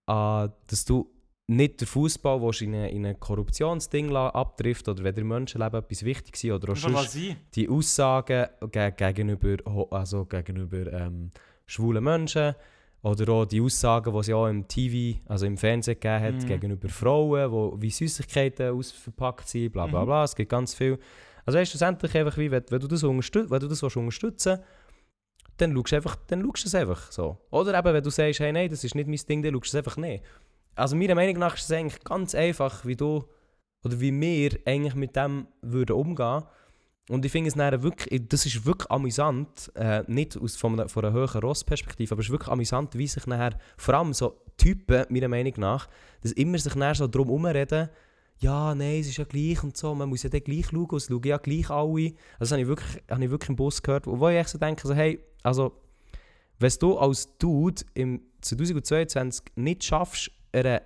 an, 0.06 0.54
dass 0.68 0.86
du 0.86 1.12
nicht 1.52 1.82
der 1.82 1.88
Fußball 1.88 2.40
in 2.62 2.74
ein, 2.76 2.90
in 2.90 3.06
ein 3.06 3.20
Korruptionsding 3.20 4.16
abtrifft 4.16 4.88
oder 4.88 5.04
wenn 5.04 5.16
der 5.16 5.24
Menschenleben 5.26 5.80
etwas 5.82 6.04
wichtig 6.04 6.36
sind 6.38 6.52
oder 6.54 6.72
auch 6.72 6.76
sonst 6.78 7.18
die 7.56 7.68
Aussagen 7.70 8.48
ge 8.72 8.92
gegenüber, 8.92 9.58
also 9.92 10.26
gegenüber 10.26 10.92
ähm, 10.94 11.32
schwulen 11.66 12.04
Menschen 12.04 12.56
oder 13.04 13.32
auch 13.34 13.46
die 13.46 13.60
Aussagen, 13.62 14.14
die 14.14 14.24
sie 14.24 14.34
auch 14.34 14.48
im 14.48 14.68
TV, 14.68 15.20
also 15.26 15.46
im 15.46 15.58
Fernsehen 15.58 16.00
gegeben 16.00 16.24
hat, 16.24 16.36
Mhm. 16.36 16.46
gegenüber 16.46 16.88
Frauen, 16.90 17.52
wo 17.52 17.76
wie 17.80 17.90
Süßigkeiten 17.90 18.70
ausverpackt 18.70 19.48
sind, 19.48 19.74
bla 19.74 19.88
bla 19.88 20.02
Mhm. 20.02 20.06
bla, 20.06 20.24
es 20.24 20.36
gibt 20.36 20.50
ganz 20.50 20.74
viel. 20.74 20.98
Also 21.46 21.58
weißt 21.60 21.72
schlussendlich 21.72 22.16
einfach 22.16 22.38
wie, 22.38 22.50
wenn, 22.52 22.64
wenn 22.70 22.80
du 22.80 22.88
das, 22.88 23.04
unterstüt 23.04 23.50
wenn 23.50 23.60
du 23.60 23.68
das 23.68 23.82
willst 23.82 23.98
unterstützen 23.98 24.60
dann 25.58 25.76
schaust 25.76 25.92
du 25.92 25.96
einfach, 25.98 26.16
dann 26.28 26.42
schaust 26.44 26.64
du 26.64 26.68
es 26.70 26.76
einfach 26.76 27.12
so. 27.12 27.38
Oder 27.52 27.78
eben, 27.78 27.94
wenn 27.94 28.04
du 28.04 28.10
sagst, 28.10 28.40
hey, 28.40 28.52
nein, 28.52 28.70
das 28.70 28.84
ist 28.84 28.96
nicht 28.96 29.08
mein 29.08 29.20
Ding, 29.30 29.44
dann 29.44 29.54
schaust 29.54 29.74
du 29.74 29.78
es 29.78 29.86
einfach 29.86 29.98
nicht. 29.98 30.24
Also 30.76 30.96
meiner 30.96 31.16
Meinung 31.16 31.38
nach 31.38 31.56
ist 31.56 31.66
es 31.66 31.72
eigentlich 31.72 32.04
ganz 32.04 32.36
einfach, 32.36 32.86
wie 32.86 32.96
du 32.96 33.24
oder 33.84 34.00
wie 34.00 34.20
wir 34.20 34.60
eigentlich 34.66 34.96
mit 34.96 35.16
dem 35.16 35.48
würden 35.62 35.96
umgehen. 35.96 36.44
Und 37.10 37.26
ich 37.26 37.32
finde 37.32 37.50
es 37.50 37.58
wirklich, 37.82 38.22
das 38.30 38.46
ist 38.46 38.66
wirklich 38.66 38.90
amüsant, 38.90 39.72
äh, 39.76 40.04
nicht 40.08 40.38
aus, 40.38 40.56
von, 40.56 40.74
einer, 40.74 40.88
von 40.88 41.04
einer 41.04 41.14
höheren 41.14 41.42
Rossperspektive, 41.42 42.14
aber 42.14 42.22
es 42.22 42.28
ist 42.28 42.32
wirklich 42.32 42.52
amüsant, 42.52 42.98
wie 42.98 43.08
sich 43.08 43.26
nachher, 43.28 43.58
vor 43.76 43.96
allem 43.96 44.14
so 44.14 44.40
Typen, 44.56 45.06
meiner 45.10 45.28
Meinung 45.28 45.54
nach, 45.58 45.90
dass 46.22 46.32
immer 46.34 46.58
sich 46.58 46.76
nachher 46.76 46.96
so 46.96 47.08
drum 47.08 47.28
herumreden, 47.28 47.90
ja, 48.38 48.74
nein, 48.74 49.02
es 49.02 49.08
ist 49.08 49.18
ja 49.18 49.24
gleich 49.24 49.64
und 49.64 49.78
so, 49.78 49.94
man 49.94 50.10
muss 50.10 50.24
ja 50.24 50.30
dann 50.30 50.44
gleich 50.44 50.68
schauen, 50.68 50.96
es 50.96 51.08
schauen 51.08 51.24
ja 51.24 51.38
gleich 51.38 51.70
alle. 51.70 52.14
Also 52.40 52.40
das 52.40 52.52
habe 52.52 52.62
ich 52.62 52.68
wirklich, 52.68 53.04
habe 53.10 53.24
ich 53.24 53.30
wirklich 53.30 53.50
im 53.50 53.56
Bus 53.56 53.82
gehört, 53.82 54.08
wo 54.08 54.30
ich 54.30 54.38
echt 54.38 54.50
so 54.50 54.58
denke, 54.58 54.88
so, 54.88 54.94
hey, 54.94 55.20
also, 55.44 55.74
wenn 56.60 56.72
du 56.80 56.98
als 56.98 57.38
Dude 57.38 57.84
im 57.94 58.22
2022 58.42 59.46
nicht 59.56 59.84
schaffst, 59.84 60.32
einer, 60.54 60.82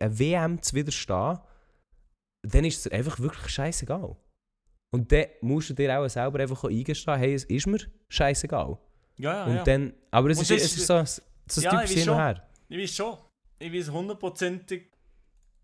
einer 0.00 0.18
WM 0.18 0.62
zu 0.62 0.74
widerstehen, 0.76 1.38
dann 2.42 2.64
ist 2.64 2.86
es 2.86 2.92
einfach 2.92 3.18
wirklich 3.20 3.48
scheißegal. 3.52 4.16
Und 4.94 5.10
dann 5.12 5.26
musst 5.40 5.70
du 5.70 5.74
dir 5.74 5.98
auch 5.98 6.08
selber 6.08 6.40
einfach 6.40 6.64
eingestehen, 6.64 7.18
hey, 7.18 7.34
es 7.34 7.44
ist 7.44 7.66
mir 7.66 7.78
scheißegal. 8.10 8.78
Ja, 9.16 9.32
ja, 9.32 9.44
und 9.44 9.54
ja. 9.56 9.64
dann, 9.64 9.92
aber 10.10 10.30
es 10.30 10.38
Und 10.38 10.42
ist, 10.44 10.50
das 10.50 10.58
es 10.62 10.72
ist- 10.72 10.78
ist 10.80 10.86
so, 10.86 11.04
so, 11.48 11.60
Ja, 11.62 11.70
typisch 11.70 11.90
ich 11.92 11.98
hin 12.02 12.08
und 12.10 12.16
her. 12.16 12.48
Ich 12.68 12.78
weiß 12.78 12.94
schon. 12.96 13.16
Ich 13.58 13.72
weiß 13.72 13.90
hundertprozentig 13.90 14.90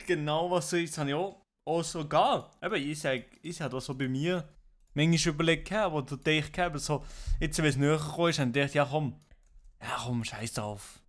genau, 0.06 0.50
was 0.50 0.70
so 0.70 0.76
ist. 0.76 0.92
Das 0.92 0.98
habe 0.98 1.10
ich 1.10 1.16
auch, 1.16 1.42
auch 1.66 1.82
so 1.82 2.06
gar. 2.06 2.50
Eben, 2.62 2.74
ich 2.76 3.00
sage, 3.00 3.24
ich 3.42 3.60
habe 3.60 3.76
auch 3.76 3.80
so 3.80 3.94
bei 3.94 4.08
mir 4.08 4.48
manchmal 4.94 5.34
überlegt, 5.34 5.68
gehabt, 5.68 5.92
wo 5.94 6.00
du 6.00 6.16
dich 6.16 6.50
gehabt 6.52 6.78
so, 6.80 7.04
jetzt, 7.40 7.58
wenn 7.58 7.66
es 7.66 7.76
näher 7.76 7.96
gekommen 7.98 8.28
ist, 8.30 8.38
habe 8.38 8.48
ich 8.50 8.54
gedacht, 8.54 8.74
ja 8.74 8.84
komm, 8.90 9.14
ja 9.82 9.96
komm, 10.04 10.24
scheiß 10.24 10.52
drauf. 10.54 11.00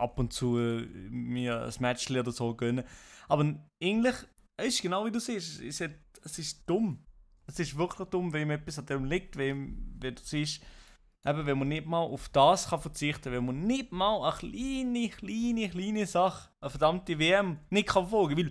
Ab 0.00 0.18
und 0.18 0.32
zu 0.32 0.58
äh, 0.58 0.86
mir 1.10 1.64
ein 1.64 1.74
Match 1.80 2.10
oder 2.10 2.32
so 2.32 2.54
gönnen. 2.54 2.84
Aber 3.28 3.54
eigentlich, 3.82 4.14
es 4.56 4.74
ist 4.74 4.82
genau 4.82 5.04
wie 5.04 5.10
du 5.10 5.20
siehst, 5.20 5.60
es 5.60 5.80
ist, 5.80 5.90
es 6.24 6.38
ist 6.38 6.68
dumm. 6.68 7.04
Es 7.46 7.58
ist 7.58 7.76
wirklich 7.76 8.08
dumm, 8.08 8.32
wenn 8.32 8.42
ihm 8.42 8.50
etwas 8.52 8.78
an 8.78 8.86
dem 8.86 9.04
liegt, 9.04 9.36
wenn, 9.36 9.96
wenn 9.98 10.14
du 10.14 10.22
siehst, 10.22 10.62
Eben, 11.26 11.44
wenn 11.44 11.58
man 11.58 11.68
nicht 11.68 11.86
mal 11.86 11.98
auf 11.98 12.30
das 12.30 12.68
kann 12.70 12.80
verzichten 12.80 13.24
kann, 13.24 13.32
wenn 13.34 13.44
man 13.44 13.66
nicht 13.66 13.92
mal 13.92 14.22
eine 14.22 14.32
kleine, 14.38 15.08
kleine, 15.10 15.68
kleine 15.68 16.06
Sache, 16.06 16.48
eine 16.60 16.70
verdammte 16.70 17.18
WM, 17.18 17.58
nicht 17.68 17.88
kann 17.88 18.08
folgen 18.08 18.38
weil 18.38 18.50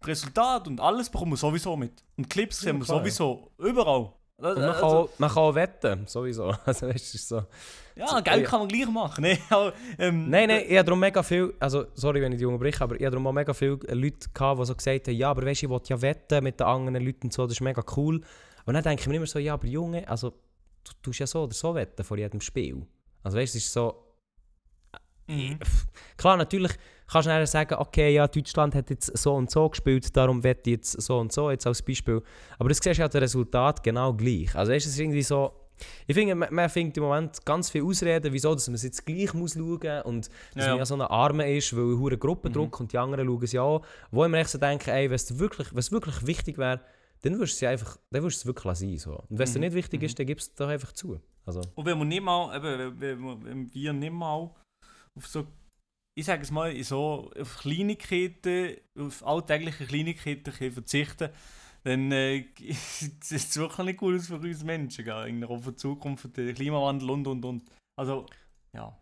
das 0.00 0.08
Resultat 0.08 0.66
und 0.66 0.80
alles 0.80 1.10
bekommt 1.10 1.32
man 1.32 1.36
sowieso 1.36 1.76
mit. 1.76 2.02
Und 2.16 2.30
Clips 2.30 2.62
Ja, 2.62 2.70
sehen 2.70 2.78
wir 2.78 2.86
klar, 2.86 3.00
sowieso 3.00 3.52
überall. 3.58 4.14
Und 4.38 4.44
man, 4.44 4.54
kann 4.56 4.64
Also, 4.74 4.84
auch, 4.86 5.08
man 5.18 5.30
kann 5.30 5.38
auch 5.38 5.54
wetten, 5.54 6.06
sowieso. 6.06 6.54
Also, 6.66 6.88
weißt, 6.88 7.14
ist 7.14 7.28
so. 7.28 7.42
ja, 7.94 8.20
Geld 8.20 8.44
kann 8.46 8.60
man 8.60 8.68
gleich 8.68 8.86
machen. 8.88 9.22
Nee, 9.22 9.38
aber, 9.50 9.72
ähm, 9.98 10.28
Nein, 10.28 10.48
nein, 10.48 10.64
ich 10.68 10.76
habe 10.76 10.84
darum 10.84 11.00
mega 11.00 11.22
viel, 11.22 11.54
also 11.58 11.86
sorry, 11.94 12.20
wenn 12.20 12.32
ich 12.32 12.38
die 12.38 12.44
unterbreche, 12.44 12.84
aber 12.84 12.96
ich 12.96 13.00
habe 13.02 13.12
darum 13.12 13.26
auch 13.26 13.32
mega 13.32 13.54
viele 13.54 13.78
Leute 13.88 14.28
gehabt, 14.34 14.60
die 14.60 14.66
so 14.66 14.74
gesagt 14.74 15.08
haben, 15.08 15.14
ja, 15.16 15.30
aber 15.30 15.46
weißt 15.46 15.62
ich 15.62 15.70
will 15.70 15.80
ja 15.88 16.02
wetten 16.02 16.44
mit 16.44 16.60
den 16.60 16.66
anderen 16.66 17.02
Leuten 17.04 17.26
und 17.28 17.32
so, 17.32 17.44
das 17.44 17.52
ist 17.52 17.60
mega 17.62 17.82
cool. 17.96 18.20
Und 18.66 18.74
dann 18.74 18.82
denke 18.82 19.00
ich 19.00 19.08
mir 19.08 19.14
immer 19.16 19.26
so, 19.26 19.38
ja, 19.38 19.54
aber 19.54 19.66
Junge, 19.66 20.06
also 20.06 20.30
du 20.84 20.92
tust 21.02 21.20
ja 21.20 21.26
so 21.26 21.44
oder 21.44 21.54
so 21.54 21.74
wetten 21.74 22.04
vor 22.04 22.18
jedem 22.18 22.40
Spiel. 22.42 22.86
Also 23.22 23.38
weißt 23.38 23.54
du, 23.54 23.58
es 23.58 23.64
ist 23.64 23.72
so, 23.72 24.02
Mhm. 25.28 25.58
klar, 26.16 26.36
natürlich 26.36 26.72
kannst 27.10 27.26
du 27.26 27.30
dann 27.30 27.46
sagen, 27.46 27.74
okay, 27.78 28.12
ja, 28.14 28.26
Deutschland 28.26 28.74
hat 28.74 28.90
jetzt 28.90 29.16
so 29.16 29.34
und 29.34 29.50
so 29.50 29.68
gespielt, 29.68 30.16
darum 30.16 30.42
ich 30.70 30.76
jetzt 30.78 31.00
so 31.02 31.18
und 31.18 31.32
so, 31.32 31.50
jetzt 31.50 31.66
als 31.66 31.82
Beispiel. 31.82 32.22
Aber 32.58 32.68
das 32.68 32.78
siehst 32.78 32.98
du 32.98 33.02
ja 33.02 33.08
das 33.08 33.20
Resultat 33.22 33.82
genau 33.82 34.12
gleich. 34.14 34.54
Also 34.54 34.72
du, 34.72 34.86
es 34.88 34.92
ist 34.94 34.98
irgendwie 35.00 35.22
so, 35.22 35.52
ich 36.06 36.14
finde, 36.14 36.34
man, 36.34 36.52
man 36.54 36.68
findet 36.70 36.96
im 36.96 37.02
Moment 37.04 37.44
ganz 37.44 37.68
viele 37.70 37.84
Ausreden, 37.84 38.32
wieso 38.32 38.54
dass 38.54 38.66
man 38.68 38.76
es 38.76 38.82
jetzt 38.82 39.04
gleich 39.04 39.34
muss 39.34 39.54
schauen 39.54 39.78
muss 39.78 40.04
und 40.04 40.30
dass 40.54 40.64
Ja. 40.64 40.70
man 40.70 40.78
ja 40.78 40.86
so 40.86 40.94
eine 40.94 41.10
Arme 41.10 41.54
ist, 41.54 41.76
weil 41.76 41.84
eine 41.84 41.98
hure 41.98 42.16
Gruppendruck 42.16 42.74
Mhm. 42.78 42.84
und 42.84 42.92
die 42.92 42.98
anderen 42.98 43.26
schauen 43.26 43.42
es 43.44 43.52
ja 43.52 43.62
auch. 43.62 43.84
Wo 44.10 44.24
ich 44.24 44.30
mir 44.30 44.38
echt 44.38 44.50
so 44.50 44.58
denke, 44.58 44.90
ey, 44.90 45.08
wenn 45.10 45.14
es 45.16 45.38
wirklich, 45.38 45.68
es 45.78 45.92
wirklich 45.92 46.26
wichtig 46.26 46.56
wäre, 46.58 46.80
dann 47.22 47.34
würdest 47.38 47.60
du 47.60 47.66
es 47.66 47.70
einfach, 47.72 47.98
dann 48.10 48.22
du 48.38 48.40
es 48.40 48.46
wirklich 48.46 48.64
lassen. 48.64 48.96
So. 48.98 49.12
Und 49.28 49.38
wenn 49.38 49.42
es 49.44 49.52
dir 49.52 49.58
Mhm. 49.58 49.64
nicht 49.66 49.74
wichtig 49.74 50.00
Mhm. 50.00 50.06
ist, 50.06 50.18
dann 50.18 50.26
gibst 50.26 50.48
du 50.48 50.52
es 50.52 50.56
doch 50.56 50.68
einfach 50.68 50.92
zu. 50.92 51.20
Also, 51.44 51.60
Und 51.74 51.84
wenn 51.86 51.98
man 51.98 52.08
nicht 52.08 52.22
mal, 52.22 52.56
eben, 52.56 53.00
wir- 53.00 53.44
wenn 53.44 53.70
wir 53.74 53.92
nicht 53.92 54.12
mal 54.12 54.50
auf 55.14 55.26
so, 55.26 55.44
ich 56.18 56.24
sage 56.24 56.42
es 56.42 56.50
mal, 56.50 56.82
so 56.82 57.30
auf 57.38 57.58
Kleinigkeiten, 57.58 58.76
auf 58.98 59.24
alltägliche 59.24 59.86
Kleinigkeiten 59.86 60.72
verzichten 60.72 61.28
dann 61.86 62.10
äh, 62.10 62.46
sieht 63.20 63.22
es 63.22 63.56
wirklich 63.56 63.86
nicht 63.86 63.98
gut 63.98 64.16
aus 64.16 64.26
für 64.26 64.38
uns 64.38 64.64
Menschen, 64.64 65.04
gell? 65.04 65.44
Auf 65.44 65.66
die 65.66 65.76
Zukunft, 65.76 66.36
den 66.36 66.52
Klimawandel 66.52 67.10
und 67.10 67.26
und 67.28 67.44
und. 67.44 67.62
Also, 67.96 68.26
ja. 68.72 68.92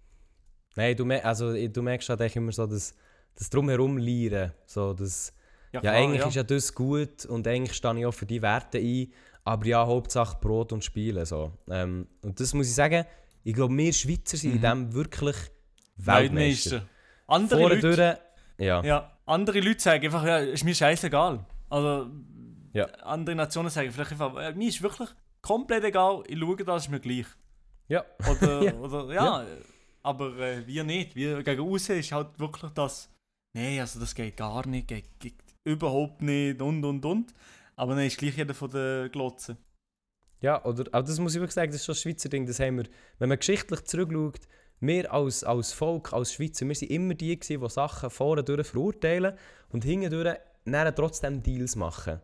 nein, 0.76 0.95
du, 0.95 1.07
mer 1.07 1.24
also, 1.24 1.55
du 1.55 1.82
merkst 1.82 2.11
halt 2.11 2.20
echt 2.20 2.36
immer 2.36 2.53
so, 2.53 2.66
dass 2.66 2.95
das 3.36 3.49
Drumherum 3.49 3.97
lernen, 3.97 4.53
so, 4.66 4.93
dass, 4.93 5.32
ja, 5.72 5.80
klar, 5.80 5.95
eigentlich 5.95 6.26
ist 6.26 6.34
ja 6.34 6.43
das 6.43 6.74
gut 6.74 7.24
und 7.24 7.49
eigentlich 7.49 7.74
stehe 7.74 7.99
ich 7.99 8.05
auch 8.05 8.12
für 8.12 8.26
die 8.26 8.43
Werte 8.43 8.78
ein, 8.78 9.11
aber 9.45 9.66
ja, 9.66 9.86
Hauptsache 9.86 10.36
Brot 10.41 10.72
und 10.72 10.84
Spielen. 10.84 11.24
So. 11.24 11.53
Ähm, 11.70 12.07
und 12.20 12.39
das 12.39 12.53
muss 12.53 12.68
ich 12.68 12.74
sagen, 12.74 13.07
ich 13.45 13.55
glaube, 13.55 13.74
wir 13.74 13.93
Schweizer 13.95 14.36
sind 14.36 14.53
in 14.53 14.59
Mhm. 14.59 14.62
dem 14.62 14.93
wirklich 14.93 15.36
Weltmeister. 15.97 16.70
Weltmeister. 16.72 16.89
Andere 17.27 17.61
Vorne 17.61 17.75
Leute, 17.77 17.97
durch, 18.57 18.66
ja. 18.66 18.83
ja, 18.85 19.18
andere 19.27 19.61
Leute 19.61 19.81
sagen 19.81 20.05
einfach, 20.05 20.25
ja, 20.25 20.39
ist 20.39 20.64
mir 20.64 20.75
scheißegal. 20.75 21.45
Also, 21.70 22.11
Ja. 22.72 22.87
andere 23.03 23.37
Nationen 23.37 23.70
sagen 23.70 23.91
vielleicht 23.91 24.12
einfach, 24.12 24.37
äh, 24.37 24.53
mir 24.55 24.68
ist 24.68 24.83
wirklich 24.83 25.09
komplett 25.41 25.85
egal, 25.85 26.22
ich 26.27 26.39
schaue 26.39 26.57
das, 26.57 26.85
ist 26.85 26.91
mir 26.91 27.01
gleich. 27.01 27.27
Ja. 27.89 28.05
Oder, 28.31 28.62
Ja. 28.64 28.72
oder 28.75 29.12
ja, 29.14 29.47
aber 30.03 30.37
äh, 30.39 30.66
wir 30.66 30.85
nicht. 30.85 31.14
Wir 31.16 31.43
gegen 31.43 31.62
außen 31.62 31.99
ist 31.99 32.12
halt 32.12 32.39
wirklich 32.39 32.70
das, 32.72 33.11
nee, 33.55 33.81
also 33.81 34.01
das 34.01 34.14
geht 34.14 34.37
gar 34.37 34.66
nicht, 34.66 34.89
geht, 34.89 35.18
geht 35.18 35.35
überhaupt 35.64 36.20
nicht 36.22 36.61
und 36.61 36.85
und 36.85 37.05
und. 37.05 37.35
Aber 37.77 37.95
dann 37.95 38.05
ist 38.05 38.18
gleich 38.18 38.37
jeder 38.37 38.55
von 38.55 38.70
der 38.70 39.09
Glotze. 39.09 39.57
Ja, 40.41 40.62
oder, 40.64 40.85
aber 40.93 41.07
das 41.07 41.18
muss 41.18 41.35
ich 41.35 41.41
wirklich 41.41 41.55
sagen, 41.55 41.72
das 41.72 41.81
ist 41.81 41.87
schon 41.87 41.95
ein 41.95 41.99
Schweizer 41.99 42.29
Ding, 42.29 42.47
das 42.47 42.61
haben 42.61 42.77
wir, 42.77 42.85
wenn 43.18 43.31
man 43.31 43.39
geschichtlich 43.39 43.83
zurückschaut, 43.85 44.41
wir 44.81 45.12
als, 45.12 45.45
als 45.45 45.72
Volk, 45.72 46.12
als 46.12 46.35
Schweizer, 46.35 46.66
wir 46.66 46.75
sind 46.75 46.91
immer 46.91 47.14
die 47.14 47.39
gewesen, 47.39 47.62
die 47.62 47.70
Sachen 47.70 48.11
vorne 48.11 48.43
durch 48.43 48.66
verurteilen 48.66 49.35
und 49.70 49.85
hinten 49.85 50.11
durch 50.11 50.37
trotzdem 50.95 51.43
Deals 51.43 51.77
machen. 51.77 52.20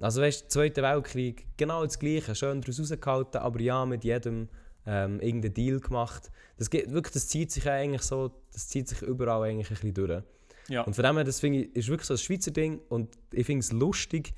Also 0.00 0.22
weißt 0.22 0.44
du, 0.44 0.48
Zweiter 0.48 0.82
Weltkrieg, 0.82 1.46
genau 1.56 1.84
das 1.84 1.98
Gleiche, 1.98 2.34
schön 2.34 2.60
daraus 2.60 2.80
rausgehalten, 2.80 3.40
aber 3.40 3.60
ja, 3.60 3.84
mit 3.84 4.02
jedem 4.02 4.48
ähm, 4.86 5.20
irgendeinen 5.20 5.54
Deal 5.54 5.80
gemacht. 5.80 6.30
Das, 6.56 6.70
geht, 6.70 6.90
wirklich, 6.90 7.12
das 7.12 7.28
zieht 7.28 7.52
sich 7.52 7.68
eigentlich 7.68 8.02
so, 8.02 8.30
das 8.52 8.68
zieht 8.68 8.88
sich 8.88 9.02
überall 9.02 9.42
eigentlich 9.42 9.68
ein 9.68 9.74
bisschen 9.74 9.94
durch. 9.94 10.22
Ja. 10.68 10.82
Und 10.82 10.94
von 10.94 11.04
dem 11.04 11.16
her, 11.16 11.24
das 11.24 11.40
finde 11.40 11.60
ich, 11.60 11.76
ist 11.76 11.88
wirklich 11.88 12.06
so 12.06 12.14
ein 12.14 12.18
Schweizer 12.18 12.50
Ding 12.50 12.80
und 12.88 13.10
ich 13.32 13.44
finde 13.44 13.60
es 13.60 13.72
lustig, 13.72 14.34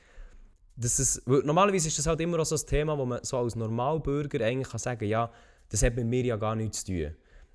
dass 0.77 0.99
es, 0.99 1.23
normalerweise 1.27 1.89
ist 1.89 1.99
das 1.99 2.07
halt 2.07 2.21
immer 2.21 2.41
auch 2.41 2.47
so 2.47 2.57
ein 2.57 2.67
Thema, 2.67 2.97
wo 2.97 3.05
man 3.05 3.23
so 3.23 3.39
als 3.39 3.55
Normalbürger 3.55 4.45
eigentlich 4.45 4.69
kann 4.69 4.79
sagen 4.79 5.05
ja, 5.05 5.31
das 5.69 5.83
hat 5.83 5.95
mit 5.95 6.07
mir 6.07 6.25
ja 6.25 6.37
gar 6.37 6.57
nichts 6.57 6.85
zu 6.85 6.93
tun. 6.93 7.15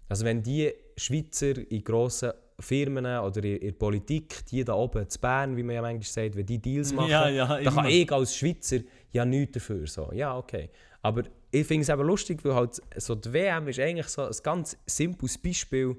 Also 0.10 0.26
wenn 0.26 0.42
die 0.42 0.72
Schweizer 0.96 1.58
in 1.70 1.84
grossen 1.84 2.32
Firmen 2.60 3.06
oder 3.06 3.44
in, 3.44 3.60
der 3.60 3.72
Politik, 3.74 4.46
die 4.48 4.64
da 4.64 4.74
oben 4.74 5.08
zu 5.10 5.20
Bern, 5.20 5.56
wie 5.56 5.64
man 5.64 5.76
ja 5.76 5.82
manchmal 5.82 6.04
sagt, 6.04 6.36
wenn 6.36 6.46
die 6.46 6.60
Deals 6.60 6.92
machen, 6.94 7.10
Ja, 7.10 7.30
ja, 7.30 7.62
dann 7.62 7.74
kann 7.74 7.86
ich 7.86 8.12
als 8.12 8.36
Schweizer 8.36 8.80
ja 9.12 9.26
nichts 9.26 9.54
dafür. 9.54 9.86
So. 9.86 10.12
Ja, 10.12 10.38
okay. 10.38 10.70
Aber 11.02 11.24
ich 11.52 11.68
finde 11.68 11.84
es 11.84 11.90
eben 11.90 12.02
lustig, 12.06 12.44
weil 12.44 12.56
halt 12.56 12.82
so 12.96 13.16
die 13.16 13.32
WM 13.32 13.68
ist 13.68 13.80
eigentlich 13.80 14.08
so 14.08 14.24
ein 14.24 14.36
ganz 14.42 14.78
simples 14.86 15.38
Beispiel, 15.38 15.96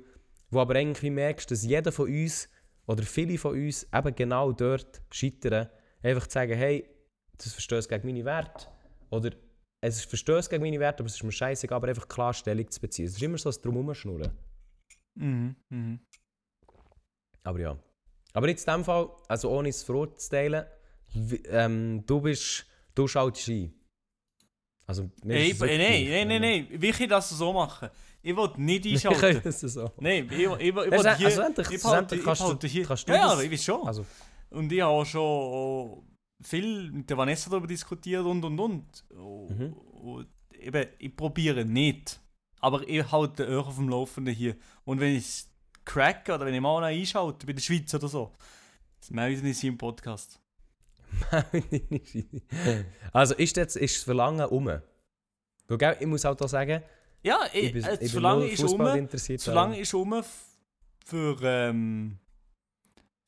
wo 0.51 0.61
aber 0.61 0.75
eigentlich 0.75 1.03
wie 1.03 1.11
merkst, 1.11 1.51
dass 1.51 1.65
jeder 1.65 1.93
von 1.93 2.09
uns 2.09 2.49
oder 2.87 3.03
viele 3.03 3.39
von 3.39 3.53
uns 3.53 3.87
eben 3.95 4.15
genau 4.15 4.53
dort 4.53 5.01
scheitern. 5.11 5.69
Einfach 6.03 6.27
zu 6.27 6.35
sagen, 6.35 6.55
hey, 6.55 6.89
das 7.37 7.53
verstößt 7.53 7.89
gegen 7.89 8.07
meine 8.07 8.25
Werte. 8.25 8.67
Oder 9.11 9.31
es 9.81 10.05
verstößt 10.05 10.51
gegen 10.51 10.63
meine 10.63 10.81
Werte, 10.81 11.03
aber 11.03 11.09
es 11.09 11.15
ist 11.15 11.23
mir 11.23 11.33
scheißegal, 11.33 11.77
aber 11.77 11.89
einfach 11.89 12.09
klar 12.09 12.33
Stellung 12.35 12.69
zu 12.71 12.81
beziehen. 12.81 13.07
Es 13.07 13.13
ist 13.13 13.23
immer 13.23 13.39
so 13.39 13.49
ein 13.51 13.57
Drumherumschnurren. 13.63 14.33
Mhm, 15.15 15.57
mhm. 15.69 16.01
Aber 17.45 17.61
ja. 17.61 17.79
Aber 18.33 18.49
jetzt 18.49 18.67
in 18.67 18.75
dem 18.75 18.85
Fall, 18.85 19.09
also 19.29 19.51
ohne 19.51 19.69
es 19.71 19.83
vorzuteilen, 19.83 20.65
wie- 21.15 21.43
ähm, 21.47 22.03
du 22.07 22.21
bist, 22.21 22.67
du 22.95 23.07
schaltest 23.09 23.49
ein. 23.49 23.73
Also, 24.87 25.11
Ey, 25.27 25.55
nein, 25.59 25.79
nein, 25.79 26.29
nein, 26.29 26.41
nein. 26.41 26.67
Wie 26.71 26.91
kann 26.91 27.03
ich 27.03 27.09
das 27.09 27.29
so 27.31 27.53
machen? 27.53 27.91
Ich 28.23 28.35
will 28.37 28.51
nicht 28.57 28.87
einschalten. 29.07 29.21
können 29.43 29.43
es 29.45 29.61
so. 29.61 29.91
Nein, 29.99 30.29
ich, 30.31 30.39
ich, 30.39 30.47
ich, 30.47 30.61
ich 30.69 30.75
will 30.75 30.91
hier... 31.17 31.27
also 31.27 31.43
endlich- 31.43 31.69
ich 31.69 31.75
ich 31.77 31.83
kannst 31.83 32.41
du- 32.41 32.47
behalte 32.47 32.67
hier... 32.69 32.85
kannst 32.87 33.09
du 33.09 33.13
ja, 33.13 33.19
ja, 33.19 33.35
das- 33.35 33.43
ich 33.45 33.51
weiß 33.53 33.65
schon. 33.65 33.87
Also, 33.87 34.07
Und 34.51 34.73
ich 34.73 34.81
habe 34.81 34.91
auch 34.93 35.05
schon 35.05 36.05
viel 36.41 36.91
mit 36.93 37.11
der 37.11 37.17
Vanessa 37.17 37.51
darüber 37.51 37.67
diskutiert 37.67 38.25
und 38.25 38.45
und 38.45 38.59
und. 38.59 39.05
Mhm. 39.15 39.73
Und 39.73 40.29
eben, 40.53 40.87
ich 40.99 41.17
probiere 41.17 41.65
nicht. 41.65 42.21
Aber 42.61 42.89
ich 42.89 43.11
halte 43.11 43.45
den 43.45 43.53
Öhr 43.53 43.67
auf 43.67 43.77
dem 43.77 43.89
Laufenden 43.89 44.35
hier. 44.35 44.57
Und 44.85 45.01
wenn 45.01 45.15
ich 45.15 45.25
es 45.25 45.51
crack 45.85 46.29
oder 46.29 46.45
wenn 46.45 46.55
ich 46.55 46.61
mal 46.61 46.81
noch 46.81 46.87
einschalte 46.87 47.47
bei 47.47 47.53
der 47.53 47.61
Schweiz 47.63 47.93
oder 47.95 48.09
so, 48.09 48.33
das 49.01 49.11
melden 49.11 49.47
ich 49.47 49.59
sie 49.59 49.69
im 49.69 49.79
Podcast. 49.79 50.41
also 53.13 53.35
ist 53.35 53.57
jetzt 53.57 53.77
ist 53.77 53.97
das 53.97 54.05
Verlangen 54.05 54.47
um? 54.47 54.67
Weil, 55.69 55.97
ich 56.01 56.07
muss 56.07 56.25
auch 56.25 56.35
da 56.35 56.49
sagen, 56.49 56.83
Ja, 57.23 57.41
ich, 57.53 57.65
ich 57.65 57.73
bin, 57.73 57.85
äh, 57.85 57.95
ich 57.95 58.01
bin 58.01 58.09
Verlangen 58.09 58.49
ist 58.49 58.65
um. 58.65 58.87
interessiert. 58.87 59.41
Das 59.41 59.45
Verlangen 59.45 59.75
ist 59.75 59.95
um 59.95 60.23
für, 61.05 61.39
ähm, 61.43 62.19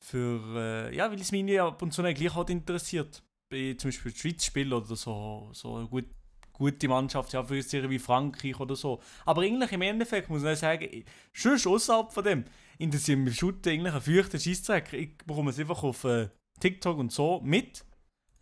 für, 0.03 0.89
äh, 0.91 0.95
ja, 0.95 1.09
weil 1.11 1.19
es 1.21 1.31
mich 1.31 1.59
ab 1.59 1.81
und 1.81 1.93
zu 1.93 2.01
dann 2.01 2.13
gleich 2.13 2.33
halt 2.35 2.49
interessiert. 2.49 3.23
Bei 3.51 3.75
zum 3.77 3.89
Beispiel 3.89 4.15
Schweiz 4.15 4.45
spielen 4.45 4.73
oder 4.73 4.95
so, 4.95 5.49
so 5.53 5.75
eine 5.75 5.87
gut, 5.87 6.05
gute 6.53 6.87
Mannschaft, 6.87 7.33
ja, 7.33 7.43
für 7.43 7.55
wie 7.89 7.99
Frankreich 7.99 8.59
oder 8.59 8.75
so. 8.75 9.01
Aber 9.25 9.41
eigentlich 9.41 9.71
im 9.71 9.81
Endeffekt 9.81 10.29
muss 10.29 10.41
man 10.43 10.55
sagen, 10.55 10.87
ich- 10.91 11.05
sonst 11.33 11.67
außerhalb 11.67 12.11
von 12.11 12.23
dem 12.23 12.45
interessiert 12.77 13.19
mich 13.19 13.35
Shooten 13.37 13.71
eigentlich 13.71 13.93
ein 13.93 14.01
feuchter 14.01 14.39
Scheissdreck. 14.39 14.93
Ich 14.93 15.17
bekomme 15.19 15.51
es 15.51 15.59
einfach 15.59 15.83
auf 15.83 16.03
äh, 16.05 16.29
TikTok 16.59 16.97
und 16.97 17.11
so 17.11 17.41
mit, 17.43 17.83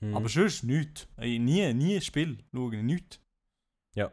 Mhm. 0.02 0.16
aber 0.16 0.30
sonst 0.30 0.64
nichts. 0.64 1.08
Ey, 1.18 1.40
Nie, 1.40 1.74
nie 1.74 1.96
ein 1.96 2.02
Spiel 2.02 2.38
schauen, 2.54 2.86
nichts. 2.86 3.20
ja. 3.96 4.12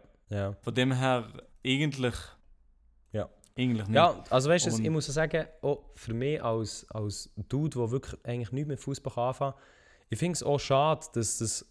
Von 0.63 0.75
dem 0.75 0.93
her 0.93 1.33
eigentlich, 1.65 2.15
Ja. 2.15 2.36
Eigentlich 3.57 3.87
nicht. 3.87 3.97
Ja, 3.97 4.23
also 4.31 4.51
weißt 4.51 4.67
du, 4.67 4.83
ich 4.83 4.91
muss 4.91 5.07
sagen, 5.07 5.47
auch 5.63 5.83
für 5.95 6.15
mich 6.15 6.43
als, 6.43 6.87
als 6.91 7.31
Dude, 7.49 7.79
der 7.79 7.91
wirklich 7.91 8.25
eigentlich 8.25 8.53
nichts 8.53 8.69
mit 8.69 8.81
Fußball 8.81 9.29
anfangen 9.29 9.53
kann, 9.53 9.63
ich 10.09 10.19
finde 10.19 10.33
es 10.33 10.43
auch 10.43 10.59
schade, 10.59 11.07
dass 11.15 11.39
das. 11.39 11.67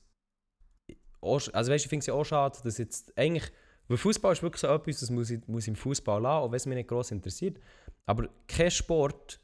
Auch, 1.21 1.41
also 1.53 1.71
weißt 1.71 1.83
du, 1.83 1.88
ich 1.88 1.89
finde 1.89 1.99
es 2.01 2.07
ja 2.07 2.13
auch 2.13 2.25
schade, 2.25 2.59
dass 2.63 2.77
jetzt 2.77 3.17
eigentlich. 3.17 3.51
Weil 3.88 3.97
Fußball 3.97 4.33
ist 4.33 4.41
wirklich 4.41 4.61
so 4.61 4.67
etwas, 4.67 4.99
das 4.99 5.11
muss 5.11 5.29
ich, 5.29 5.47
muss 5.47 5.67
im 5.67 5.75
Fußball 5.75 6.19
lassen, 6.19 6.43
auch 6.43 6.51
wenn 6.51 6.57
es 6.57 6.65
mich 6.65 6.75
nicht 6.75 6.89
gross 6.89 7.11
interessiert. 7.11 7.59
Aber 8.07 8.29
kein 8.47 8.71
Sport 8.71 9.39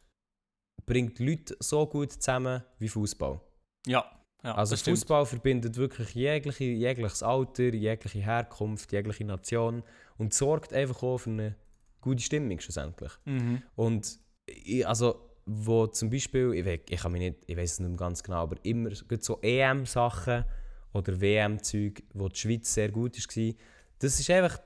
bringt 0.86 1.20
Leute 1.20 1.56
so 1.60 1.86
gut 1.86 2.12
zusammen 2.12 2.64
wie 2.80 2.90
Fußball. 2.90 3.40
Ja, 3.86 4.04
ja 4.44 4.56
Also. 4.56 4.76
Fußball 4.76 5.28
verbindet 5.28 5.78
wirklich 5.78 6.16
jegliche, 6.16 6.64
jegliches 6.64 7.22
Alter, 7.22 7.74
jegliche 7.74 8.20
Herkunft, 8.20 8.92
jegliche 8.92 9.26
Nation 9.26 9.84
und 10.18 10.34
sorgt 10.34 10.74
einfach 10.74 11.04
auch 11.04 11.20
für 11.20 11.30
eine 11.30 11.56
gute 12.02 12.22
Stimmung 12.22 12.60
schlussendlich. 12.60 13.12
Mhm. 13.26 13.62
Und 13.76 14.20
ich, 14.46 14.86
also, 14.88 15.30
wo 15.46 15.88
zum 15.88 16.10
Beispiel, 16.10 16.54
ich, 16.54 16.66
we- 16.66 16.80
ich 16.90 17.04
nicht, 17.04 17.38
ich 17.48 17.58
weiß 17.58 17.74
es 17.74 17.80
nicht 17.80 17.90
mehr 17.90 17.98
ganz 17.98 18.22
genau, 18.24 18.38
aber 18.44 18.58
immer 18.64 18.90
so 19.20 19.40
EM-Sachen 19.42 20.46
oder 20.94 21.20
WM-Zeug, 21.22 22.04
wo 22.14 22.28
die 22.28 22.40
Schweiz 22.40 22.74
sehr 22.74 22.90
gut 22.90 23.18
war, 23.18 23.54
das 24.00 24.20
ist 24.20 24.30
einfach, 24.30 24.60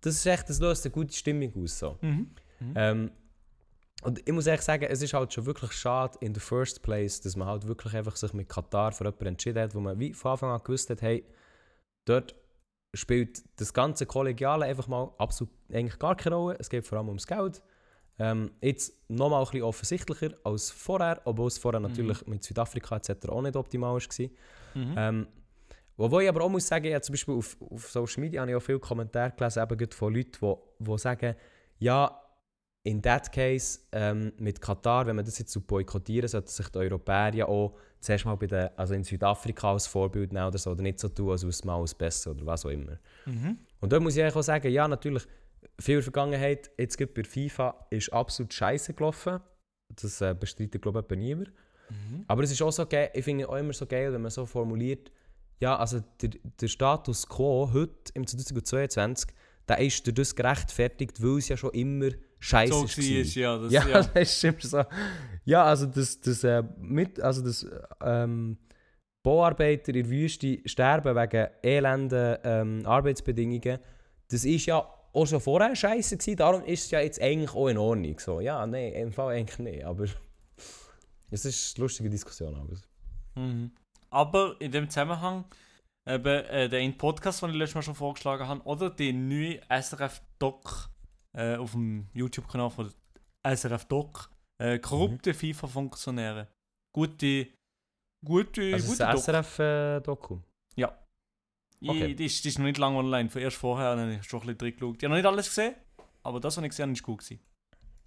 das 0.00 0.14
ist 0.16 0.26
echt, 0.26 0.48
das 0.48 0.60
löst 0.60 0.84
eine 0.84 0.92
gute 0.92 1.14
Stimmung 1.14 1.52
aus. 1.62 1.78
So. 1.78 1.98
Mhm. 2.02 2.30
Ähm, 2.74 3.10
und 4.02 4.20
ich 4.26 4.32
muss 4.32 4.46
ehrlich 4.46 4.62
sagen, 4.62 4.84
es 4.88 5.02
ist 5.02 5.14
halt 5.14 5.32
schon 5.32 5.46
wirklich 5.46 5.72
schade 5.72 6.18
in 6.20 6.34
the 6.34 6.40
first 6.40 6.82
place, 6.82 7.20
dass 7.20 7.34
man 7.34 7.48
halt 7.48 7.66
wirklich 7.66 7.94
einfach 7.94 8.14
sich 8.16 8.32
mit 8.34 8.48
Katar 8.48 8.92
für 8.92 9.04
jemanden 9.04 9.26
entschieden 9.26 9.62
hat, 9.62 9.74
wo 9.74 9.80
man 9.80 9.98
wie 9.98 10.12
von 10.12 10.32
Anfang 10.32 10.50
an 10.50 10.62
gewusst 10.62 10.90
hat, 10.90 11.02
hey, 11.02 11.24
dort 12.04 12.34
spielt 12.94 13.42
das 13.60 13.72
ganze 13.74 14.06
Kollegiale 14.06 14.64
einfach 14.66 14.88
mal 14.88 15.12
absolut 15.18 15.52
eigentlich 15.72 15.98
gar 15.98 16.16
keine 16.16 16.36
Rolle. 16.36 16.56
Es 16.58 16.70
geht 16.70 16.86
vor 16.86 16.98
allem 16.98 17.08
ums 17.08 17.26
Geld. 17.26 17.62
Ähm, 18.18 18.50
jetzt 18.62 18.94
nochmal 19.08 19.40
ein 19.42 19.46
bisschen 19.50 19.62
offensichtlicher 19.62 20.30
als 20.44 20.70
vorher, 20.70 21.20
obwohl 21.24 21.48
es 21.48 21.58
vorher 21.58 21.80
Mhm. 21.80 21.88
natürlich 21.88 22.26
mit 22.26 22.42
Südafrika 22.42 22.96
etc. 22.96 23.28
auch 23.28 23.42
nicht 23.42 23.56
optimal 23.56 23.94
war. 23.94 24.28
Mhm. 24.74 24.94
Ähm, 24.96 25.26
wobei 25.98 26.22
ich 26.22 26.28
aber 26.30 26.42
auch 26.44 26.48
muss 26.48 26.66
sagen, 26.66 26.86
ja, 26.86 27.00
zum 27.02 27.12
Beispiel 27.12 27.34
auf, 27.34 27.56
auf 27.60 27.90
Social 27.90 28.22
Media 28.22 28.40
habe 28.40 28.50
ich 28.50 28.56
auch 28.56 28.62
viele 28.62 28.78
Kommentare 28.78 29.32
gelesen, 29.36 29.62
eben 29.70 29.90
von 29.92 30.14
Leuten, 30.14 30.30
die, 30.80 30.84
die 30.84 30.98
sagen, 30.98 31.34
ja, 31.78 32.22
in 32.86 33.02
that 33.02 33.32
case, 33.32 33.80
ähm, 33.90 34.32
mit 34.38 34.60
Katar, 34.60 35.06
wenn 35.06 35.16
man 35.16 35.24
das 35.24 35.40
jetzt 35.40 35.52
so 35.52 35.60
boykottieren, 35.60 36.28
sollten 36.28 36.48
sich 36.48 36.68
die 36.68 36.78
Europäer 36.78 37.34
ja 37.34 37.48
auch 37.48 37.76
zuerst 37.98 38.24
mal 38.24 38.36
bei 38.36 38.46
den, 38.46 38.68
also 38.76 38.94
in 38.94 39.02
Südafrika 39.02 39.72
als 39.72 39.88
Vorbild 39.88 40.32
nehmen 40.32 40.46
oder 40.46 40.58
so, 40.58 40.70
oder 40.70 40.82
nicht 40.82 41.00
so 41.00 41.08
tun, 41.08 41.30
als 41.30 41.42
es 41.42 41.64
mal 41.64 41.76
alles 41.76 41.94
besser 41.94 42.30
oder 42.30 42.46
was 42.46 42.64
auch 42.64 42.70
immer. 42.70 42.98
Mhm. 43.24 43.58
Und 43.80 43.92
da 43.92 43.98
muss 43.98 44.14
ich 44.14 44.22
eigentlich 44.22 44.36
auch 44.36 44.42
sagen, 44.42 44.70
ja, 44.70 44.86
natürlich, 44.86 45.26
viel 45.80 46.00
Vergangenheit, 46.00 46.70
jetzt 46.78 46.96
gerade 46.96 47.12
bei 47.12 47.24
FIFA, 47.24 47.86
ist 47.90 48.12
absolut 48.12 48.54
scheiße 48.54 48.94
gelaufen. 48.94 49.40
Das 49.88 50.20
äh, 50.20 50.34
bestreitet, 50.38 50.80
glaube 50.80 51.04
ich, 51.10 51.16
niemand. 51.18 51.48
Mhm. 51.90 52.24
Aber 52.28 52.44
es 52.44 52.52
ist 52.52 52.62
auch 52.62 52.70
so 52.70 52.86
geil, 52.86 53.10
ich 53.14 53.24
finde 53.24 53.48
auch 53.48 53.56
immer 53.56 53.72
so 53.72 53.86
geil, 53.86 54.12
wenn 54.12 54.22
man 54.22 54.30
so 54.30 54.46
formuliert, 54.46 55.10
ja, 55.58 55.76
also 55.76 56.04
der, 56.22 56.30
der 56.60 56.68
Status 56.68 57.28
quo 57.28 57.68
heute 57.72 58.12
im 58.14 58.26
2022, 58.26 59.30
der 59.68 59.78
ist 59.80 60.06
durch 60.06 60.14
das 60.14 60.36
gerechtfertigt, 60.36 61.20
weil 61.20 61.38
es 61.38 61.48
ja 61.48 61.56
schon 61.56 61.70
immer 61.72 62.10
scheiße 62.46 62.72
So 62.72 62.80
war. 62.80 62.84
war 62.84 63.20
es, 63.20 63.34
ja. 63.34 63.58
Das, 63.58 63.72
Ja, 63.72 63.88
ja. 63.88 64.02
das 64.14 64.30
ist 64.30 64.44
immer 64.44 64.60
so. 64.60 64.84
Ja, 65.44 65.64
also 65.64 65.86
das, 65.86 66.20
das, 66.20 66.44
äh, 66.44 66.62
mit, 66.78 67.20
also 67.20 67.42
das 67.42 67.66
ähm, 68.02 68.58
Bauarbeiter 69.22 69.88
in 69.88 70.02
der 70.02 70.10
Wüste 70.10 70.60
sterben 70.64 71.14
wegen 71.16 71.48
elenden 71.62 72.38
ähm, 72.44 72.82
Arbeitsbedingungen, 72.86 73.78
das 74.28 74.44
ist 74.44 74.66
ja 74.66 74.78
auch 75.12 75.26
schon 75.26 75.40
vorher 75.40 75.74
scheiße 75.74 76.16
gewesen, 76.16 76.36
darum 76.36 76.64
ist 76.64 76.84
es 76.84 76.90
ja 76.90 77.00
jetzt 77.00 77.20
eigentlich 77.20 77.54
auch 77.54 77.68
in 77.68 77.78
Ordnung. 77.78 78.18
So, 78.18 78.40
ja, 78.40 78.66
nein, 78.66 78.92
im 78.92 79.12
Fall 79.12 79.36
eigentlich 79.36 79.58
nicht, 79.58 79.84
aber 79.84 80.04
es 81.30 81.44
ist 81.44 81.76
eine 81.76 81.84
lustige 81.84 82.10
Diskussion. 82.10 82.54
Aber. 82.54 83.42
Mhm. 83.42 83.72
Aber 84.10 84.56
in 84.60 84.72
dem 84.72 84.88
Zusammenhang, 84.88 85.44
eben, 86.06 86.44
äh, 86.44 86.68
den 86.68 86.96
Podcast, 86.96 87.42
den 87.42 87.50
ich 87.50 87.56
letztes 87.56 87.74
Mal 87.74 87.82
schon 87.82 87.94
vorgeschlagen 87.94 88.46
habe, 88.46 88.62
oder 88.64 88.90
den 88.90 89.28
neuen 89.28 89.60
SRF-Doc 89.68 90.90
äh, 91.36 91.56
auf 91.56 91.72
dem 91.72 92.08
YouTube-Kanal 92.14 92.70
von 92.70 92.92
SRF 93.46 93.84
Doc. 93.86 94.30
Äh, 94.58 94.78
korrupte 94.78 95.34
FIFA-Funktionäre. 95.34 96.48
Gute, 96.94 97.48
gute, 98.24 98.72
Also 98.72 98.86
gute 98.88 98.98
das. 98.98 99.24
SRF-Doku. 99.24 100.38
Ich, 101.80 101.90
okay. 101.90 102.14
die, 102.14 102.24
ist, 102.24 102.44
die 102.44 102.48
ist 102.48 102.58
noch 102.58 102.64
nicht 102.64 102.78
lange 102.78 102.98
online. 102.98 103.28
Von 103.28 103.42
erst 103.42 103.56
vorher 103.58 103.88
habe 103.90 104.14
ich 104.14 104.24
schon 104.24 104.40
ein 104.40 104.46
bisschen 104.46 104.58
drin 104.58 104.72
geschaut. 104.72 104.96
Ich 104.96 105.04
habe 105.04 105.10
noch 105.10 105.16
nicht 105.16 105.26
alles 105.26 105.48
gesehen, 105.48 105.74
aber 106.22 106.40
das, 106.40 106.56
was 106.56 106.64
ich 106.64 106.70
gesehen 106.70 106.84
habe, 106.84 106.92
ist 106.92 107.02
gut 107.02 107.18
gewesen. 107.18 107.40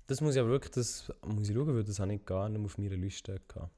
Das 0.07 0.21
muss 0.21 0.35
ich 0.35 0.41
aber 0.41 0.49
wirklich, 0.49 0.71
das 0.71 1.13
muss 1.25 1.49
ich 1.49 1.55
schauen, 1.55 1.75
weil 1.75 1.83
das 1.83 1.99
habe 1.99 2.13
ich 2.13 2.25
gar 2.25 2.49
nicht 2.49 2.65
auf 2.65 2.77
meiner 2.79 2.97
Liste 2.97 3.39
gehabt. 3.47 3.71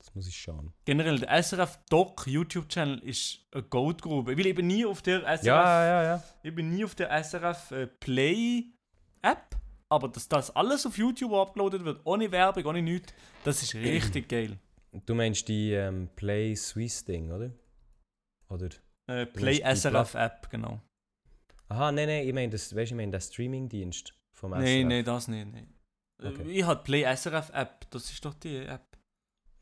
Das 0.00 0.14
muss 0.14 0.26
ich 0.26 0.36
schauen. 0.36 0.72
Generell, 0.86 1.18
der 1.18 1.42
SRF 1.42 1.78
Doc 1.90 2.26
YouTube-Channel 2.26 3.00
ist 3.00 3.46
eine 3.52 3.62
Goldgrube. 3.64 4.36
Weil 4.36 4.46
ich 4.46 4.54
bin 4.54 4.66
nie 4.66 4.86
auf 4.86 5.02
der 5.02 5.20
SRF, 5.20 5.44
Ja, 5.44 5.84
ja, 5.84 6.02
ja. 6.04 6.22
ich 6.42 6.54
bin 6.54 6.70
nie 6.70 6.84
auf 6.84 6.94
der 6.94 7.10
SRF 7.22 7.70
äh, 7.72 7.86
Play 7.86 8.64
App, 9.20 9.56
aber 9.90 10.08
dass 10.08 10.26
das 10.26 10.56
alles 10.56 10.86
auf 10.86 10.96
YouTube 10.96 11.32
uploadet 11.34 11.84
wird, 11.84 12.00
ohne 12.04 12.32
Werbung, 12.32 12.64
ohne 12.64 12.80
nichts, 12.80 13.12
das 13.44 13.62
ist 13.62 13.74
richtig 13.74 14.28
geil. 14.30 14.58
Du 15.04 15.14
meinst 15.14 15.46
die 15.48 15.72
ähm, 15.72 16.08
Play 16.16 16.56
Swiss 16.56 17.04
Ding, 17.04 17.30
oder? 17.30 17.50
Oder? 18.48 18.70
Äh, 19.06 19.26
Play 19.26 19.60
SRF 19.62 20.14
App, 20.14 20.48
genau. 20.50 20.80
Aha, 21.68 21.92
nein, 21.92 22.08
nein, 22.08 22.26
ich 22.26 22.32
meine, 22.32 22.48
das, 22.50 22.74
weißt, 22.74 22.92
ich 22.92 22.96
meine 22.96 23.12
den 23.12 23.20
Streaming-Dienst 23.20 24.14
vom 24.32 24.52
SRF. 24.52 24.62
Nein, 24.64 24.88
nein, 24.88 25.04
das 25.04 25.28
nicht. 25.28 25.46
Nee. 25.52 25.68
Okay. 26.22 26.50
Ich 26.50 26.64
habe 26.64 26.82
Play 26.82 27.02
SRF 27.14 27.50
App, 27.52 27.86
das 27.90 28.10
ist 28.10 28.24
doch 28.24 28.34
die 28.34 28.56
App. 28.56 28.89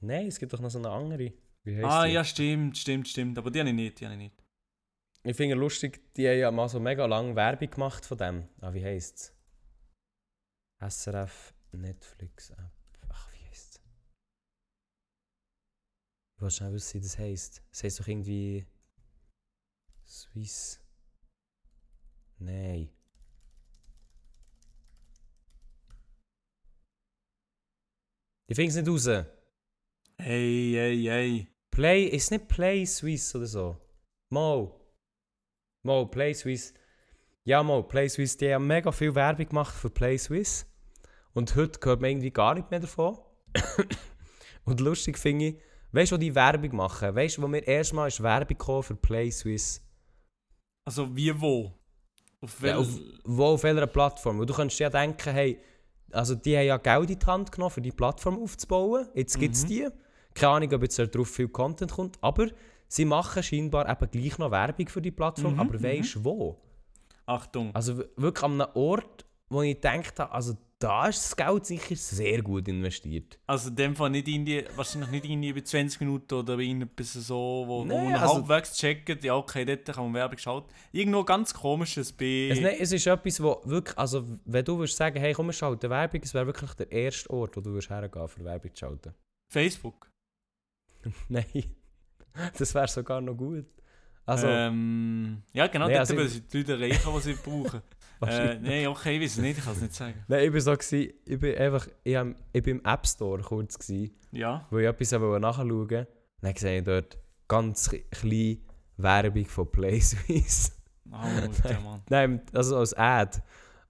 Nein, 0.01 0.29
es 0.29 0.39
gibt 0.39 0.53
doch 0.53 0.61
noch 0.61 0.71
so 0.71 0.79
eine 0.79 0.91
andere. 0.91 1.33
Ah, 1.83 2.07
die? 2.07 2.13
ja, 2.13 2.25
stimmt, 2.25 2.79
stimmt, 2.79 3.09
stimmt. 3.09 3.39
Aber 3.39 3.51
die 3.51 3.59
habe 3.61 3.69
ich 3.69 3.75
nicht, 3.75 4.01
die 4.01 4.05
habe 4.05 4.15
ich 4.15 4.21
nicht. 4.21 4.43
Ich 5.25 5.37
finde 5.37 5.57
lustig, 5.57 6.15
die 6.15 6.29
haben 6.29 6.39
ja 6.39 6.51
mal 6.51 6.69
so 6.69 6.81
mega 6.81 7.05
lange 7.07 7.35
Werbung 7.35 7.71
gemacht 7.71 8.07
von 8.07 8.17
dem. 8.17 8.49
Ah, 8.61 8.73
wie 8.73 8.85
heisst 8.85 9.35
es? 10.81 10.99
SRF 11.05 11.55
Netflix 11.73 12.51
App. 12.51 12.73
Ach, 13.09 13.33
wie 13.33 13.45
heisst 13.49 13.75
es? 13.75 13.81
Ich 16.37 16.41
will 16.41 16.51
schnell 16.51 16.73
wissen, 16.73 16.95
wie 16.95 17.01
das 17.03 17.19
heisst. 17.19 17.63
Es 17.73 17.83
heisst 17.83 18.01
doch 18.01 18.07
irgendwie. 18.07 18.65
Swiss. 20.07 20.81
Nein. 22.39 22.89
Ich 28.47 28.57
finde 28.57 28.71
es 28.71 28.77
nicht 28.77 28.89
raus. 28.89 29.27
Hey, 30.21 30.73
hey, 30.75 31.03
hey. 31.05 31.49
Play, 31.71 32.05
ist 32.07 32.33
nicht 32.33 32.49
Play 32.49 32.85
Swiss 32.85 33.35
oder 33.37 33.47
so? 33.47 33.77
Mal. 34.31 34.69
Mal, 35.85 36.07
Play 36.07 36.35
Swiss. 36.35 36.75
Ja, 37.45 37.63
mal, 37.63 37.85
Play 37.85 38.09
Swiss, 38.09 38.37
die 38.37 38.53
haben 38.53 38.67
mega 38.67 38.91
viel 38.91 39.15
Werbung 39.15 39.49
gemacht 39.49 39.75
für 39.75 39.91
Play 39.91 40.19
Swiss. 40.19 40.67
Und 41.35 41.55
heute 41.55 41.79
hört 41.85 42.01
man 42.01 42.11
irgendwie 42.11 42.33
gar 42.33 42.55
nicht 42.55 42.69
mehr 42.69 42.81
davon. 42.81 43.17
Und 44.65 44.81
lustig 44.81 45.17
finde 45.19 45.47
ich, 45.47 45.57
weißt 45.93 46.11
du, 46.11 46.17
wo 46.17 46.19
die 46.19 46.35
Werbung 46.35 46.75
machen? 46.75 47.15
Weißt 47.15 47.39
du, 47.39 47.43
wo 47.43 47.47
mir 47.47 47.67
erstmal 47.67 48.09
ist 48.09 48.21
Werbung 48.21 48.83
für 48.83 48.97
Play 48.97 49.31
Swiss? 49.31 49.81
Also, 50.85 51.15
wie 51.15 51.41
wo? 51.41 51.73
Auf 52.41 52.61
Ja, 52.61 52.77
auf, 52.77 52.89
wo 53.25 53.45
auf 53.47 53.63
welcher 53.63 53.87
Plattform? 53.87 54.41
Und 54.41 54.51
du 54.51 54.55
könntest 54.55 54.81
ja 54.81 54.91
denken, 54.91 55.33
hey, 55.33 55.61
also 56.11 56.35
die 56.35 56.57
haben 56.57 56.67
ja 56.67 56.77
Geld 56.77 57.11
in 57.11 57.19
die 57.21 57.27
Hand 57.27 57.53
genommen, 57.53 57.71
für 57.71 57.81
die 57.83 57.93
Plattform 57.93 58.43
aufzubauen. 58.43 59.09
Jetzt 59.15 59.39
gibt 59.39 59.55
es 59.55 59.63
Mhm. 59.63 59.69
die. 59.69 59.89
Keine 60.35 60.53
Ahnung, 60.53 60.73
ob 60.75 60.83
jetzt 60.83 60.99
darauf 60.99 61.29
viel 61.29 61.49
Content 61.49 61.93
kommt, 61.93 62.19
aber 62.21 62.49
sie 62.87 63.05
machen 63.05 63.43
scheinbar 63.43 63.89
eben 63.91 64.11
gleich 64.11 64.39
noch 64.39 64.51
Werbung 64.51 64.89
für 64.89 65.03
die 65.03 65.11
Plattform. 65.11 65.55
Mhm, 65.55 65.61
aber 65.61 65.83
weißt 65.83 66.17
du 66.17 66.25
wo? 66.25 66.57
Achtung. 67.27 67.75
Also 67.75 67.99
wirklich 68.17 68.43
an 68.45 68.61
einem 68.61 68.71
Ort, 68.75 69.27
wo 69.51 69.63
ich 69.63 69.75
gedacht 69.75 70.19
habe, 70.19 70.33
also 70.33 70.57
da 70.79 71.09
ist 71.09 71.25
das 71.25 71.37
Geld 71.37 71.67
sicher 71.67 71.97
sehr 71.97 72.41
gut 72.41 72.69
investiert. 72.69 73.37
Also 73.49 73.69
in 73.71 73.75
dem 73.77 73.97
Fall 73.97 74.11
nicht 74.11 74.29
irgendwie, 74.29 74.65
wahrscheinlich 74.77 75.11
nicht 75.11 75.25
irgendwie 75.25 75.49
über 75.49 75.65
20 75.65 76.01
Minuten 76.01 76.35
oder 76.35 76.57
bei 76.57 76.63
ihnen 76.63 76.83
etwas 76.83 77.15
so, 77.15 77.65
wo, 77.67 77.81
wo 77.81 77.85
Nein, 77.85 78.13
man 78.13 78.15
also- 78.15 78.35
halbwegs 78.35 78.77
checkt, 78.77 79.25
ja 79.25 79.35
okay, 79.35 79.65
dort 79.65 79.85
kann 79.87 80.05
man 80.05 80.15
Werbung 80.15 80.39
schalten. 80.39 80.69
Irgendwo 80.93 81.25
ganz 81.25 81.53
komisches 81.53 82.13
bei 82.13 82.49
Es, 82.53 82.61
nein, 82.61 82.77
es 82.79 82.93
ist 82.93 83.07
etwas, 83.09 83.43
wo 83.43 83.61
wirklich, 83.65 83.99
also 83.99 84.25
wenn 84.45 84.65
du 84.65 84.79
würdest 84.79 84.97
sagen, 84.97 85.19
hey 85.19 85.33
komm, 85.33 85.47
wir 85.47 85.53
schalten 85.53 85.91
Werbung, 85.91 86.21
es 86.23 86.33
wäre 86.33 86.47
wirklich 86.47 86.73
der 86.75 86.93
erste 86.93 87.29
Ort, 87.31 87.57
wo 87.57 87.61
du 87.61 87.71
würdest 87.71 87.91
hergehen 87.91 88.29
für 88.29 88.45
Werbung 88.45 88.73
zu 88.73 88.79
schalten. 88.79 89.15
Facebook. 89.51 90.09
Nein, 91.29 91.45
das 92.59 92.75
wäre 92.75 92.89
sogar 92.89 93.21
noch 93.21 93.35
gut. 93.35 93.67
Also, 94.27 94.47
ähm, 94.47 95.43
ja 95.53 95.67
genau, 95.69 95.87
Nee, 95.87 95.95
dort 95.95 96.11
also 96.11 96.27
sie 96.27 96.41
die 96.43 96.59
Leute 96.59 96.73
erreichen, 96.75 97.11
die 97.17 97.21
sie 97.21 97.33
brauchen. 97.35 97.81
äh, 98.27 98.59
Nein, 98.59 98.87
okay, 98.89 99.17
ich 99.17 99.23
weiß 99.23 99.31
es 99.33 99.39
nicht, 99.39 99.59
ich 99.59 99.65
kann 99.65 99.73
es 99.73 99.81
nicht 99.81 99.95
sagen. 99.95 100.23
Nein, 100.29 100.45
ich 100.47 100.53
war 100.53 100.61
so, 100.61 100.73
gewesen, 100.73 101.13
ich 101.25 101.41
bin 101.41 101.57
einfach, 101.57 101.89
ich, 102.05 102.15
hab, 102.17 102.27
ich 102.53 102.63
bin 102.63 102.79
im 102.79 102.85
App 102.85 103.07
Store 103.07 103.43
kurz 103.43 103.79
gewesen, 103.79 104.15
Ja, 104.33 104.67
wo 104.71 104.79
ich 104.79 104.87
etwas 104.87 105.13
nachschauen 105.13 105.71
wollte. 105.73 106.09
Dann 106.43 106.55
sehe 106.57 106.79
ich 106.79 106.85
dort 106.85 107.17
ganz 107.49 107.91
klein 108.11 108.59
Werbung 108.99 109.47
von 109.47 109.71
PlaySwiss. 109.71 110.73
Alter 111.11 111.81
Mann. 111.81 112.03
Nein, 112.11 112.43
also 112.53 112.77
als 112.77 112.93
Ad. 112.95 113.41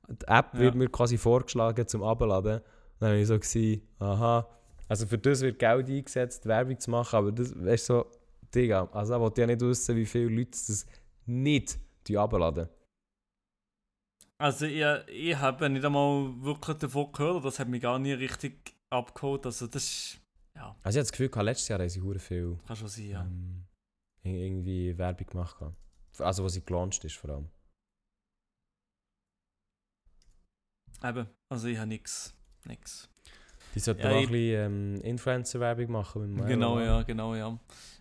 Die 0.08 0.26
App 0.28 0.54
Ja. 0.54 0.60
wird 0.60 0.74
mir 0.76 0.88
quasi 0.88 1.18
vorgeschlagen 1.18 1.86
zum 1.88 2.02
Abladen. 2.04 2.60
Dann 3.00 3.10
war 3.10 3.16
ich 3.16 3.26
so, 3.26 3.34
gewesen, 3.38 3.82
aha, 3.98 4.48
also 4.88 5.06
für 5.06 5.18
das 5.18 5.40
wird 5.42 5.58
Geld 5.58 5.88
eingesetzt, 5.88 6.46
Werbung 6.46 6.78
zu 6.78 6.90
machen, 6.90 7.16
aber 7.16 7.32
das, 7.32 7.54
weißt 7.54 7.88
du, 7.90 7.92
so, 7.94 8.10
Digga, 8.54 8.88
also 8.92 9.12
da 9.12 9.20
wollte 9.20 9.40
ich 9.42 9.48
ja 9.48 9.54
nicht 9.54 9.60
wissen, 9.60 9.96
wie 9.96 10.06
viele 10.06 10.28
Leute 10.28 10.50
das 10.50 10.86
nicht 11.26 11.78
abladen. 12.16 12.68
Also 14.40 14.66
ich, 14.66 14.82
ich 15.08 15.36
habe 15.36 15.68
nicht 15.68 15.84
einmal 15.84 16.32
wirklich 16.42 16.78
davon 16.78 17.12
gehört, 17.12 17.44
das 17.44 17.58
hat 17.58 17.68
mich 17.68 17.82
gar 17.82 17.98
nie 17.98 18.12
richtig 18.12 18.74
abgeholt. 18.88 19.44
Also 19.44 19.66
das 19.66 19.84
ist, 19.84 20.20
ja, 20.56 20.68
Also 20.82 20.96
ich 20.96 21.00
habe 21.00 21.02
das 21.02 21.12
Gefühl, 21.12 21.28
gehabt, 21.28 21.44
letztes 21.44 21.68
Jahr 21.68 21.80
haben 21.80 21.88
sie 21.88 22.00
hure 22.00 22.18
viel 22.18 22.58
kann 22.66 22.76
schon 22.76 22.88
sein, 22.88 23.08
ja. 23.08 23.22
ähm, 23.24 23.66
ir- 24.22 24.46
irgendwie 24.46 24.96
Werbung 24.96 25.26
gemacht. 25.26 25.56
Also 26.18 26.44
was 26.44 26.52
sie 26.54 26.64
gelauncht 26.64 27.04
ist 27.04 27.16
vor 27.16 27.30
allem. 27.30 27.50
Eben, 31.04 31.28
also 31.48 31.68
ich 31.68 31.76
habe 31.76 31.88
nichts. 31.88 32.34
Nix. 32.64 33.08
Die 33.74 33.80
sollten 33.80 34.02
Ja, 34.02 34.08
mal 34.10 34.18
ich- 34.22 34.26
ein 34.26 34.32
bisschen 34.32 34.96
ähm, 34.96 35.00
Influencer-Werbung 35.02 35.90
machen 35.92 36.34
mit 36.34 36.46
Genau, 36.46 36.80
ja, 36.80 37.02
genau, 37.02 37.34
ja. 37.34 37.56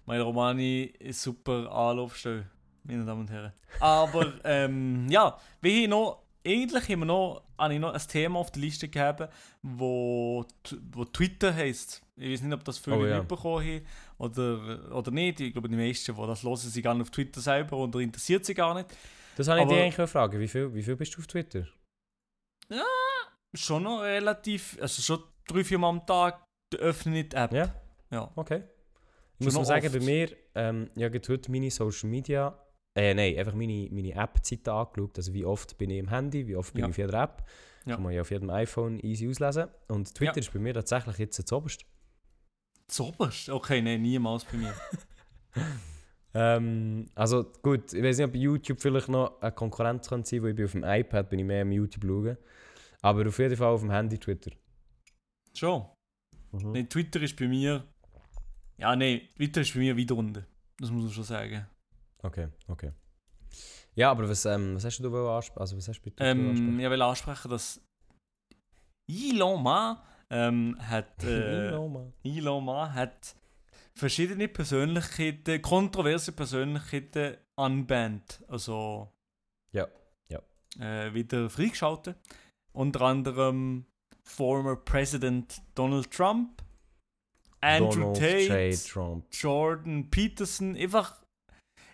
Mein 0.05 0.22
Romani 0.22 0.93
ist 0.99 1.22
super 1.22 1.70
Anlaufstelle, 1.72 2.47
meine 2.84 3.05
Damen 3.05 3.22
und 3.22 3.30
Herren. 3.32 3.51
Aber, 3.80 4.34
ähm, 4.45 5.07
ja, 5.09 5.38
wie 5.61 5.84
ich 5.84 5.89
noch, 5.89 6.24
eigentlich 6.45 6.88
haben 6.89 6.99
wir 6.99 7.05
noch, 7.05 7.43
habe 7.57 7.74
ich 7.74 7.80
noch 7.80 7.93
ein 7.93 8.01
Thema 8.07 8.39
auf 8.39 8.51
der 8.51 8.61
Liste 8.61 8.88
gehabt, 8.88 9.30
wo, 9.61 10.45
wo 10.93 11.03
Twitter 11.05 11.53
heisst. 11.53 12.01
Ich 12.15 12.32
weiß 12.32 12.41
nicht, 12.43 12.53
ob 12.53 12.63
das 12.63 12.78
viele 12.78 12.95
Oh, 12.97 13.05
ja. 13.05 13.20
mitbekommen 13.20 13.65
haben 13.65 13.86
oder, 14.18 14.95
oder 14.95 15.11
nicht. 15.11 15.39
Ich 15.41 15.51
glaube, 15.51 15.68
die 15.70 15.76
meisten, 15.76 16.15
die 16.15 16.22
das 16.28 16.41
hören, 16.43 16.55
sind 16.55 16.82
gar 16.82 16.93
nicht 16.93 17.03
auf 17.03 17.11
Twitter 17.11 17.41
selber 17.41 17.78
oder 17.78 17.99
interessiert 17.99 18.45
sie 18.45 18.53
gar 18.53 18.74
nicht. 18.74 18.88
Das 19.36 19.47
habe 19.49 19.59
ich 19.59 19.65
Aber- 19.65 19.76
dich 19.76 19.84
eigentlich 19.84 20.09
fragen. 20.09 20.39
Wie 20.39 20.47
viel, 20.47 20.74
wie 20.74 20.82
viel 20.82 20.95
bist 20.95 21.13
du 21.15 21.20
auf 21.20 21.28
Twitter? 21.28 21.68
Schon 23.53 23.84
noch 23.84 24.01
relativ, 24.01 24.78
also 24.82 25.01
schon 25.01 25.24
drei, 25.47 25.63
vier 25.63 25.77
Mal 25.79 25.89
am 25.89 26.05
Tag 26.05 26.43
öffne 26.77 27.19
ich 27.21 27.29
die 27.29 27.35
App. 27.35 27.53
Ja? 27.53 27.73
Ja. 28.11 28.31
Okay. 28.35 28.63
Ich 29.39 29.45
muss 29.45 29.53
mal 29.55 29.65
sagen, 29.65 29.85
oft. 29.85 29.97
bei 29.99 30.03
mir, 30.05 30.29
ähm, 30.55 30.89
ich 30.95 31.03
habe 31.03 31.21
heute 31.27 31.51
meine 31.51 31.69
Social 31.71 32.09
Media, 32.09 32.57
äh, 32.97 33.13
nein, 33.13 33.37
einfach 33.37 33.53
meine, 33.53 33.87
meine 33.91 34.13
App-Zeiten 34.13 34.69
angeschaut. 34.69 35.17
Also 35.17 35.33
wie 35.33 35.45
oft 35.45 35.77
bin 35.77 35.89
ich 35.91 35.99
im 35.99 36.09
Handy, 36.09 36.47
wie 36.47 36.55
oft 36.55 36.73
bin 36.73 36.81
Ja. 36.81 36.87
ich 36.87 36.91
auf 36.91 36.97
jeder 36.97 37.21
App. 37.23 37.43
Ja. 37.85 37.93
Kann 37.95 38.03
man 38.03 38.13
ja 38.13 38.21
auf 38.21 38.31
jedem 38.31 38.49
iPhone 38.49 38.99
easy 38.99 39.29
auslesen. 39.29 39.67
Und 39.87 40.13
Twitter 40.13 40.35
Ja. 40.35 40.39
ist 40.39 40.51
bei 40.51 40.59
mir 40.59 40.73
tatsächlich 40.73 41.17
jetzt 41.19 41.39
das 41.39 41.51
oberste. 41.53 41.85
Zoberst? 42.87 43.49
Okay, 43.49 43.81
nein, 43.81 44.01
niemals 44.01 44.43
bei 44.45 44.57
mir. 44.57 44.73
Ähm, 46.33 47.07
also 47.15 47.45
gut, 47.63 47.93
ich 47.93 48.03
weiß 48.03 48.17
nicht, 48.17 48.27
ob 48.27 48.35
YouTube 48.35 48.79
vielleicht 48.79 49.09
noch 49.09 49.41
eine 49.41 49.51
Konkurrenz 49.51 50.07
kann 50.07 50.23
sein, 50.23 50.43
weil 50.43 50.51
ich 50.51 50.55
bin 50.55 50.65
auf 50.65 50.71
dem 50.73 50.83
iPad 50.83 51.29
bin 51.31 51.39
ich 51.39 51.45
mehr 51.45 51.63
im 51.63 51.71
YouTube 51.71 52.03
schauen. 52.03 52.37
Aber 53.01 53.27
auf 53.27 53.39
jeden 53.39 53.55
Fall 53.55 53.69
auf 53.73 53.81
dem 53.81 53.89
Handy 53.89 54.19
Twitter. 54.19 54.51
Schon. 55.58 55.86
Mhm. 56.51 56.72
Nein, 56.72 56.89
Twitter 56.89 57.22
ist 57.22 57.36
bei 57.36 57.47
mir. 57.47 57.84
Ja, 58.78 58.95
nein, 58.95 59.22
Twitter 59.36 59.62
ist 59.62 59.74
bei 59.74 59.80
mir 59.80 59.95
wieder 59.97 60.16
unten. 60.16 60.45
Das 60.80 60.91
muss 60.91 61.03
man 61.03 61.12
schon 61.12 61.24
sagen. 61.24 61.66
Okay, 62.22 62.47
okay. 62.68 62.91
Ja, 63.95 64.12
aber 64.12 64.30
was, 64.30 64.45
ähm, 64.45 64.76
was 64.76 64.86
hast 64.86 64.99
du 64.99 65.10
da 65.10 65.36
ansprechen? 65.38 65.60
Also 65.60 65.78
was 65.78 65.88
hast 65.88 66.01
du 66.01 66.12
Ähm, 66.20 66.49
ansprechen? 66.51 66.80
ich 66.80 66.89
will 66.89 67.01
ansprechen, 67.01 67.49
dass 67.49 67.82
Elon 69.10 69.64
Musk 69.64 70.01
ähm, 70.30 70.78
hat, 70.80 71.24
äh. 71.24 71.70
Elon 72.24 72.64
Musk 72.64 72.93
hat 72.93 73.36
verschiedene 73.95 74.47
Persönlichkeiten, 74.47 75.62
kontroverse 75.64 76.32
Persönlichkeiten 76.34 77.38
unbanned. 77.55 78.43
Also 78.47 79.12
Ja, 79.72 79.88
ja. 80.30 80.39
Äh, 80.80 81.14
wieder 81.16 81.49
freigeschaltet. 81.49 82.18
Unter 82.74 83.01
anderem 83.01 83.88
former 84.28 84.75
President 84.75 85.61
Donald 85.75 86.11
Trump, 86.11 86.61
Andrew 87.61 88.13
Donald 88.13 88.17
Tate. 88.17 88.78
Trump. 88.88 89.25
Jordan 89.32 90.09
Peterson, 90.09 90.75
einfach, 90.75 91.21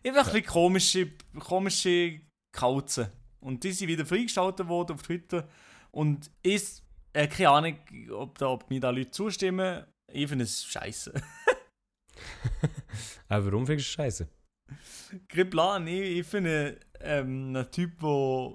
einfach 0.06 0.28
ein 0.28 0.34
bisschen 0.34 0.46
komische, 0.46 1.12
komische 1.40 2.22
Kauzen. 2.52 3.08
Und 3.40 3.64
die 3.64 3.72
sind 3.72 3.88
wieder 3.88 4.06
freigeschaltet 4.06 4.68
worden 4.68 4.94
auf 4.94 5.04
Twitter. 5.04 5.48
Und 5.92 6.32
ist, 6.42 6.84
äh, 7.14 7.28
keine 7.28 7.50
Ahnung, 7.50 7.78
ob, 8.12 8.38
da, 8.38 8.50
ob 8.50 8.70
mir 8.70 8.80
da 8.80 8.90
Leute 8.90 9.12
zustimmen. 9.12 9.86
Ich 10.12 10.28
finde 10.28 10.46
es 10.46 10.66
scheiße. 10.66 11.14
Aber 13.30 13.46
warum 13.52 13.66
findest 13.66 13.90
du 13.90 13.94
scheiße? 13.94 14.28
Griplan, 15.30 15.88
ich, 15.88 16.20
ich 16.20 16.28
finde 16.28 16.80
ähm, 17.00 17.56
ein 17.56 17.72
Typ, 17.72 18.00
der 18.00 18.54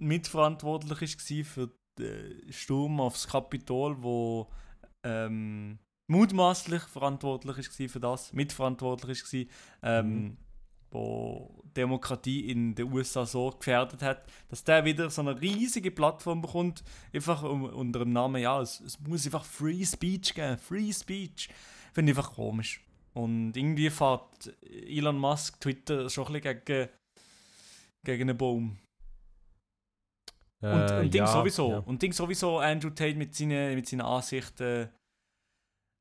mitverantwortlich 0.00 1.00
war 1.00 1.44
für 1.44 1.70
den 1.98 2.52
Sturm 2.52 3.00
aufs 3.00 3.26
Kapitol, 3.28 3.96
wo 4.02 4.50
ähm, 5.04 5.78
mutmaßlich 6.08 6.82
verantwortlich 6.82 7.56
war 7.80 7.88
für 7.88 8.00
das, 8.00 8.32
mitverantwortlich 8.32 9.22
war, 9.22 10.00
ähm, 10.00 10.14
Mhm. 10.24 10.36
wo 10.90 11.62
Demokratie 11.76 12.50
in 12.50 12.74
den 12.74 12.92
USA 12.92 13.26
so 13.26 13.50
gefährdet 13.50 14.02
hat, 14.02 14.26
dass 14.48 14.62
der 14.64 14.84
wieder 14.84 15.10
so 15.10 15.22
eine 15.22 15.40
riesige 15.40 15.90
Plattform 15.90 16.40
bekommt, 16.40 16.84
einfach 17.12 17.42
unter 17.42 18.00
dem 18.00 18.12
Namen, 18.12 18.40
ja, 18.40 18.60
es, 18.60 18.80
es 18.80 19.00
muss 19.00 19.24
einfach 19.24 19.44
Free 19.44 19.84
Speech 19.84 20.34
geben, 20.34 20.58
Free 20.58 20.92
Speech. 20.92 21.48
Finde 21.92 22.12
ich 22.12 22.18
einfach 22.18 22.34
komisch. 22.34 22.80
Und 23.12 23.56
irgendwie 23.56 23.90
fährt 23.90 24.52
Elon 24.62 25.18
Musk 25.18 25.60
Twitter 25.60 26.08
schon 26.10 26.26
ein 26.26 26.40
bisschen 26.40 26.62
gegen, 26.64 26.88
gegen 28.04 28.28
einen 28.30 28.38
Baum. 28.38 28.76
Und, 30.72 30.90
Äh, 30.90 31.00
und 31.00 31.14
Ding 31.14 31.22
ja, 31.22 31.26
sowieso. 31.26 31.70
ja. 31.70 31.78
Und 31.78 32.02
Ding 32.02 32.12
sowieso 32.12 32.58
Andrew 32.58 32.90
Tate 32.90 33.16
mit 33.16 33.34
seinen, 33.34 33.74
mit 33.74 33.88
seinen 33.88 34.02
Ansichten. 34.02 34.88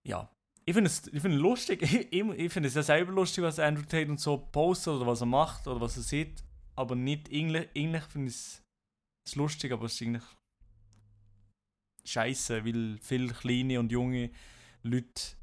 Ja. 0.08 0.30
Ich 0.66 0.74
finde 0.74 0.90
es 0.90 1.08
ich 1.08 1.22
finde 1.22 1.38
es 1.38 1.42
lustig. 1.42 1.82
Ich, 2.12 2.22
ich, 2.22 2.54
finde 2.54 2.68
es 2.68 2.76
ja 2.76 2.84
selber 2.84 3.12
lustig, 3.12 3.44
was 3.44 3.60
Andrew 3.60 3.84
Tate 3.84 4.10
und 4.10 4.20
so 4.20 4.38
postet 4.38 4.94
oder 4.94 5.08
was 5.08 5.22
er 5.22 5.28
macht 5.28 5.68
oder 5.68 5.82
was 5.82 5.98
er 5.98 6.04
sieht. 6.04 6.44
Aber 6.76 6.96
nicht 6.96 7.30
eigentlich, 7.32 7.70
eigentlich 7.76 8.04
finde 8.04 8.30
ich 8.30 8.36
es 8.36 8.64
es 9.26 9.36
lustig, 9.36 9.72
aber 9.72 9.86
es 9.86 9.94
ist 9.94 10.02
eigentlich 10.02 10.24
scheiße, 12.06 12.66
weil 12.66 12.98
viele 13.02 13.34
kleine 13.34 13.80
und 13.80 13.92
junge 13.92 14.32
Leute 14.84 15.36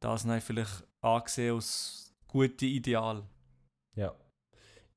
das 0.00 0.26
vielleicht 0.42 0.84
angesehen 1.02 1.54
als 1.54 2.14
gute 2.26 2.66
Ideal. 2.66 3.28
Ja. 3.94 4.14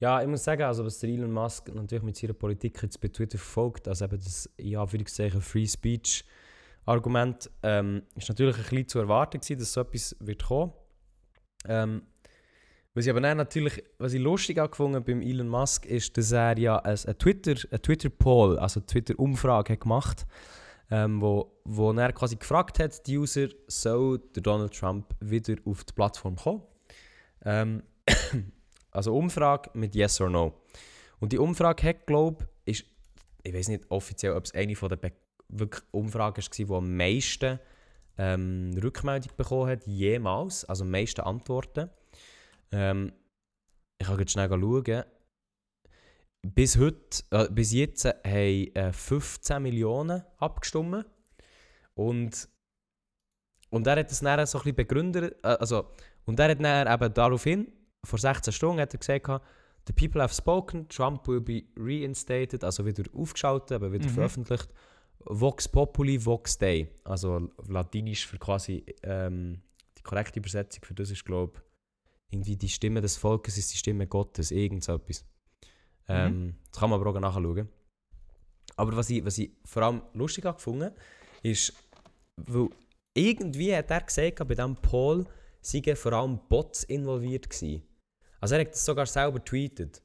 Ja, 0.04 0.22
ich 0.22 0.28
muss 0.28 0.44
sagen, 0.44 0.64
also 0.64 0.84
was 0.84 1.00
der 1.00 1.12
Elon 1.12 1.32
Musk 1.32 1.74
natürlich 1.74 2.04
mit 2.04 2.18
seiner 2.18 2.34
Politik 2.34 2.84
jetzt 2.84 3.00
bei 3.00 3.08
Twitter 3.08 3.38
verfolgt, 3.38 3.88
also 3.88 4.04
eben 4.04 4.18
das, 4.18 4.50
ja, 4.58 4.82
Anführungszeichen, 4.82 5.42
Free 5.42 5.66
Speech 5.66 6.26
Argument, 6.86 7.50
ähm, 7.64 8.04
ist 8.14 8.28
natürlich 8.28 8.58
ein 8.58 8.64
bisschen 8.64 8.88
zu 8.90 9.00
erwarten 9.00 9.40
gewesen, 9.40 9.60
dass 9.60 9.72
so 9.72 9.80
etwas 9.80 10.14
wird 10.20 10.44
kommen. 10.44 10.74
Ähm, 11.70 12.02
was 12.94 13.06
ich 13.06 13.12
aber 13.12 13.22
dann 13.22 13.38
natürlich, 13.38 13.82
was 13.98 14.12
ich 14.12 14.20
lustig 14.20 14.60
auch 14.60 14.68
beim 14.72 15.22
Elon 15.22 15.48
Musk, 15.48 15.86
ist, 15.86 16.18
dass 16.18 16.34
er 16.34 16.58
ja 16.58 16.80
ein, 16.80 17.00
ein 17.08 17.18
Twitter, 17.18 17.56
ein 17.72 17.82
Twitter 17.82 18.10
Poll, 18.10 18.60
also 18.60 18.82
eine 18.82 18.88
Twitter 18.88 19.18
Umfrage 19.18 19.72
hat 19.72 19.80
gemacht, 19.80 20.28
ähm, 20.92 21.22
wo, 21.22 21.62
wo 21.64 21.94
er 21.94 22.12
quasi 22.12 22.36
gefragt 22.36 22.78
hat, 22.80 23.08
die 23.08 23.20
User, 23.20 23.48
soll 23.68 24.20
der 24.36 24.44
Donald 24.44 24.78
Trump 24.78 25.16
wieder 25.22 25.56
auf 25.64 25.86
die 25.86 25.94
Plattform 25.94 26.36
kommen? 26.36 26.64
Ähm, 27.46 27.84
also 28.94 29.16
Umfrage 29.16 29.70
mit 29.74 29.96
Yes 29.96 30.22
or 30.22 30.30
No. 30.30 30.54
Und 31.20 31.32
die 31.32 31.38
Umfrage 31.40 31.88
hat, 31.88 32.08
glaube 32.08 32.48
ich, 32.66 32.86
ich 33.44 33.54
weiß 33.54 33.68
nicht 33.70 33.90
offiziell, 33.90 34.34
ob 34.34 34.46
es 34.46 34.54
eine 34.54 34.76
von 34.76 34.90
der 34.90 34.98
Be 34.98 35.12
wirklich 35.50 35.84
Umfragen 35.92 36.42
war, 36.42 36.50
die 36.58 36.74
am 36.74 36.98
meisten 36.98 37.60
ähm, 38.18 38.72
Rückmeldung 38.82 39.32
bekommen 39.38 39.70
hat, 39.70 39.86
jemals, 39.86 40.66
also 40.66 40.84
am 40.84 40.92
meisten 40.92 41.22
Antworten. 41.22 41.90
Ähm, 42.72 43.14
ich 44.00 44.08
kann 44.08 44.20
jetzt 44.20 44.32
schnell 44.32 44.50
schauen. 44.50 45.04
Bis 46.42 46.78
heute, 46.78 47.24
äh, 47.32 47.48
bis 47.50 47.72
jetzt 47.72 48.06
haben 48.06 48.26
äh, 48.26 48.92
15 48.92 49.62
Millionen 49.62 50.24
abgestimmt. 50.38 51.06
Und, 51.94 52.50
und 53.70 53.88
er 53.88 53.98
hat 53.98 54.12
das 54.12 54.20
dann 54.20 54.46
so 54.46 54.58
ein 54.58 54.64
bisschen 54.64 54.76
begründet, 54.76 55.36
äh, 55.44 55.48
also, 55.48 55.90
und 56.26 56.40
er 56.40 56.50
hat 56.50 56.64
dann 56.64 56.94
eben 56.94 57.14
daraufhin, 57.14 57.72
vor 58.06 58.20
16 58.20 58.52
Stunden, 58.54 58.82
hat 58.82 58.94
er 58.94 59.00
gesagt, 59.00 59.44
The 59.86 59.94
people 59.94 60.22
have 60.22 60.34
spoken, 60.34 60.88
Trump 60.88 61.28
will 61.28 61.42
be 61.42 61.64
reinstated, 61.78 62.64
also 62.64 62.86
wieder 62.86 63.04
aufgeschaltet, 63.14 63.74
aber 63.74 63.92
wieder 63.92 64.06
Mhm. 64.08 64.14
veröffentlicht. 64.14 64.70
Vox 65.26 65.68
Populi, 65.68 66.24
Vox 66.26 66.58
Dei. 66.58 66.90
Also 67.04 67.50
latinisch 67.68 68.26
für 68.28 68.38
quasi 68.38 68.86
ähm, 69.04 69.62
die 69.98 70.04
korrekte 70.04 70.40
Übersetzung 70.40 70.84
für 70.86 70.94
das 70.94 71.10
ist, 71.12 71.26
glaube 71.26 71.54
ich, 71.56 72.34
irgendwie 72.34 72.56
die 72.56 72.70
Stimme 72.70 73.02
des 73.02 73.18
Volkes 73.18 73.58
ist 73.58 73.74
die 73.74 73.78
Stimme 73.78 74.08
Gottes, 74.08 74.52
irgend 74.52 74.84
so 74.84 74.96
etwas. 74.96 75.26
Ähm, 76.08 76.56
Das 76.72 76.80
kann 76.80 76.90
man 76.90 77.00
aber 77.00 77.10
auch 77.12 77.20
nachschauen. 77.20 77.68
Aber 78.76 78.96
was 78.96 79.10
ich, 79.10 79.24
was 79.24 79.38
ich 79.38 79.52
vor 79.66 79.84
allem 79.84 80.02
lustig 80.14 80.46
habe 80.46 80.58
gefunden, 80.58 80.92
ist, 81.44 81.74
weil 82.38 82.70
irgendwie 83.14 83.76
hat 83.76 83.92
er 83.92 84.02
gesagt, 84.02 84.40
bei 84.40 84.56
diesem 84.56 84.76
Poll 84.78 85.26
seien 85.62 85.96
vor 85.96 86.14
allem 86.14 86.40
Bots 86.50 86.84
involviert 86.86 87.50
gewesen. 87.50 87.84
Also 88.44 88.56
er 88.56 88.62
hat 88.62 88.74
das 88.74 88.84
sogar 88.84 89.06
selber 89.06 89.42
tweetet. 89.42 90.02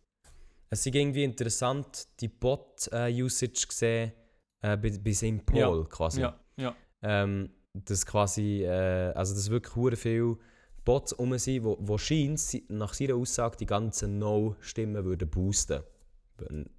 Es 0.71 0.87
ist 0.87 0.95
irgendwie 0.95 1.25
interessant, 1.25 2.07
die 2.21 2.29
Bot-Usage 2.29 3.67
gesehen 3.67 4.13
äh, 4.61 4.77
bei, 4.77 4.97
bei 4.97 5.11
seinem 5.11 5.45
Poll 5.45 5.59
Ja, 5.59 5.85
quasi. 5.89 6.21
Ja, 6.21 6.39
ja. 6.57 6.77
Ähm, 7.03 7.51
dass 7.75 8.07
quasi, 8.07 8.63
äh, 8.63 9.13
also 9.13 9.35
dass 9.35 9.51
wirklich 9.51 9.75
hure 9.75 9.97
viele 9.97 10.37
Bots 10.85 11.15
um 11.15 11.37
sind, 11.37 11.65
wo, 11.65 11.79
wo 11.81 11.99
scheint, 11.99 12.41
nach 12.69 12.95
seiner 12.95 13.17
Aussage 13.17 13.57
die 13.57 13.67
ganzen 13.67 14.21
No-Stimmen 14.21 15.05
würden 15.05 15.29
boosten. 15.29 15.83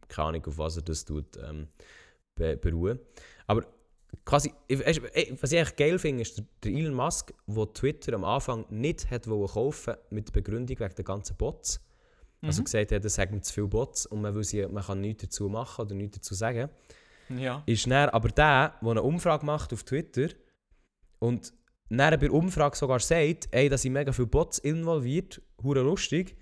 Keine 0.07 0.27
Ahnung, 0.29 0.45
auf 0.45 0.57
was 0.59 0.77
er 0.77 0.83
das 0.83 1.03
tut, 1.03 1.35
ähm, 1.45 1.67
be 2.35 2.55
beruhen. 2.55 3.01
Aber 3.47 3.65
quasi, 4.25 4.53
ey, 4.67 5.37
was 5.39 5.51
ich 5.51 5.59
echt 5.59 5.77
geil 5.77 5.99
finde, 5.99 6.21
ist 6.21 6.41
der, 6.63 6.71
Elon 6.71 6.93
Musk, 6.93 7.33
der 7.47 7.73
Twitter 7.73 8.13
am 8.13 8.23
Anfang 8.23 8.65
nicht 8.69 9.09
hat 9.09 9.25
kaufen 9.25 9.95
mit 10.09 10.27
der 10.27 10.33
Begründung 10.33 10.79
wegen 10.79 10.95
der 10.95 11.05
ganzen 11.05 11.35
Bots. 11.37 11.83
Also 12.41 12.61
Mhm. 12.61 12.65
gesagt 12.65 12.91
hat, 12.93 13.03
es 13.03 13.15
sagen 13.15 13.43
zu 13.43 13.53
viele 13.53 13.67
Bots 13.67 14.05
und 14.05 14.21
man, 14.21 14.33
will 14.33 14.45
sie, 14.45 14.65
man 14.65 14.83
kann 14.83 15.01
nichts 15.01 15.23
dazu 15.23 15.49
machen 15.49 15.81
oder 15.81 15.93
nichts 15.93 16.19
dazu 16.19 16.33
sagen 16.33 16.69
ja. 17.37 17.63
ist 17.65 17.85
dann 17.85 18.09
aber 18.09 18.29
der, 18.29 18.75
der 18.81 18.89
eine 18.89 19.03
Umfrage 19.03 19.45
macht 19.45 19.73
auf 19.73 19.83
Twitter 19.83 20.29
und 21.19 21.53
dann 21.89 22.11
bei 22.11 22.17
der 22.17 22.33
Umfrage 22.33 22.77
sogar 22.77 22.99
sagt, 22.99 23.49
ey, 23.51 23.67
da 23.67 23.77
sind 23.77 23.93
mega 23.93 24.11
viele 24.11 24.27
Bots 24.27 24.59
involviert, 24.59 25.41
hure 25.63 25.81
lustig. 25.81 26.37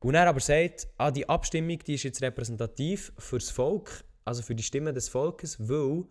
Und 0.00 0.14
dann 0.14 0.26
aber 0.26 0.40
sagt, 0.40 0.88
ah, 0.96 1.10
die 1.10 1.28
Abstimmung 1.28 1.78
die 1.78 1.94
ist 1.94 2.02
jetzt 2.02 2.22
repräsentativ 2.22 3.12
für 3.18 3.38
das 3.38 3.50
Volk, 3.50 4.04
also 4.24 4.42
für 4.42 4.54
die 4.54 4.62
Stimme 4.62 4.92
des 4.92 5.08
Volkes, 5.08 5.56
weil 5.68 6.04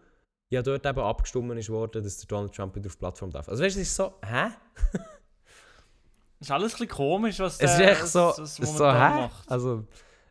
ja 0.52 0.62
dort 0.62 0.86
eben 0.86 1.00
abgestimmt 1.00 1.58
ist 1.58 1.70
worden, 1.70 2.04
dass 2.04 2.18
der 2.18 2.28
Donald 2.28 2.54
Trump 2.56 2.76
wieder 2.76 2.88
auf 2.88 2.93
die 2.95 3.00
Plattform 3.00 3.32
darf. 3.32 3.47
Also 3.50 3.64
weißt 3.64 3.76
du, 3.76 3.82
es 3.82 3.88
ist 3.88 3.95
so, 3.95 4.14
hä? 4.26 4.47
Ist 6.39 6.52
alles 6.52 6.74
ein 6.74 6.80
bisschen 6.80 6.88
komisch, 6.89 7.39
was 7.39 7.60
Es 7.60 7.72
ist 7.72 7.78
der 7.80 7.91
echt 7.91 8.08
so, 8.08 8.20
was- 8.28 8.38
es 8.39 8.60
was 8.62 8.70
ist 8.70 8.78
so 8.78 8.86
hä? 8.91 8.91
macht. 8.93 9.52
Also, 9.52 9.86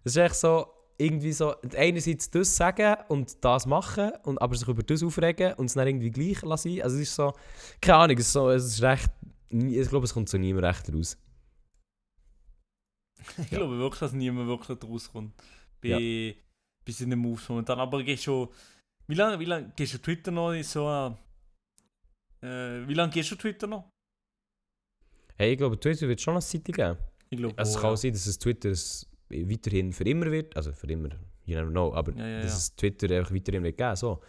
es 0.04 0.12
ist 0.12 0.16
echt 0.16 0.34
so, 0.36 0.66
irgendwie 0.96 1.32
so, 1.32 1.54
einerseits 1.76 2.30
das 2.30 2.56
sagen 2.56 2.96
und 3.08 3.44
das 3.44 3.66
machen, 3.66 4.10
und 4.24 4.40
aber 4.42 4.56
sich 4.56 4.66
über 4.66 4.82
das 4.82 5.02
aufregen 5.02 5.52
und 5.54 5.66
es 5.66 5.74
dann 5.74 5.86
irgendwie 5.86 6.10
gleich 6.10 6.42
lassen. 6.42 6.80
Also 6.82 6.96
es 6.96 7.02
ist 7.02 7.14
so, 7.14 7.32
keine 7.80 7.98
Ahnung, 7.98 8.16
es 8.16 8.26
ist, 8.26 8.32
so, 8.32 8.50
es 8.50 8.64
ist 8.64 8.82
recht, 8.82 9.10
ich 9.50 9.88
glaube, 9.88 10.04
es 10.06 10.14
kommt 10.14 10.28
so 10.28 10.38
niemand 10.38 10.64
recht 10.66 10.92
raus. 10.92 11.16
Ich 13.38 13.50
glaube 13.50 13.78
wirklich, 13.78 14.00
dass 14.00 14.12
niemand 14.12 14.48
wirklich 14.48 14.78
rauskommt. 14.82 15.34
Bei, 15.82 15.88
Ja. 15.88 16.34
bei 16.84 16.92
seinen 16.92 17.18
Moves 17.18 17.48
momentan. 17.48 17.78
Aber 17.78 18.02
gehst 18.02 18.24
schon. 18.24 18.48
Wie 19.08 19.14
lange 19.14 19.38
wie 19.40 19.44
lang 19.46 19.72
gehst 19.74 19.94
du 19.94 19.98
Twitter 19.98 20.30
noch 20.30 20.52
in 20.52 20.62
so 20.62 20.86
ein, 20.86 21.16
äh, 22.42 22.86
Wie 22.86 22.94
lange 22.94 23.12
gehst 23.12 23.30
du 23.30 23.36
Twitter 23.36 23.66
noch? 23.66 23.90
Hey, 25.36 25.52
ich 25.52 25.58
glaube, 25.58 25.78
Twitter 25.78 26.08
wird 26.08 26.20
schon 26.20 26.34
eine 26.34 26.42
Zeit 26.42 26.64
geben. 26.64 26.96
Ich 27.30 27.38
glaube. 27.38 27.56
Also 27.56 27.76
es 27.76 27.80
kann 27.80 27.92
auch 27.92 27.96
sein, 27.96 28.12
dass 28.12 28.26
es 28.26 28.38
Twitter 28.38 28.70
weiterhin 29.30 29.92
für 29.92 30.04
immer 30.04 30.30
wird, 30.30 30.56
also 30.56 30.72
für 30.72 30.86
immer, 30.88 31.10
you 31.44 31.54
never 31.56 31.70
know, 31.70 31.94
aber 31.94 32.12
Ja, 32.14 32.26
ja, 32.26 32.40
dass 32.42 32.56
es 32.56 32.76
Twitter 32.76 33.14
einfach 33.16 33.32
weiterhin 33.34 33.62
wird 33.62 33.76
geben, 33.78 33.96
so. 33.96 34.20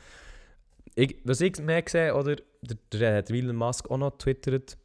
Ich, 0.95 1.17
was 1.23 1.39
ich 1.41 1.57
mehr 1.59 1.82
gesehen 1.82 2.13
oder 2.15 2.36
der, 2.61 2.77
der, 2.91 3.21
der 3.21 3.36
Elon 3.36 3.55
Musk 3.55 3.89
auch 3.89 3.97
noch 3.97 4.17
twittert, 4.17 4.77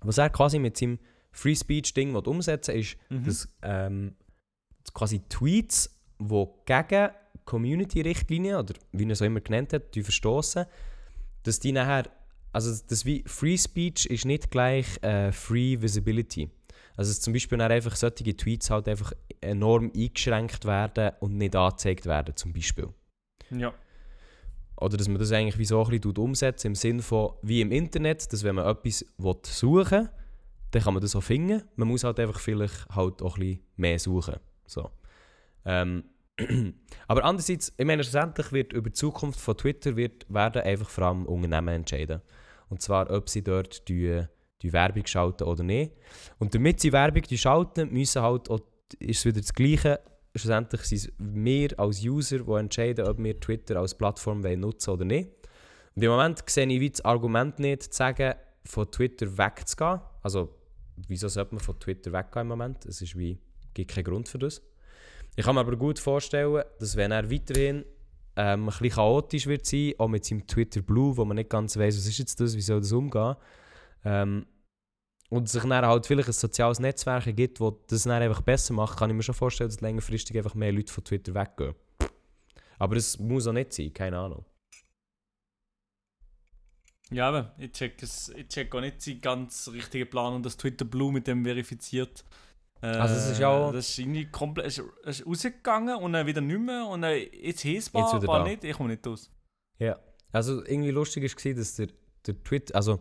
was 0.00 0.18
er 0.18 0.30
quasi 0.30 0.58
mit 0.58 0.76
seinem 0.76 0.98
Free 1.32 1.54
Speech 1.54 1.92
Ding 1.94 2.14
will 2.14 2.22
umsetzen 2.26 2.74
ist, 2.76 2.96
Mhm. 3.10 3.24
dass 3.24 3.48
ähm, 3.62 4.14
quasi 4.94 5.20
Tweets, 5.28 5.90
die 6.18 6.46
gegen 6.64 7.10
Community-Richtlinien 7.46 8.56
oder 8.56 8.74
wie 8.92 9.04
er 9.04 9.10
es 9.12 9.22
auch 9.22 9.26
immer 9.26 9.40
genannt 9.40 9.72
hat, 9.72 9.94
die 9.94 10.02
verstoßen, 10.02 10.66
dass 11.44 11.58
die 11.58 11.72
nachher, 11.72 12.10
also 12.52 12.70
das 12.88 13.06
wie 13.06 13.24
Free 13.26 13.56
Speech 13.56 14.06
ist 14.06 14.26
nicht 14.26 14.50
gleich 14.50 15.02
äh, 15.02 15.32
Free 15.32 15.80
Visibility. 15.80 16.50
Also 16.96 17.10
dass 17.10 17.20
zum 17.20 17.32
Beispiel 17.32 17.58
dann 17.58 17.72
einfach 17.72 17.96
solche 17.96 18.36
Tweets 18.36 18.70
halt 18.70 18.88
einfach 18.88 19.12
enorm 19.40 19.92
eingeschränkt 19.94 20.64
werden 20.64 21.12
und 21.20 21.36
nicht 21.36 21.56
angezeigt 21.56 22.06
werden 22.06 22.36
zum 22.36 22.52
Beispiel. 22.52 22.88
Ja. 23.50 23.72
Oder 24.78 24.96
dass 24.96 25.08
man 25.08 25.18
das 25.18 25.32
eigentlich 25.32 25.58
wie 25.58 25.64
so 25.64 25.82
ein 25.82 25.90
bisschen 25.90 26.16
umsetzt, 26.16 26.64
im 26.64 26.74
Sinne 26.74 27.02
von, 27.02 27.32
wie 27.42 27.60
im 27.60 27.72
Internet, 27.72 28.30
dass 28.32 28.44
wenn 28.44 28.56
man 28.56 28.66
etwas 28.66 29.04
suchen 29.18 29.90
will, 29.90 30.10
dann 30.70 30.82
kann 30.82 30.94
man 30.94 31.00
das 31.00 31.16
auch 31.16 31.22
finden. 31.22 31.62
Man 31.76 31.88
muss 31.88 32.04
halt 32.04 32.20
einfach 32.20 32.40
vielleicht 32.40 32.86
halt 32.90 33.22
auch 33.22 33.36
ein 33.36 33.40
bisschen 33.40 33.62
mehr 33.76 33.98
suchen. 33.98 34.36
So. 34.66 34.90
Ähm, 35.64 36.04
Aber 37.08 37.24
andererseits, 37.24 37.72
ich 37.76 37.86
meine, 37.86 38.04
schlussendlich 38.04 38.52
wird 38.52 38.72
über 38.72 38.90
die 38.90 38.94
Zukunft 38.94 39.40
von 39.40 39.56
Twitter 39.56 39.96
wird, 39.96 40.26
werden 40.28 40.62
einfach 40.62 40.88
vor 40.88 41.04
allem 41.04 41.26
Unternehmen 41.26 41.68
entscheiden. 41.68 42.20
Und 42.68 42.82
zwar, 42.82 43.10
ob 43.10 43.28
sie 43.28 43.42
dort 43.42 43.88
die, 43.88 44.22
die 44.62 44.72
Werbung 44.72 45.06
schalten 45.06 45.44
oder 45.44 45.62
nicht. 45.62 45.92
Und 46.38 46.54
damit 46.54 46.80
sie 46.80 46.92
Werbung 46.92 47.22
schalten, 47.24 47.92
müssen 47.92 48.22
halt, 48.22 48.50
auch, 48.50 48.60
ist 48.98 49.20
es 49.20 49.24
wieder 49.24 49.40
das 49.40 49.54
Gleiche, 49.54 50.00
schlussendlich 50.34 50.82
sind 50.82 50.98
es 50.98 51.12
wir 51.18 51.78
als 51.78 52.04
User, 52.04 52.40
die 52.40 52.52
entscheiden, 52.52 53.06
ob 53.06 53.18
wir 53.18 53.38
Twitter 53.40 53.76
als 53.76 53.96
Plattform 53.96 54.40
nutzen 54.40 54.90
oder 54.90 55.04
nicht. 55.04 55.30
Und 55.94 56.02
im 56.02 56.10
Moment 56.10 56.42
sehe 56.48 56.66
ich 56.66 56.80
wie 56.80 56.90
das 56.90 57.04
Argument 57.04 57.58
nicht, 57.58 57.84
zu 57.84 57.96
sagen, 57.96 58.34
von 58.64 58.90
Twitter 58.90 59.38
wegzugehen. 59.38 60.00
Also, 60.22 60.54
wieso 61.08 61.28
sollte 61.28 61.54
man 61.54 61.64
von 61.64 61.78
Twitter 61.78 62.12
weggehen 62.12 62.42
im 62.42 62.48
Moment? 62.48 62.84
Es 62.84 63.00
ist 63.00 63.16
wie, 63.16 63.38
gibt 63.72 63.92
keinen 63.92 64.04
Grund 64.04 64.28
für 64.28 64.38
das. 64.38 64.60
Ich 65.36 65.44
kann 65.44 65.54
mir 65.54 65.60
aber 65.60 65.76
gut 65.76 65.98
vorstellen, 65.98 66.64
dass 66.78 66.96
wenn 66.96 67.12
er 67.12 67.30
weiterhin 67.30 67.84
ähm, 68.36 68.64
ein 68.64 68.66
bisschen 68.66 68.90
chaotisch 68.90 69.46
wird 69.46 69.66
sein, 69.66 69.92
auch 69.98 70.08
mit 70.08 70.24
seinem 70.24 70.46
Twitter 70.46 70.80
Blue, 70.80 71.16
wo 71.16 71.24
man 71.24 71.36
nicht 71.36 71.50
ganz 71.50 71.76
weiß, 71.76 71.96
was 71.96 72.06
ist 72.06 72.18
jetzt 72.18 72.40
das, 72.40 72.56
wie 72.56 72.62
soll 72.62 72.80
das 72.80 72.92
umgehen, 72.92 73.36
ähm, 74.04 74.46
und 75.28 75.48
sich 75.48 75.62
dann 75.62 75.84
halt 75.84 76.06
vielleicht 76.06 76.28
ein 76.28 76.32
soziales 76.32 76.78
Netzwerk 76.78 77.24
gibt, 77.36 77.60
das 77.60 77.72
das 77.88 78.02
dann 78.04 78.22
einfach 78.22 78.42
besser 78.42 78.74
macht, 78.74 78.98
kann 78.98 79.10
ich 79.10 79.16
mir 79.16 79.22
schon 79.22 79.34
vorstellen, 79.34 79.68
dass 79.68 79.80
längerfristig 79.80 80.36
einfach 80.38 80.54
mehr 80.54 80.72
Leute 80.72 80.92
von 80.92 81.04
Twitter 81.04 81.34
weggehen. 81.34 81.74
Aber 82.78 82.96
es 82.96 83.18
muss 83.18 83.46
auch 83.46 83.52
nicht 83.52 83.72
sein, 83.72 83.92
keine 83.92 84.18
Ahnung. 84.18 84.44
Ja, 87.10 87.28
aber 87.28 87.54
ich 87.58 87.72
check, 87.72 88.02
es, 88.02 88.28
ich 88.30 88.48
check 88.48 88.74
auch 88.74 88.80
nicht 88.80 89.00
seinen 89.00 89.20
ganz 89.20 89.68
richtigen 89.68 90.08
Plan 90.08 90.34
und 90.34 90.46
das 90.46 90.56
Twitter 90.56 90.84
Blue 90.84 91.12
mit 91.12 91.26
dem 91.26 91.44
verifiziert. 91.44 92.24
Äh, 92.82 92.86
Also 92.86 93.14
es 93.14 93.30
ist 93.30 93.40
ja 93.40 93.48
auch- 93.48 93.72
Das 93.72 93.88
ist 93.88 93.98
irgendwie 93.98 94.26
komplett 94.30 94.66
es 94.66 94.78
ist, 95.04 95.26
rausgegangen 95.26 95.96
und 95.96 96.12
dann 96.12 96.26
wieder 96.26 96.40
nicht 96.40 96.60
mehr 96.60 96.86
und 96.86 97.02
dann 97.02 97.16
jetzt 97.32 97.64
heisst 97.64 97.88
es 97.88 97.92
Jetzt 97.92 98.14
aber 98.14 98.44
nicht, 98.44 98.64
ich 98.64 98.76
komme 98.76 98.90
nicht 98.90 99.06
aus. 99.06 99.30
Ja. 99.78 99.98
Also 100.32 100.64
irgendwie 100.64 100.90
lustig 100.90 101.22
war, 101.24 101.54
dass 101.54 101.76
der, 101.76 101.88
der 102.26 102.42
Twitter, 102.42 102.74
also 102.74 103.00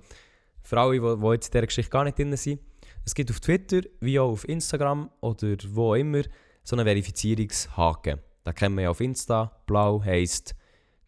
für 0.61 0.79
alle, 0.79 0.93
die, 0.93 0.99
die 0.99 1.27
jetzt 1.31 1.47
in 1.47 1.51
dieser 1.51 1.65
Geschichte 1.67 1.89
gar 1.91 2.03
nicht 2.05 2.17
drin 2.17 2.35
sind, 2.37 2.61
es 3.05 3.13
gibt 3.13 3.29
auf 3.29 3.39
Twitter, 3.39 3.81
wie 3.99 4.19
auch 4.19 4.31
auf 4.31 4.47
Instagram 4.47 5.11
oder 5.21 5.55
wo 5.69 5.91
auch 5.91 5.95
immer, 5.95 6.21
so 6.63 6.75
einen 6.75 6.85
Verifizierungshaken. 6.85 8.19
Da 8.43 8.53
kennen 8.53 8.75
wir 8.75 8.83
ja 8.83 8.89
auf 8.89 9.01
Insta, 9.01 9.51
blau 9.65 10.01
heisst, 10.03 10.55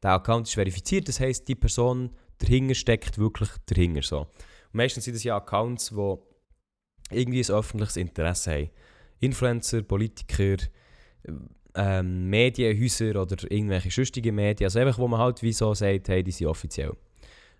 der 0.04 0.12
Account 0.12 0.48
ist 0.48 0.54
verifiziert, 0.54 1.08
das 1.08 1.20
heisst, 1.20 1.48
die 1.48 1.56
Person 1.56 2.12
dahinter 2.40 2.76
steckt 2.76 3.18
wirklich 3.18 3.50
dahinter. 3.66 4.02
So. 4.04 4.20
Und 4.22 4.28
meistens 4.74 5.06
sind 5.06 5.16
das 5.16 5.24
ja 5.24 5.38
Accounts, 5.38 5.90
die 5.90 6.16
irgendwie 7.12 7.44
ein 7.44 7.56
öffentliches 7.56 7.98
Interesse 7.98 8.52
haben. 8.52 8.70
Influencer, 9.20 9.82
Politiker, 9.82 10.58
ähm, 11.76 12.30
Medienhäuser 12.30 13.22
oder 13.22 13.38
irgendwelche 13.52 13.92
sonstigen 13.92 14.36
Medien. 14.36 14.66
Also 14.66 14.80
einfach, 14.80 14.98
wo 14.98 15.08
man 15.08 15.20
halt 15.20 15.42
wie 15.42 15.54
so 15.54 15.74
sagt, 15.74 16.10
hey, 16.10 16.24
die 16.24 16.32
sind 16.32 16.48
offiziell. 16.48 16.94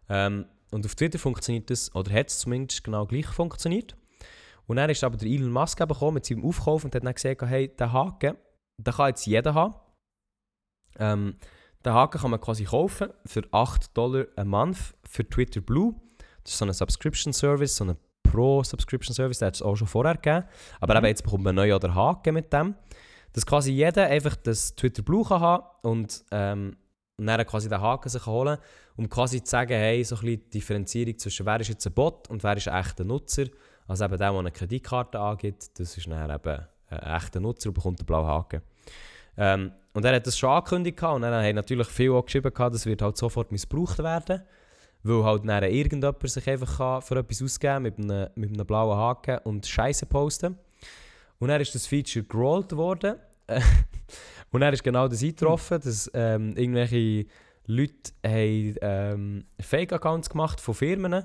Ähm, 0.10 0.46
und 0.72 0.86
auf 0.86 0.96
Twitter 0.96 1.20
funktioniert 1.20 1.70
das, 1.70 1.94
oder 1.96 2.12
hat 2.12 2.30
es 2.30 2.40
zumindest 2.40 2.84
genau 2.84 3.06
gleich 3.06 3.28
funktioniert. 3.28 3.96
Und 4.66 4.78
dann 4.78 4.90
ist 4.90 5.04
aber 5.04 5.18
der 5.18 5.30
Elon 5.30 5.52
Musk 5.52 5.78
gekommen 5.78 6.16
mit 6.16 6.26
seinem 6.26 6.44
Aufkauf 6.44 6.84
und 6.84 6.94
hat 6.94 7.06
dann 7.06 7.14
gesagt, 7.14 7.42
hey, 7.44 7.70
den 7.70 7.94
Haken, 7.94 8.36
den 8.78 8.94
kann 8.94 9.10
jetzt 9.10 9.26
jeder 9.26 9.54
haben. 9.54 9.76
Ähm, 11.00 11.38
den 11.86 11.94
Haken 11.94 12.20
kann 12.20 12.32
man 12.32 12.42
quasi 12.42 12.66
kaufen 12.66 13.10
für 13.26 13.44
8 13.52 13.96
Dollar 13.96 14.26
a 14.36 14.44
month 14.44 14.96
für 15.08 15.28
Twitter 15.28 15.62
Blue. 15.62 15.96
Das 16.44 16.54
ist 16.54 16.60
so 16.60 16.66
ein 16.66 16.74
Subscription 16.74 17.32
Service, 17.32 17.78
so 17.78 17.86
ein 17.86 17.98
Pro-Subscription 18.38 19.16
Service, 19.16 19.40
den 19.40 19.48
hat 19.48 19.56
es 19.56 19.62
auch 19.62 19.76
schon 19.76 19.88
vorher 19.88 20.16
gegeben. 20.16 20.46
Aber 20.80 20.94
Mhm. 20.94 20.98
eben 21.00 21.08
jetzt 21.08 21.24
bekommt 21.24 21.44
man 21.44 21.56
neu 21.56 21.76
oder 21.76 21.94
Haken 21.96 22.36
mit 22.36 22.54
dem. 22.54 22.76
Dass 23.34 23.46
quasi 23.46 23.72
jeder 23.72 24.06
einfach 24.06 24.36
das 24.36 24.76
Twitter 24.76 25.02
Blue 25.02 25.26
kann 25.26 25.42
haben 25.42 25.64
und 25.82 26.24
ähm, 26.32 26.78
dann 27.18 27.46
quasi 27.48 27.68
den 27.68 27.82
Haken 27.82 28.10
sich 28.10 28.26
holen 28.26 28.58
um 28.96 29.08
quasi 29.10 29.44
zu 29.44 29.52
sagen, 29.52 29.74
hey, 29.74 30.04
so 30.04 30.16
ein 30.16 30.22
bisschen 30.22 30.50
Differenzierung 30.50 31.18
zwischen 31.20 31.46
wer 31.46 31.60
ist 31.60 31.68
jetzt 31.68 31.86
ein 31.86 31.94
Bot 31.94 32.30
und 32.30 32.44
wer 32.44 32.58
ist 32.58 32.68
ein 32.68 32.80
echter 32.80 33.04
Nutzer. 33.04 33.46
Also 33.88 34.06
eben 34.06 34.18
der, 34.18 34.32
der 34.32 34.40
eine 34.40 34.52
Kreditkarte 34.52 35.20
angibt, 35.20 35.80
das 35.80 35.98
ist 35.98 36.08
dann 36.08 36.32
eben 36.32 36.66
ein 36.90 37.00
echter 37.00 37.40
Nutzer 37.40 37.70
und 37.70 37.76
bekommt 37.76 38.00
einen 38.00 38.08
blauen 38.08 38.26
Haken. 38.26 38.62
Ähm, 39.38 39.72
und 39.94 40.04
er 40.04 40.16
hat 40.16 40.26
das 40.26 40.38
schon 40.38 40.50
angekündigt 40.50 41.02
und 41.04 41.22
dann 41.22 41.44
haben 41.44 41.56
natürlich 41.56 41.88
viele 41.88 42.14
auch 42.14 42.26
geschrieben, 42.26 42.52
gehabt, 42.52 42.74
das 42.74 42.86
wird 42.88 43.02
halt 43.04 43.18
sofort 43.18 43.52
missbraucht 43.52 44.00
werden. 44.00 44.42
Weil 45.04 45.24
halt 45.24 45.48
dann 45.48 45.64
irgendjemand 45.64 46.30
sich 46.30 46.50
einfach 46.50 46.78
kann 46.78 47.02
für 47.02 47.18
etwas 47.18 47.42
ausgeben 47.42 47.84
mit 47.84 48.00
einem, 48.00 48.30
mit 48.36 48.52
einem 48.52 48.66
blauen 48.66 48.98
Haken 48.98 49.40
und 49.44 49.66
Scheiße 49.66 50.06
posten. 50.06 50.58
Und 51.40 51.50
dann 51.50 51.62
ist 51.62 51.76
das 51.76 51.88
Feature 51.88 52.26
gerollt 52.26 52.76
worden. 52.76 53.16
und 54.52 54.62
dann 54.62 54.74
ist 54.74 54.84
genau 54.84 55.08
das 55.08 55.22
eingetroffen, 55.22 55.80
dass 55.82 56.10
ähm, 56.14 56.56
irgendwelche 56.58 57.28
Leute 57.68 58.12
haben 58.26 58.76
ähm, 58.82 59.46
Fake-Accounts 59.60 60.30
gemacht 60.30 60.60
von 60.60 60.74
Firmen. 60.74 61.24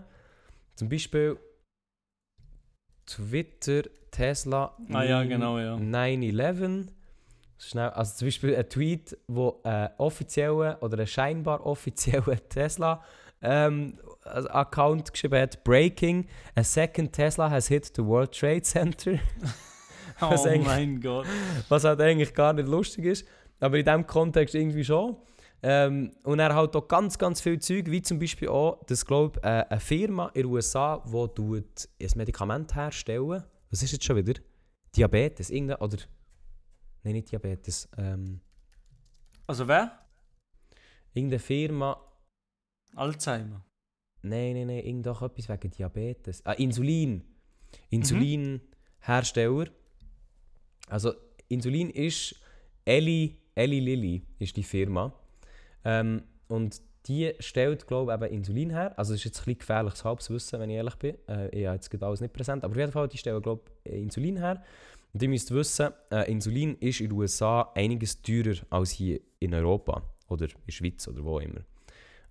Zum 0.75 0.89
Beispiel 0.89 1.39
Twitter, 3.07 3.83
Tesla, 4.11 4.77
Ah 4.93 5.03
ja, 5.03 5.25
genau, 5.25 5.59
ja. 5.59 5.75
9-11. 5.75 6.89
Schnell, 7.59 7.91
also 7.91 8.17
zum 8.17 8.27
Beispiel 8.27 8.57
ein 8.57 8.69
Tweet, 8.69 9.17
wo 9.29 9.61
einen 9.63 9.91
offiziellen 9.99 10.77
oder 10.77 10.99
einen 10.99 11.07
scheinbar 11.07 11.65
offiziellen 11.65 12.41
Tesla 12.49 13.03
ähm, 13.43 13.99
Account 14.25 15.13
geschrieben 15.13 15.41
hat: 15.41 15.63
Breaking, 15.65 16.27
a 16.55 16.63
second 16.63 17.13
Tesla 17.13 17.51
has 17.51 17.69
hit 17.69 17.93
the 17.97 18.05
World 18.05 18.33
Trade 18.33 18.63
Center. 18.63 19.19
Was 20.21 20.47
oh 20.47 20.59
mein 20.59 21.01
Gott. 21.01 21.27
Was 21.69 21.85
halt 21.85 22.01
eigentlich 22.01 22.33
gar 22.33 22.53
nicht 22.53 22.69
lustig 22.69 23.07
ist. 23.07 23.27
Aber 23.61 23.79
in 23.79 23.85
diesem 23.85 24.07
Kontext 24.07 24.55
irgendwie 24.55 24.85
schon. 24.85 25.17
Ähm, 25.65 26.13
und 26.25 26.41
er 26.41 26.55
hat 26.55 26.75
auch 26.75 26.89
ganz, 26.89 27.17
ganz 27.17 27.41
viel 27.41 27.59
Zeug, 27.61 27.89
wie 27.89 28.03
zum 28.03 28.19
Beispiel 28.19 28.49
auch, 28.49 28.85
dass, 28.87 29.07
glaub, 29.07 29.37
äh, 29.45 29.65
eine 29.69 29.81
Firma 29.81 30.27
in 30.35 30.43
den 30.43 30.47
USA, 30.47 31.03
die 31.07 31.35
tut 31.35 31.89
ein 32.01 32.11
Medikament 32.17 32.75
herstellen. 32.75 33.45
Was 33.71 33.83
ist 33.83 33.93
jetzt 33.93 34.05
schon 34.05 34.17
wieder? 34.17 34.41
Diabetes, 34.97 35.51
irgendein, 35.51 35.79
oder... 35.79 35.99
Nein, 37.05 37.15
nicht 37.15 37.31
Diabetes. 37.31 37.89
Ähm, 37.97 38.41
Also 39.47 39.67
wer? 39.69 39.99
irgendeine 41.15 41.39
Firma... 41.39 42.12
Alzheimer. 42.95 43.65
Nein, 44.23 44.55
nein, 44.55 44.67
nein, 44.69 44.85
irgend 44.85 45.07
doch 45.07 45.23
etwas 45.23 45.49
wegen 45.49 45.71
Diabetes. 45.71 46.45
Ah, 46.47 46.53
Insulin. 46.53 47.25
Insulinhersteller. 47.91 49.71
Also, 50.89 51.15
Insulin 51.49 51.91
ist 51.91 52.37
Eli, 52.85 53.37
Eli 53.55 53.81
Lilly 53.81 54.23
ist 54.39 54.57
die 54.57 54.63
Firma. 54.63 55.13
Ähm, 55.85 56.23
und 56.49 56.81
die 57.07 57.33
stellt, 57.41 57.87
glaube 57.89 58.13
ich, 58.13 58.23
eben 58.23 58.33
Insulin 58.35 58.71
her. 58.71 58.97
Also, 58.97 59.15
es 59.15 59.21
ist 59.21 59.25
jetzt 59.25 59.41
ein 59.41 59.45
bisschen 59.45 59.59
gefährliches 59.59 60.05
Halbwissen, 60.05 60.61
wenn 60.61 60.71
ich 60.71 60.77
ehrlich 60.77 60.95
bin. 60.97 61.17
Äh, 61.29 61.49
ich 61.49 61.67
habe 61.67 61.75
jetzt 61.75 61.91
gerade 61.91 62.07
alles 62.07 62.21
nicht 62.21 62.33
präsent. 62.33 62.63
Aber 62.63 62.73
auf 62.73 62.79
jeden 62.79 62.93
Fall, 62.93 63.09
die 63.09 63.19
stellen, 63.19 63.43
glaube 63.43 63.63
ich, 63.85 63.93
Insulin 63.93 64.37
her. 64.37 64.63
Und 65.13 65.23
ihr 65.23 65.29
müsst 65.29 65.51
wissen, 65.51 65.91
äh, 66.11 66.31
Insulin 66.31 66.77
ist 66.77 67.01
in 67.01 67.09
den 67.09 67.19
USA 67.19 67.73
einiges 67.75 68.23
teurer 68.23 68.55
als 68.71 68.91
hier 68.91 69.21
in 69.41 69.53
Europa. 69.53 70.03
Oder 70.29 70.45
in 70.47 70.55
der 70.67 70.73
Schweiz 70.73 71.07
oder 71.09 71.25
wo 71.25 71.39
immer. 71.41 71.61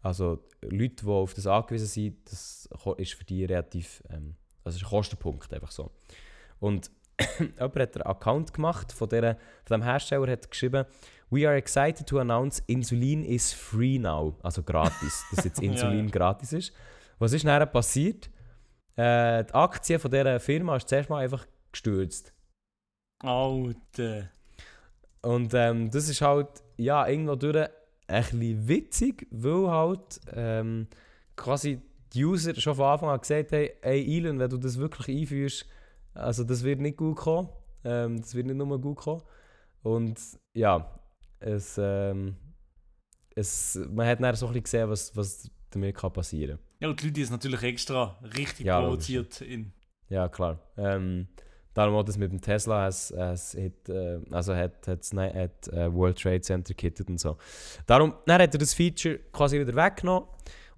Also 0.02 0.43
Leute, 0.62 1.06
die 1.06 1.10
auf 1.10 1.34
das 1.34 1.47
angewiesen 1.47 1.88
sind, 1.88 2.18
das 2.26 2.70
ist 2.97 3.14
für 3.14 3.24
die 3.24 3.45
relativ, 3.45 4.04
ähm, 4.10 4.36
also 4.64 4.78
ist 4.78 4.84
ein 4.84 4.89
Kostenpunkt 4.89 5.54
einfach 5.54 5.72
so. 5.72 5.91
Und 6.60 6.91
jemand 7.39 7.76
hat 7.76 7.95
einen 7.95 8.06
Account 8.06 8.54
gemacht 8.54 8.91
von, 8.91 9.10
der, 9.10 9.38
von 9.66 9.80
dem 9.80 9.84
Hersteller, 9.84 10.32
hat 10.32 10.49
geschrieben, 10.49 10.86
We 11.30 11.47
are 11.47 11.56
excited 11.56 12.08
to 12.08 12.20
announce 12.20 12.62
Insulin 12.68 13.24
is 13.24 13.54
free 13.54 13.97
now, 13.97 14.38
also 14.43 14.64
gratis, 14.64 15.24
dass 15.32 15.45
jetzt 15.45 15.62
Insulin 15.62 16.06
ja. 16.06 16.12
gratis 16.12 16.52
ist. 16.52 16.74
Was 17.20 17.34
ist 17.34 17.45
nachher 17.45 17.68
passiert? 17.68 18.30
Äh, 18.95 19.45
die 19.45 19.54
Aktie 19.54 19.97
von 19.99 20.12
dieser 20.12 20.39
Firma 20.39 20.76
ist 20.76 20.89
zuerst 20.89 21.10
mal 21.10 21.24
einfach 21.24 21.47
gestürzt. 21.72 22.34
Alter. 23.20 24.30
Und 25.22 25.54
ähm, 25.54 25.89
das 25.91 26.10
ist 26.10 26.22
halt, 26.22 26.49
ja, 26.78 27.08
irgendwo 27.08 27.36
durch 27.36 27.70
ein 28.12 28.39
bisschen 28.39 28.68
witzig, 28.68 29.28
weil 29.32 29.68
halt 29.70 30.20
ähm, 30.34 30.88
quasi 31.36 31.82
die 32.14 32.26
User 32.26 32.53
schon 32.55 32.76
von 32.76 32.86
Anfang 32.86 33.09
an 33.09 33.20
gesagt 33.20 33.51
haben, 33.51 33.70
hey 33.82 34.18
Elon, 34.18 34.39
wenn 34.39 34.49
du 34.49 34.57
das 34.57 34.78
wirklich 34.78 35.22
einführst, 35.22 35.66
also 36.14 36.43
das 36.43 36.64
wird 36.64 36.82
nicht 36.82 36.97
gut 36.97 37.18
kommen. 37.18 37.49
Ähm, 37.84 38.20
das 38.20 38.36
wird 38.36 38.47
nicht 38.47 38.57
nur 38.57 38.80
gut 38.80 38.97
kommen. 38.97 39.22
Und 39.82 40.20
ja, 40.53 40.99
es, 41.39 41.78
ähm, 41.82 42.36
es, 43.36 43.80
man 43.89 44.07
hat 44.07 44.22
dann 44.22 44.36
so 44.36 44.47
ein 44.47 44.53
bisschen 44.53 44.64
gesehen, 44.64 44.89
was, 44.89 45.16
was 45.16 45.49
damit 45.72 45.95
kann 45.95 46.14
passieren 46.14 46.59
Ja, 46.80 46.89
und 46.89 47.01
die 47.01 47.07
Leute 47.07 47.22
es 47.22 47.32
natürlich 47.32 47.64
extra 47.64 48.20
richtig 48.38 48.66
Ja, 48.66 48.82
provoziert. 48.82 49.41
In. 49.41 49.72
Ja, 50.09 50.28
klar. 50.28 50.59
Ähm, 50.78 51.28
darum 51.74 51.95
auch 51.95 52.03
das 52.03 52.17
mit 52.17 52.32
dem 52.32 52.41
Tesla, 52.41 52.88
es, 52.88 53.11
es 53.11 53.55
hat, 53.55 53.89
äh, 53.89 54.19
also 54.32 54.55
hat, 54.55 54.88
hat 54.88 55.13
äh, 55.13 55.93
World 55.93 56.22
Trade 56.22 56.41
Center 56.41 56.74
gekittet 56.74 57.09
und 57.09 57.19
so. 57.19 57.38
Darum 57.86 58.13
dann 58.26 58.41
hat 58.41 58.53
er 58.53 58.59
das 58.59 58.74
Feature 58.74 59.19
quasi 59.32 59.59
wieder 59.59 59.76
weggenommen 59.76 60.28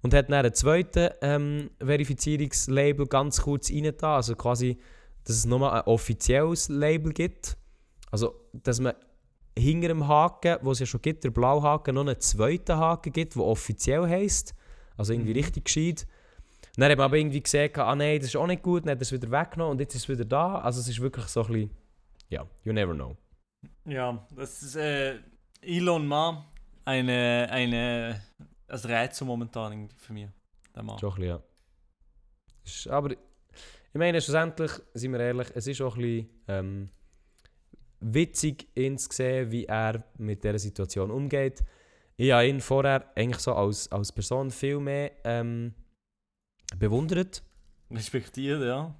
und 0.02 0.14
hat 0.14 0.30
dann 0.30 0.44
ein 0.44 0.54
zweites 0.54 1.10
ähm, 1.22 1.70
Verifizierungslabel 1.80 3.06
ganz 3.06 3.42
kurz 3.42 3.70
reingetan. 3.70 4.16
Also 4.16 4.34
quasi, 4.36 4.78
dass 5.24 5.36
es 5.36 5.46
nochmal 5.46 5.80
ein 5.80 5.86
offizielles 5.86 6.68
Label 6.68 7.12
gibt. 7.12 7.56
Also, 8.10 8.34
dass 8.52 8.80
man 8.80 8.94
hinter 9.58 9.88
dem 9.88 10.06
Haken, 10.06 10.58
wo 10.62 10.72
es 10.72 10.78
ja 10.80 10.86
schon 10.86 11.00
gibt, 11.02 11.24
der 11.24 11.30
Blauhaken, 11.30 11.94
noch 11.94 12.02
einen 12.02 12.20
zweiten 12.20 12.76
Haken 12.76 13.12
gibt, 13.12 13.34
der 13.34 13.42
offiziell 13.42 14.08
heisst. 14.08 14.54
Also 14.96 15.12
irgendwie 15.12 15.30
Mhm. 15.30 15.38
richtig 15.38 15.64
gescheit. 15.64 16.06
Dann 16.76 16.90
hat 16.90 16.98
man 16.98 17.04
aber 17.04 17.16
irgendwie 17.16 17.42
gesehen, 17.42 17.70
ah 17.76 17.94
nein, 17.94 18.18
das 18.18 18.28
ist 18.28 18.36
auch 18.36 18.46
nicht 18.46 18.62
gut, 18.62 18.84
dann 18.84 18.92
hat 18.92 18.98
er 18.98 19.02
es 19.02 19.12
wieder 19.12 19.30
weggenommen 19.30 19.72
und 19.72 19.80
jetzt 19.80 19.94
ist 19.94 20.02
es 20.02 20.08
wieder 20.08 20.24
da. 20.24 20.58
Also 20.58 20.80
es 20.80 20.88
ist 20.88 21.00
wirklich 21.00 21.26
so 21.26 21.42
ein 21.42 21.46
bisschen, 21.46 21.70
ja, 22.28 22.46
you 22.64 22.72
never 22.72 22.94
know. 22.94 23.16
Ja, 23.84 24.26
das 24.34 24.62
ist 24.62 24.76
äh, 24.76 25.18
Elon 25.62 26.06
Ma 26.06 26.50
eine, 26.84 27.48
eine, 27.50 28.20
ein 28.68 28.78
Rätsel 28.78 29.26
momentan 29.26 29.88
für 29.96 30.12
mich. 30.12 30.28
Der 30.74 30.82
Mann. 30.82 30.98
Schon 30.98 31.10
ein 31.10 31.14
bisschen, 31.14 31.28
ja. 31.28 31.42
Ist, 32.64 32.88
aber 32.88 33.12
ich 33.12 33.18
meine, 33.98 34.20
schlussendlich, 34.20 34.72
sind 34.94 35.12
wir 35.12 35.20
ehrlich, 35.20 35.48
es 35.54 35.66
ist 35.68 35.80
auch 35.80 35.94
ein 35.94 36.02
bisschen 36.02 36.28
ähm, 36.48 36.90
witzig, 38.00 38.66
ihn 38.74 38.98
zu 38.98 39.08
sehen, 39.12 39.52
wie 39.52 39.66
er 39.66 40.02
mit 40.18 40.42
dieser 40.42 40.58
Situation 40.58 41.12
umgeht. 41.12 41.62
Ich 42.16 42.32
habe 42.32 42.48
ihn 42.48 42.60
vorher 42.60 43.12
eigentlich 43.14 43.38
so 43.38 43.54
als, 43.54 43.90
als 43.92 44.10
Person 44.10 44.50
viel 44.50 44.80
mehr 44.80 45.12
ähm, 45.24 45.74
bewundert. 46.78 47.42
Respektiert, 47.90 48.62
ja. 48.62 48.94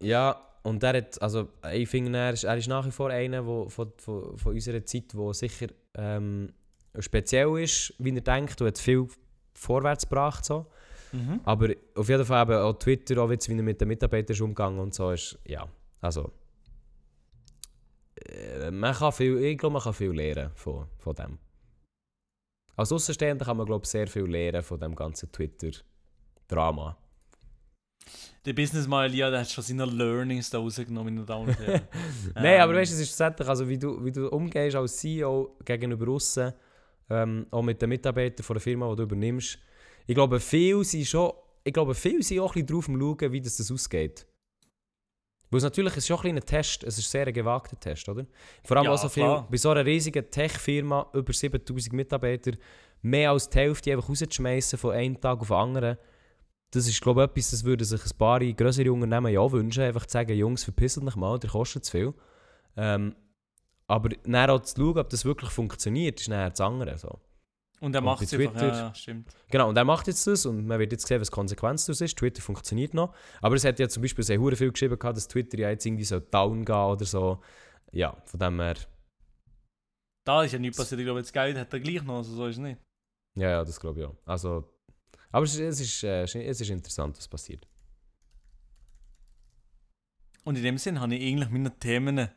Ja, 0.00 0.44
und 0.62 0.82
er 0.82 0.96
hat, 0.98 1.20
also 1.22 1.48
ich 1.72 1.88
finde, 1.88 2.16
er 2.18 2.32
ist, 2.32 2.44
er 2.44 2.56
ist 2.56 2.68
nach 2.68 2.86
wie 2.86 2.90
vor 2.90 3.10
einer 3.10 3.44
wo, 3.46 3.68
von, 3.68 3.92
von, 3.96 4.36
von 4.36 4.52
unserer 4.52 4.84
Zeit, 4.84 5.12
der 5.12 5.34
sicher 5.34 5.68
ähm, 5.94 6.52
speziell 6.98 7.58
ist, 7.58 7.94
wie 7.98 8.14
er 8.14 8.20
denkt, 8.20 8.60
und 8.60 8.66
hat 8.66 8.78
viel 8.78 9.06
vorwärts 9.54 10.08
gebracht. 10.08 10.44
So. 10.44 10.66
Mhm. 11.12 11.40
Aber 11.44 11.68
auf 11.94 12.08
jeden 12.08 12.24
Fall 12.24 12.42
eben 12.42 12.58
auch 12.60 12.74
Twitter, 12.74 13.22
auch 13.22 13.30
jetzt, 13.30 13.48
wie 13.48 13.56
er 13.56 13.62
mit 13.62 13.80
den 13.80 13.88
Mitarbeitern 13.88 14.34
ist 14.34 14.40
umgegangen 14.40 14.78
und 14.78 14.94
so, 14.94 15.10
ist, 15.10 15.38
ja, 15.46 15.66
also... 16.00 16.32
äh, 18.26 18.70
Man 18.70 18.94
kann 18.94 19.12
viel, 19.12 19.38
ich 19.42 19.58
glaube, 19.58 19.74
man 19.74 19.82
kann 19.82 19.94
viel 19.94 20.12
lernen 20.12 20.50
von, 20.54 20.86
von 20.98 21.14
dem. 21.14 21.38
Als 22.76 22.92
Außenstehender 22.92 23.44
kann 23.44 23.56
man, 23.56 23.66
glaube 23.66 23.86
sehr 23.86 24.06
viel 24.06 24.26
lernen 24.26 24.62
von 24.62 24.78
dem 24.78 24.94
ganzen 24.94 25.32
Twitter-Drama. 25.32 26.96
Der 28.44 28.52
Businessman 28.52 29.06
Elia, 29.06 29.30
der 29.30 29.40
hat 29.40 29.50
schon 29.50 29.64
seine 29.64 29.84
Learnings 29.84 30.50
da 30.50 30.58
rausgenommen, 30.58 31.14
meine 31.14 31.26
Damen 31.26 31.48
und 31.48 31.58
Herren. 31.58 31.82
Nein, 32.34 32.60
aber 32.60 32.72
Ähm, 32.72 32.78
weißt 32.80 32.92
du, 32.92 32.94
es 32.94 33.00
ist 33.02 33.08
schlussendlich, 33.08 33.48
also 33.48 33.68
wie 33.68 33.78
du, 33.78 34.04
wie 34.04 34.12
du 34.12 34.28
umgehst 34.28 34.76
als 34.76 34.96
CEO 34.96 35.56
gegenüber 35.64 36.12
außen, 36.12 36.52
ähm, 37.10 37.46
auch 37.50 37.62
mit 37.62 37.80
den 37.82 37.88
Mitarbeitern 37.88 38.44
von 38.44 38.54
der 38.54 38.60
Firma, 38.60 38.88
die 38.90 38.96
du 38.96 39.02
übernimmst. 39.02 39.58
Ich 40.06 40.14
glaube, 40.14 40.40
viele 40.40 40.84
sind 40.84 41.06
schon, 41.06 41.32
ich 41.64 41.72
glaube, 41.72 41.94
viele 41.94 42.22
sind 42.22 42.40
auch 42.40 42.54
ein 42.54 42.64
bisschen 42.64 42.66
drauf 42.66 42.88
am 42.88 42.98
schauen, 42.98 43.32
wie 43.32 43.40
das, 43.40 43.56
das 43.56 43.70
ausgeht. 43.70 44.26
Weil 45.50 45.58
es 45.58 45.64
natürlich, 45.64 45.96
es 45.96 46.04
ist 46.04 46.10
auch 46.10 46.18
ein 46.18 46.30
kleiner 46.30 46.40
Test, 46.40 46.84
es 46.84 46.98
ist 46.98 47.08
ein 47.08 47.24
sehr 47.24 47.32
gewagter 47.32 47.78
Test, 47.78 48.08
oder? 48.08 48.26
Vor 48.64 48.76
allem 48.76 48.86
Ja, 48.86 48.92
auch 48.92 48.98
so 48.98 49.08
viel, 49.08 49.44
bei 49.50 49.56
so 49.56 49.70
einer 49.70 49.84
riesigen 49.84 50.30
Tech-Firma, 50.30 51.10
über 51.14 51.32
7000 51.32 51.92
Mitarbeiter, 51.94 52.52
mehr 53.00 53.30
als 53.30 53.48
die 53.48 53.58
Hälfte 53.58 53.92
einfach 53.92 54.08
rauszuschmeißen 54.08 54.78
von 54.78 54.92
einem 54.92 55.20
Tag 55.20 55.40
auf 55.40 55.48
den 55.48 55.56
anderen. 55.56 55.98
Das 56.70 56.86
ist, 56.86 57.00
glaube 57.00 57.22
ich, 57.22 57.30
etwas, 57.30 57.50
das 57.50 57.64
würden 57.64 57.84
sich 57.84 58.04
ein 58.04 58.18
paar 58.18 58.40
größere 58.40 58.92
Unternehmen 58.92 59.32
ja 59.32 59.50
wünschen. 59.50 59.82
Einfach 59.84 60.06
zu 60.06 60.12
sagen, 60.12 60.36
Jungs, 60.36 60.64
verpisst 60.64 60.98
euch 60.98 61.16
mal, 61.16 61.38
der 61.38 61.50
kostet 61.50 61.84
zu 61.84 61.92
viel. 61.92 62.14
Ähm, 62.76 63.14
aber 63.86 64.10
dann 64.10 64.50
auch 64.50 64.60
zu 64.60 64.76
schauen, 64.76 64.98
ob 64.98 65.08
das 65.08 65.24
wirklich 65.24 65.50
funktioniert, 65.50 66.20
ist 66.20 66.28
dann 66.30 66.50
das 66.50 66.60
andere. 66.60 66.98
So. 66.98 67.18
Und 67.80 67.94
er 67.94 68.02
macht 68.02 68.22
es 68.22 68.34
einfach, 68.34 68.60
ja, 68.60 68.68
ja, 68.68 68.94
stimmt. 68.94 69.30
Genau, 69.48 69.68
und 69.68 69.76
er 69.76 69.84
macht 69.84 70.08
jetzt 70.08 70.26
das 70.26 70.44
und 70.44 70.66
man 70.66 70.78
wird 70.78 70.92
jetzt 70.92 71.06
sehen, 71.06 71.20
was 71.20 71.30
die 71.30 71.34
Konsequenz 71.34 71.86
daraus 71.86 72.00
ist. 72.02 72.18
Twitter 72.18 72.42
funktioniert 72.42 72.92
noch. 72.92 73.14
Aber 73.40 73.54
es 73.54 73.64
hat 73.64 73.78
ja 73.78 73.88
zum 73.88 74.02
Beispiel 74.02 74.24
sehr 74.24 74.38
viel 74.38 74.72
geschrieben, 74.72 74.98
gehabt, 74.98 75.16
dass 75.16 75.28
Twitter 75.28 75.58
ja 75.58 75.70
jetzt 75.70 75.86
irgendwie 75.86 76.04
so 76.04 76.20
down 76.20 76.64
geht 76.64 76.74
oder 76.74 77.04
so. 77.04 77.40
Ja, 77.92 78.14
von 78.26 78.40
dem 78.40 78.60
her, 78.60 78.74
Da 80.24 80.42
ist 80.42 80.52
ja 80.52 80.58
nichts 80.58 80.76
passiert, 80.76 81.00
ich 81.00 81.06
glaube, 81.06 81.20
das 81.20 81.32
Geld 81.32 81.56
hat 81.56 81.72
er 81.72 81.80
gleich 81.80 82.02
noch, 82.02 82.16
also 82.16 82.34
so 82.34 82.46
ist 82.46 82.56
es 82.56 82.60
nicht. 82.60 82.78
ja, 83.36 83.50
ja, 83.50 83.64
das 83.64 83.80
glaube 83.80 84.00
ich 84.00 84.06
auch. 84.06 84.16
Also, 84.26 84.64
aber 85.32 85.44
es, 85.44 85.54
ist- 85.56 85.60
es, 85.60 85.80
ist, 85.80 86.04
äh, 86.04 86.22
es 86.22 86.60
ist 86.60 86.70
interessant, 86.70 87.16
was 87.16 87.28
passiert. 87.28 87.66
Und 90.44 90.56
in 90.56 90.62
dem 90.62 90.78
Sinn 90.78 91.00
habe 91.00 91.14
ich 91.14 91.22
eigentlich 91.26 91.50
meine 91.50 91.78
Themen 91.78 92.28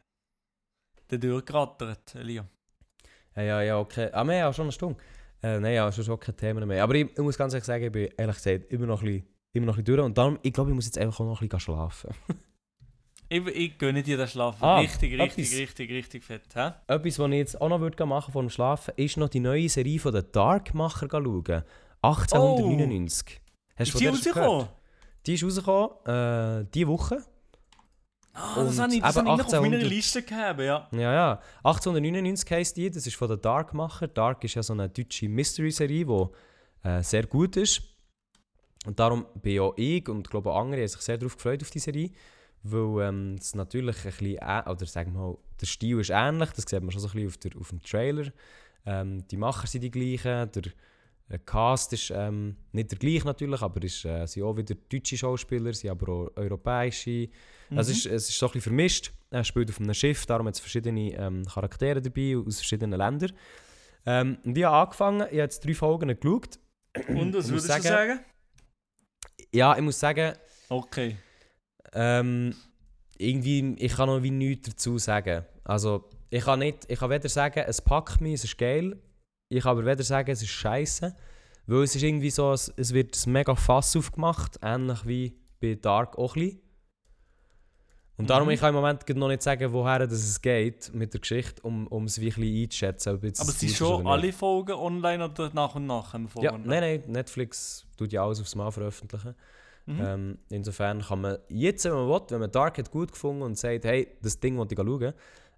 da 1.08 1.18
durchgerattert, 1.18 2.16
Elia. 2.16 2.46
Ja, 3.36 3.42
ja, 3.44 3.62
ja, 3.62 3.80
okay. 3.80 4.10
Ah, 4.12 4.24
wir 4.26 4.44
haben 4.44 4.54
schon 4.54 4.66
eine 4.66 4.72
Stunde. 4.74 5.00
Äh, 5.42 5.60
nein, 5.60 5.74
ja, 5.76 5.92
schon, 5.92 6.20
keine 6.20 6.36
Themen 6.38 6.68
mehr. 6.68 6.84
Aber 6.84 6.94
ich, 6.96 7.10
ich 7.12 7.18
muss 7.20 7.38
ganz 7.38 7.54
ehrlich 7.54 7.66
sagen, 7.66 7.86
ich 7.86 7.92
bin 7.92 8.10
ehrlich 8.18 8.36
gesagt 8.36 8.72
immer 8.72 8.86
noch 8.86 9.02
ein 9.02 9.06
bisschen, 9.08 9.28
immer 9.54 9.66
noch 9.68 9.74
ein 9.78 9.84
bisschen 9.84 9.96
durch. 9.96 10.06
Und 10.06 10.18
darum, 10.18 10.40
ich 10.42 10.52
glaube, 10.54 10.70
ich 10.72 10.76
muss 10.76 10.86
jetzt 10.86 10.98
einfach 10.98 11.20
auch 11.22 11.26
noch 11.26 11.42
ein 11.42 11.48
bisschen 11.48 11.60
schlafen. 11.74 12.14
Ich, 13.34 13.48
ich 13.48 13.78
gönne 13.78 14.04
dir 14.04 14.18
den 14.18 14.28
Schlaf. 14.28 14.62
Ah, 14.62 14.80
richtig, 14.80 15.18
richtig, 15.18 15.46
etwas. 15.48 15.58
richtig, 15.58 15.90
richtig 15.92 16.22
fett. 16.26 16.44
Hä? 16.54 16.72
Etwas, 16.88 17.18
was 17.18 17.30
ich 17.32 17.38
jetzt 17.38 17.62
auch 17.62 17.70
noch 17.70 17.80
würde 17.80 18.06
machen 18.06 18.34
vor 18.34 18.42
dem 18.42 18.50
Schlafen, 18.50 18.94
ist 18.98 19.16
noch 19.16 19.30
die 19.30 19.40
neue 19.40 19.70
Serie 19.70 20.00
von 20.00 20.12
den 20.14 20.30
Darkmacher 20.34 21.08
schauen. 21.10 21.64
1899. 22.02 23.42
Hast 23.76 23.88
Ist 23.88 23.94
du 23.94 23.98
die 24.00 24.04
der 24.06 24.14
rausgekommen? 24.14 24.68
Die 25.26 25.34
ist 25.34 25.44
rausgekommen, 25.44 25.90
äh, 26.06 26.66
diese 26.74 26.88
Woche. 26.88 27.24
Ah, 28.34 28.56
das 28.56 28.78
Und 28.78 28.84
habe 28.84 28.96
ich, 28.96 29.02
das 29.02 29.16
habe 29.18 29.30
ich 29.30 29.38
noch 29.38 29.46
auf 29.46 29.52
meiner 29.52 29.78
1800 29.78 29.84
Liste 29.90 30.24
gehabt, 30.24 30.60
ja. 30.62 30.88
Ja, 30.92 31.14
ja. 31.14 31.42
1899 31.64 32.52
heisst 32.52 32.78
die, 32.78 32.90
das 32.90 33.06
ist 33.06 33.16
von 33.16 33.28
den 33.28 33.42
Darkmacher. 33.42 34.08
Dark 34.08 34.44
ist 34.44 34.56
ja 34.56 34.64
so 34.64 34.74
eine 34.74 34.90
deutsche 34.90 35.28
Mystery-Serie, 35.28 36.06
die 36.06 36.88
äh, 36.88 37.04
sehr 37.04 37.28
gut 37.28 37.58
ist. 37.58 37.82
Und 38.86 39.00
darum 39.00 39.26
bin 39.36 39.60
auch 39.60 39.74
ich 39.78 40.08
und 40.10 40.30
glaube 40.30 40.52
auch 40.52 40.62
andere 40.62 40.82
haben 40.82 40.88
sich 40.88 41.02
sehr 41.02 41.18
darauf 41.18 41.36
gefreut 41.36 41.62
auf 41.62 41.70
die 41.70 41.80
Serie. 41.80 42.12
Weil 42.64 43.08
ähm, 43.08 43.36
es 43.40 43.54
natürlich 43.54 43.98
ein 43.98 44.12
bisschen, 44.12 44.38
äh, 44.38 44.64
oder 44.70 44.86
sagen 44.86 45.14
wir 45.14 45.20
mal, 45.20 45.38
der 45.60 45.66
Stil 45.66 46.00
ist 46.00 46.12
ähnlich, 46.12 46.52
das 46.52 46.66
sieht 46.68 46.82
man 46.82 46.92
schon 46.92 47.02
so 47.02 47.08
ein 47.08 47.14
bisschen 47.14 47.28
auf, 47.28 47.38
der, 47.38 47.52
auf 47.60 47.70
dem 47.70 47.82
Trailer. 47.82 48.32
Ähm, 48.86 49.28
die 49.28 49.38
Macher 49.38 49.68
sind 49.68 49.82
die 49.82 49.92
gleichen, 49.92 50.52
der 50.52 50.64
Cast 51.40 51.94
ist 51.94 52.12
ähm, 52.16 52.58
nicht 52.72 52.92
der 52.92 53.00
gleiche 53.00 53.26
natürlich, 53.26 53.62
aber 53.62 53.84
es 53.84 54.04
äh, 54.06 54.26
sind 54.26 54.44
auch 54.44 54.56
wieder 54.58 54.76
deutsche 54.76 55.18
Schauspieler, 55.18 55.74
sind 55.74 55.90
aber 55.90 56.12
auch 56.12 56.32
europäische. 56.36 57.30
Also 57.70 57.92
es, 57.92 58.00
ist, 58.00 58.06
es 58.08 58.30
ist 58.30 58.38
so 58.38 58.48
ein 58.48 58.52
bisschen 58.54 58.62
vermischt. 58.62 59.12
Er 59.30 59.44
spielt 59.44 59.70
auf 59.70 59.80
einem 59.80 59.94
Schiff, 59.94 60.26
darum 60.26 60.48
hat 60.48 60.56
es 60.56 60.60
verschiedene 60.60 61.14
ähm, 61.14 61.46
Charaktere 61.46 62.02
dabei 62.02 62.36
aus 62.38 62.58
verschiedenen 62.58 62.98
Ländern. 62.98 63.32
Ähm, 64.06 64.38
und 64.44 64.58
ich 64.58 64.64
habe 64.64 64.76
angefangen, 64.78 65.22
ich 65.22 65.28
habe 65.28 65.36
jetzt 65.38 65.66
drei 65.66 65.74
Folgen 65.74 66.20
geschaut. 66.20 66.60
Und 67.08 67.34
was 67.34 67.50
würdest 67.50 67.70
du 67.70 67.82
sagen? 67.82 68.20
Ja, 69.54 69.76
ich 69.76 69.82
muss 69.82 70.00
sagen, 70.00 70.34
Okay. 70.70 71.18
ähm, 71.94 72.56
irgendwie, 73.18 73.76
ich 73.78 73.96
kann 73.96 74.08
noch 74.08 74.24
wie 74.24 74.32
nichts 74.32 74.70
dazu 74.70 74.98
sagen. 74.98 75.46
Also, 75.64 76.10
ich 76.30 76.44
kann, 76.44 76.60
nicht, 76.60 76.90
ich 76.90 77.00
kann 77.00 77.10
weder 77.10 77.30
sagen, 77.30 77.64
es 77.68 77.82
packt 77.82 78.22
mich, 78.22 78.34
es 78.36 78.44
ist 78.46 78.58
geil. 78.58 78.98
Ich 79.52 79.64
kann 79.64 79.72
aber 79.72 79.86
weder 79.86 80.04
sagen, 80.04 80.32
es 80.32 80.42
ist 80.42 80.50
scheiße. 80.50 81.16
Weil 81.68 81.84
es 81.84 81.96
ist 81.96 82.02
irgendwie 82.04 82.30
so, 82.32 82.52
es, 82.54 82.74
es 82.76 82.94
wird 82.94 83.16
ein 83.26 83.32
mega 83.34 83.56
Fass 83.56 83.96
aufgemacht, 83.96 84.58
ähnlich 84.64 85.06
wie 85.06 85.38
bei 85.62 85.76
Dark 85.76 86.18
auch 86.18 86.36
ein 86.36 86.42
bisschen. 86.42 86.62
Und 88.18 88.30
darum, 88.30 88.48
Mhm. 88.48 88.54
ich 88.54 88.60
kann 88.60 88.70
im 88.70 88.76
Moment 88.76 89.08
noch 89.16 89.28
nicht 89.28 89.42
sagen, 89.42 89.72
woher 89.72 90.00
das 90.00 90.12
es 90.20 90.42
geht 90.42 90.94
mit 90.94 91.14
der 91.14 91.22
Geschichte, 91.22 91.62
um, 91.64 91.88
um 91.88 92.06
es 92.06 92.20
wie 92.20 92.30
ein 92.30 92.36
bisschen 92.36 92.64
einzuschätzen. 92.64 93.10
Aber 93.16 93.28
es 93.28 93.38
sind 93.60 93.72
schon 93.72 94.06
alle 94.06 94.32
Folgen 94.34 94.74
online 94.74 95.26
oder 95.26 95.50
nach 95.54 95.76
und 95.76 95.88
nach? 95.88 96.14
Ja, 96.42 96.52
nein, 96.52 96.82
nein, 96.82 97.04
Netflix 97.08 97.86
tut 97.98 98.12
ja 98.12 98.24
alles 98.24 98.42
aufs 98.42 98.56
Mal 98.56 98.72
veröffentlichen. 98.72 99.36
Mhm. 99.86 100.00
Ähm, 100.02 100.38
insofern 100.50 101.02
kann 101.02 101.22
man 101.22 101.38
jetzt, 101.50 101.86
wenn 101.86 101.94
man 101.94 102.08
will, 102.08 102.22
wenn 102.30 102.40
man 102.42 102.52
Dark 102.52 102.78
hat 102.78 102.92
gut 102.92 103.12
gefunden 103.12 103.42
und 103.42 103.58
sagt, 103.58 103.86
hey, 103.86 104.08
das 104.22 104.40
Ding 104.40 104.58
wollte 104.58 104.76
ich 104.76 104.80
schauen, 104.80 105.14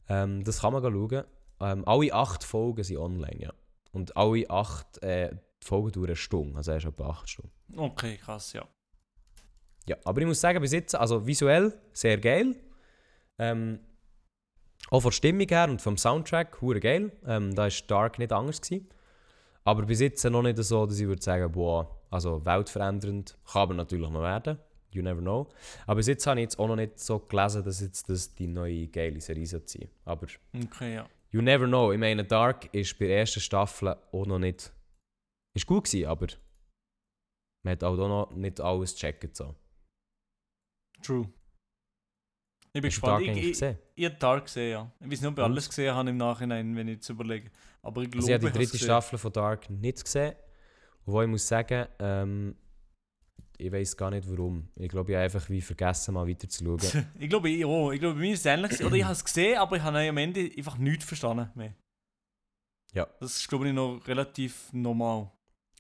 ähm, 0.10 0.44
das 0.44 0.62
kann 0.62 0.74
man 0.74 0.84
schauen. 0.84 1.24
Ähm, 1.60 1.88
alle 1.88 2.14
acht 2.14 2.44
Folgen 2.44 2.84
sind 2.84 2.98
online, 2.98 3.40
ja. 3.40 3.54
Und 3.94 4.18
alle 4.18 4.50
acht 4.50 5.02
äh, 5.02 5.36
Folgen 5.64 5.92
dauern 5.92 6.08
eine 6.08 6.16
Stunde, 6.18 6.58
also 6.58 6.72
erst 6.72 6.86
etwa 6.86 7.10
acht 7.10 7.30
Stunden. 7.30 7.52
Okay, 7.76 8.18
krass, 8.18 8.52
ja. 8.54 8.68
Ja, 9.86 9.98
aber 10.04 10.22
ich 10.22 10.28
muss 10.28 10.42
sagen, 10.42 10.60
bis 10.62 10.74
jetzt, 10.74 10.96
also 10.96 11.26
visuell 11.26 11.74
sehr 11.94 12.18
geil. 12.18 12.56
Ähm, 13.38 13.80
auch 14.90 15.02
von 15.02 15.10
der 15.10 15.16
Stimmung 15.16 15.48
her 15.48 15.70
und 15.70 15.82
vom 15.82 15.98
Soundtrack, 15.98 16.62
hure 16.62 16.80
geil. 16.80 17.12
Ähm, 17.26 17.56
da 17.56 17.64
war 17.64 17.72
Dark 17.88 18.20
nicht 18.20 18.32
anders. 18.32 18.62
Gewesen. 18.62 18.90
Aber 19.64 19.84
bis 19.84 20.02
jetzt 20.02 20.24
noch 20.26 20.42
nicht 20.42 20.58
so, 20.58 20.86
dass 20.86 21.00
ich 21.00 21.08
würde 21.08 21.22
sagen, 21.22 21.52
boah, 21.52 22.02
also 22.10 22.46
weltverändernd. 22.46 23.38
Kann 23.52 23.62
aber 23.62 23.74
natürlich 23.74 24.10
noch 24.10 24.22
werden. 24.22 24.60
You 24.92 25.02
never 25.02 25.22
know. 25.22 25.50
Aber 25.88 25.96
bis 25.96 26.08
jetzt 26.08 26.28
habe 26.28 26.40
ich 26.40 26.44
jetzt 26.44 26.60
auch 26.60 26.68
noch 26.68 26.76
nicht 26.76 27.00
so 27.00 27.20
gelesen, 27.20 27.64
dass 27.64 27.82
jetzt 27.82 28.10
das 28.10 28.36
die 28.36 28.48
neue 28.48 28.88
geile 28.88 29.20
Serie 29.20 29.46
sein. 29.46 29.90
Aber 30.06 30.28
Okay, 30.66 30.96
ja. 30.96 31.08
You 31.34 31.42
never 31.42 31.68
know. 31.68 31.92
Ich 31.92 32.00
meine, 32.00 32.24
Dark 32.24 32.74
ist 32.74 32.98
bei 32.98 33.08
der 33.08 33.20
ersten 33.20 33.40
Staffel 33.42 33.90
auch 34.12 34.26
noch 34.26 34.40
nicht... 34.40 34.72
Ist 35.56 35.68
gut 35.68 35.84
gewesen, 35.86 36.08
aber 36.08 36.28
man 37.64 37.74
hat 37.74 37.84
auch 37.84 37.96
noch 37.96 38.32
nicht 38.32 38.60
alles 38.60 38.94
gecheckt. 38.94 39.36
So. 39.36 39.56
True. 41.02 41.30
Ich 42.76 42.82
bin 42.82 42.90
Hast 42.90 42.96
gespannt. 42.96 43.28
Dark 43.28 43.38
Ich, 43.38 43.44
ich, 43.44 43.52
gesehen? 43.52 43.78
ich 43.94 44.06
habe 44.06 44.16
Dark 44.16 44.46
gesehen, 44.46 44.72
ja. 44.72 44.92
Ich 45.00 45.12
weiß 45.12 45.22
nicht, 45.22 45.30
ob 45.30 45.38
ich 45.38 45.44
alles 45.44 45.70
gesehen 45.70 45.94
habe 45.94 46.10
im 46.10 46.18
Nachhinein, 46.18 46.76
wenn 46.76 46.88
ich 46.88 46.96
jetzt 46.96 47.10
überlege. 47.10 47.52
Aber 47.84 48.02
ich 48.02 48.10
glaube, 48.10 48.24
Also 48.26 48.30
ich 48.30 48.34
habe 48.34 48.52
die 48.52 48.64
ich 48.64 48.70
dritte. 48.72 48.84
Staffel 48.84 49.20
von 49.20 49.32
Dark 49.32 49.70
nicht 49.70 50.04
gesehen. 50.04 50.36
Wo 51.06 51.22
ich 51.22 51.28
muss 51.28 51.48
sagen, 51.48 51.88
ähm, 52.00 52.56
ich 53.58 53.72
weiß 53.72 53.96
gar 53.98 54.10
nicht 54.12 54.30
warum. 54.30 54.68
Ich 54.76 54.90
glaube, 54.90 55.12
ich 55.12 55.16
habe 55.16 55.26
einfach 55.26 55.50
wie 55.50 55.62
vergessen, 55.62 56.14
mal 56.14 56.28
weiter 56.28 56.48
zu 56.50 56.64
schauen. 56.64 57.06
ich 57.20 57.30
glaube, 57.30 57.50
ich 57.50 57.66
auch. 57.66 57.92
Ich 57.92 58.00
glaube, 58.00 58.16
bei 58.16 58.22
mir 58.22 58.34
ist 58.34 58.40
es 58.42 58.46
ähnlich. 58.46 58.84
Oder 58.84 58.96
ich 58.96 59.04
habe 59.04 59.14
es 59.14 59.24
gesehen, 59.24 59.58
aber 59.58 59.78
ich 59.78 59.84
habe 59.84 60.00
am 60.00 60.18
Ende 60.18 60.50
einfach 60.58 60.78
nichts 60.78 61.06
verstanden 61.06 61.50
mehr. 61.56 61.74
Ja. 62.94 63.08
Das 63.20 63.38
ist, 63.38 63.48
glaube 63.50 63.68
ich, 63.68 63.74
noch 63.74 64.00
relativ 64.08 64.72
normal. 64.72 65.32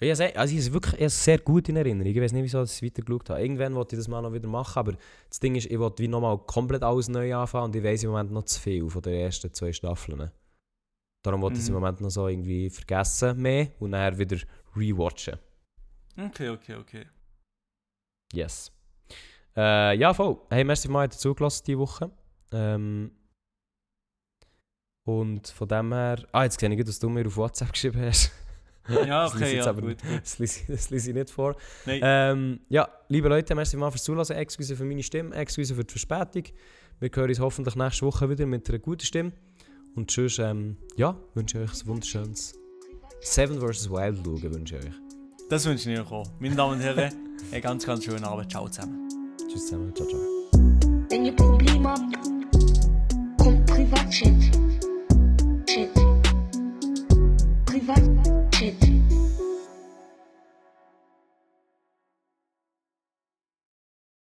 Ja, 0.02 0.14
ich 0.14 0.20
habe 0.20 0.36
also 0.36 0.54
ich 0.56 0.60
habe 0.60 0.68
es 0.68 0.74
wirklich 0.74 1.02
ich 1.02 1.14
sehr 1.14 1.38
gut 1.40 1.70
in 1.70 1.76
Erinnerung. 1.76 2.12
Ich 2.12 2.20
weiß 2.20 2.32
nicht, 2.34 2.44
wieso 2.44 2.64
ich 2.64 2.72
es 2.72 2.82
weiter 2.82 3.04
geschaut 3.04 3.30
habe. 3.30 3.42
Irgendwann 3.42 3.76
wollte 3.76 3.96
ich 3.96 4.00
das 4.00 4.08
mal 4.08 4.22
noch 4.22 4.34
wieder 4.34 4.48
machen, 4.50 4.80
aber 4.80 4.94
das 5.30 5.40
Ding 5.40 5.56
ist, 5.56 5.68
ich 5.70 5.80
wollte 5.80 6.02
wie 6.04 6.08
nochmal 6.08 6.38
komplett 6.40 6.84
alles 6.84 7.08
neu 7.08 7.34
anfangen 7.36 7.66
und 7.66 7.76
ich 7.76 7.84
weiß 7.84 8.04
im 8.04 8.10
Moment 8.10 8.32
noch 8.32 8.44
zu 8.44 8.60
viel 8.60 8.90
von 8.90 9.02
den 9.02 9.14
ersten 9.14 9.54
zwei 9.54 9.72
Staffeln. 9.72 10.32
Darum 11.24 11.42
wollte 11.42 11.56
ich 11.58 11.62
es 11.62 11.70
im 11.70 11.76
Mhm. 11.76 11.80
Moment 11.82 12.02
noch 12.02 12.10
so 12.10 12.28
irgendwie 12.28 12.70
vergessen 12.70 13.42
mehr 13.42 13.68
und 13.80 13.92
dann 13.92 14.18
wieder 14.18 14.38
rewatchen. 14.76 15.38
Okay, 16.18 16.50
okay, 16.50 16.76
okay. 16.76 17.06
Yes. 18.34 18.72
Äh, 19.56 19.96
ja, 19.98 20.14
voll. 20.14 20.38
Hey, 20.50 20.64
merci 20.64 20.88
mal 20.90 21.08
dazugelassen 21.08 21.64
diese 21.68 21.78
Woche. 21.80 22.12
Ähm, 22.52 23.12
und 25.06 25.48
von 25.50 25.68
dem 25.68 25.94
her... 25.94 26.26
Ah, 26.32 26.44
jetzt 26.44 26.60
sehe 26.60 26.74
ich, 26.74 26.84
dass 26.86 27.00
du 27.00 27.10
mir 27.10 27.26
auf 27.28 27.38
WhatsApp 27.38 27.72
geschrieben 27.74 28.02
hast. 28.02 28.32
Ja, 28.90 29.24
Das 29.26 29.36
okay, 29.36 29.56
jetzt 29.56 29.66
ja, 29.66 29.70
aber- 29.72 29.82
gut. 29.82 29.98
Das 30.24 30.40
lese, 30.40 30.60
ich- 30.62 30.68
das 30.68 30.90
nicht 30.92 31.30
vor. 31.30 31.56
Nein, 31.86 32.00
Ähm, 32.04 32.60
ja, 32.70 32.90
liebe 33.08 33.30
Leute, 33.30 33.54
merci 33.56 33.78
mal 33.78 33.92
fürs 33.92 34.04
Zuhören. 34.04 34.36
Excuse 34.36 34.76
für 34.76 34.84
meine 34.86 35.04
Stimme, 35.04 35.36
excuse 35.36 35.74
für 35.76 35.84
die 35.86 35.92
Verspätung. 35.92 36.44
Wir 37.00 37.10
hören 37.14 37.30
uns 37.30 37.40
hoffentlich 37.40 37.76
nächste 37.76 38.06
Woche 38.06 38.30
wieder 38.30 38.46
mit 38.46 38.68
einer 38.70 38.80
guten 38.80 39.06
Stimme. 39.06 39.32
Und 39.96 40.10
sonst, 40.10 40.40
ähm, 40.40 40.78
ja, 40.98 41.16
wünsche 41.34 41.62
ich 41.64 41.70
euch 41.72 41.84
ein 41.84 41.88
wunderschönes 41.88 42.54
Seven 43.22 43.60
vs. 43.62 43.90
Wild 43.90 44.18
schauen, 44.26 44.54
wünsche 44.54 44.78
ich 44.78 44.86
euch. 44.86 44.94
Das 45.50 45.66
wünsche 45.66 45.92
ich 45.92 46.00
euch 46.00 46.12
auch. 46.12 46.28
Meine 46.40 46.56
Damen 46.56 46.74
und 46.74 46.82
Herren, 46.82 47.12
einen 47.52 47.62
ganz, 47.62 47.86
ganz 47.86 48.04
schönen 48.04 48.24
Abend. 48.24 48.52
Ciao 48.52 48.68
zusammen. 48.68 49.10
Tschüss 49.50 49.68
zusammen, 49.68 49.94
ciao, 49.96 50.08
ciao. 50.08 50.20
Wenn 51.10 51.26
ihr 51.26 51.36
Probleme 51.36 51.90
habt, 51.90 52.18
kommt 53.38 53.66
Privatchat. 53.66 54.63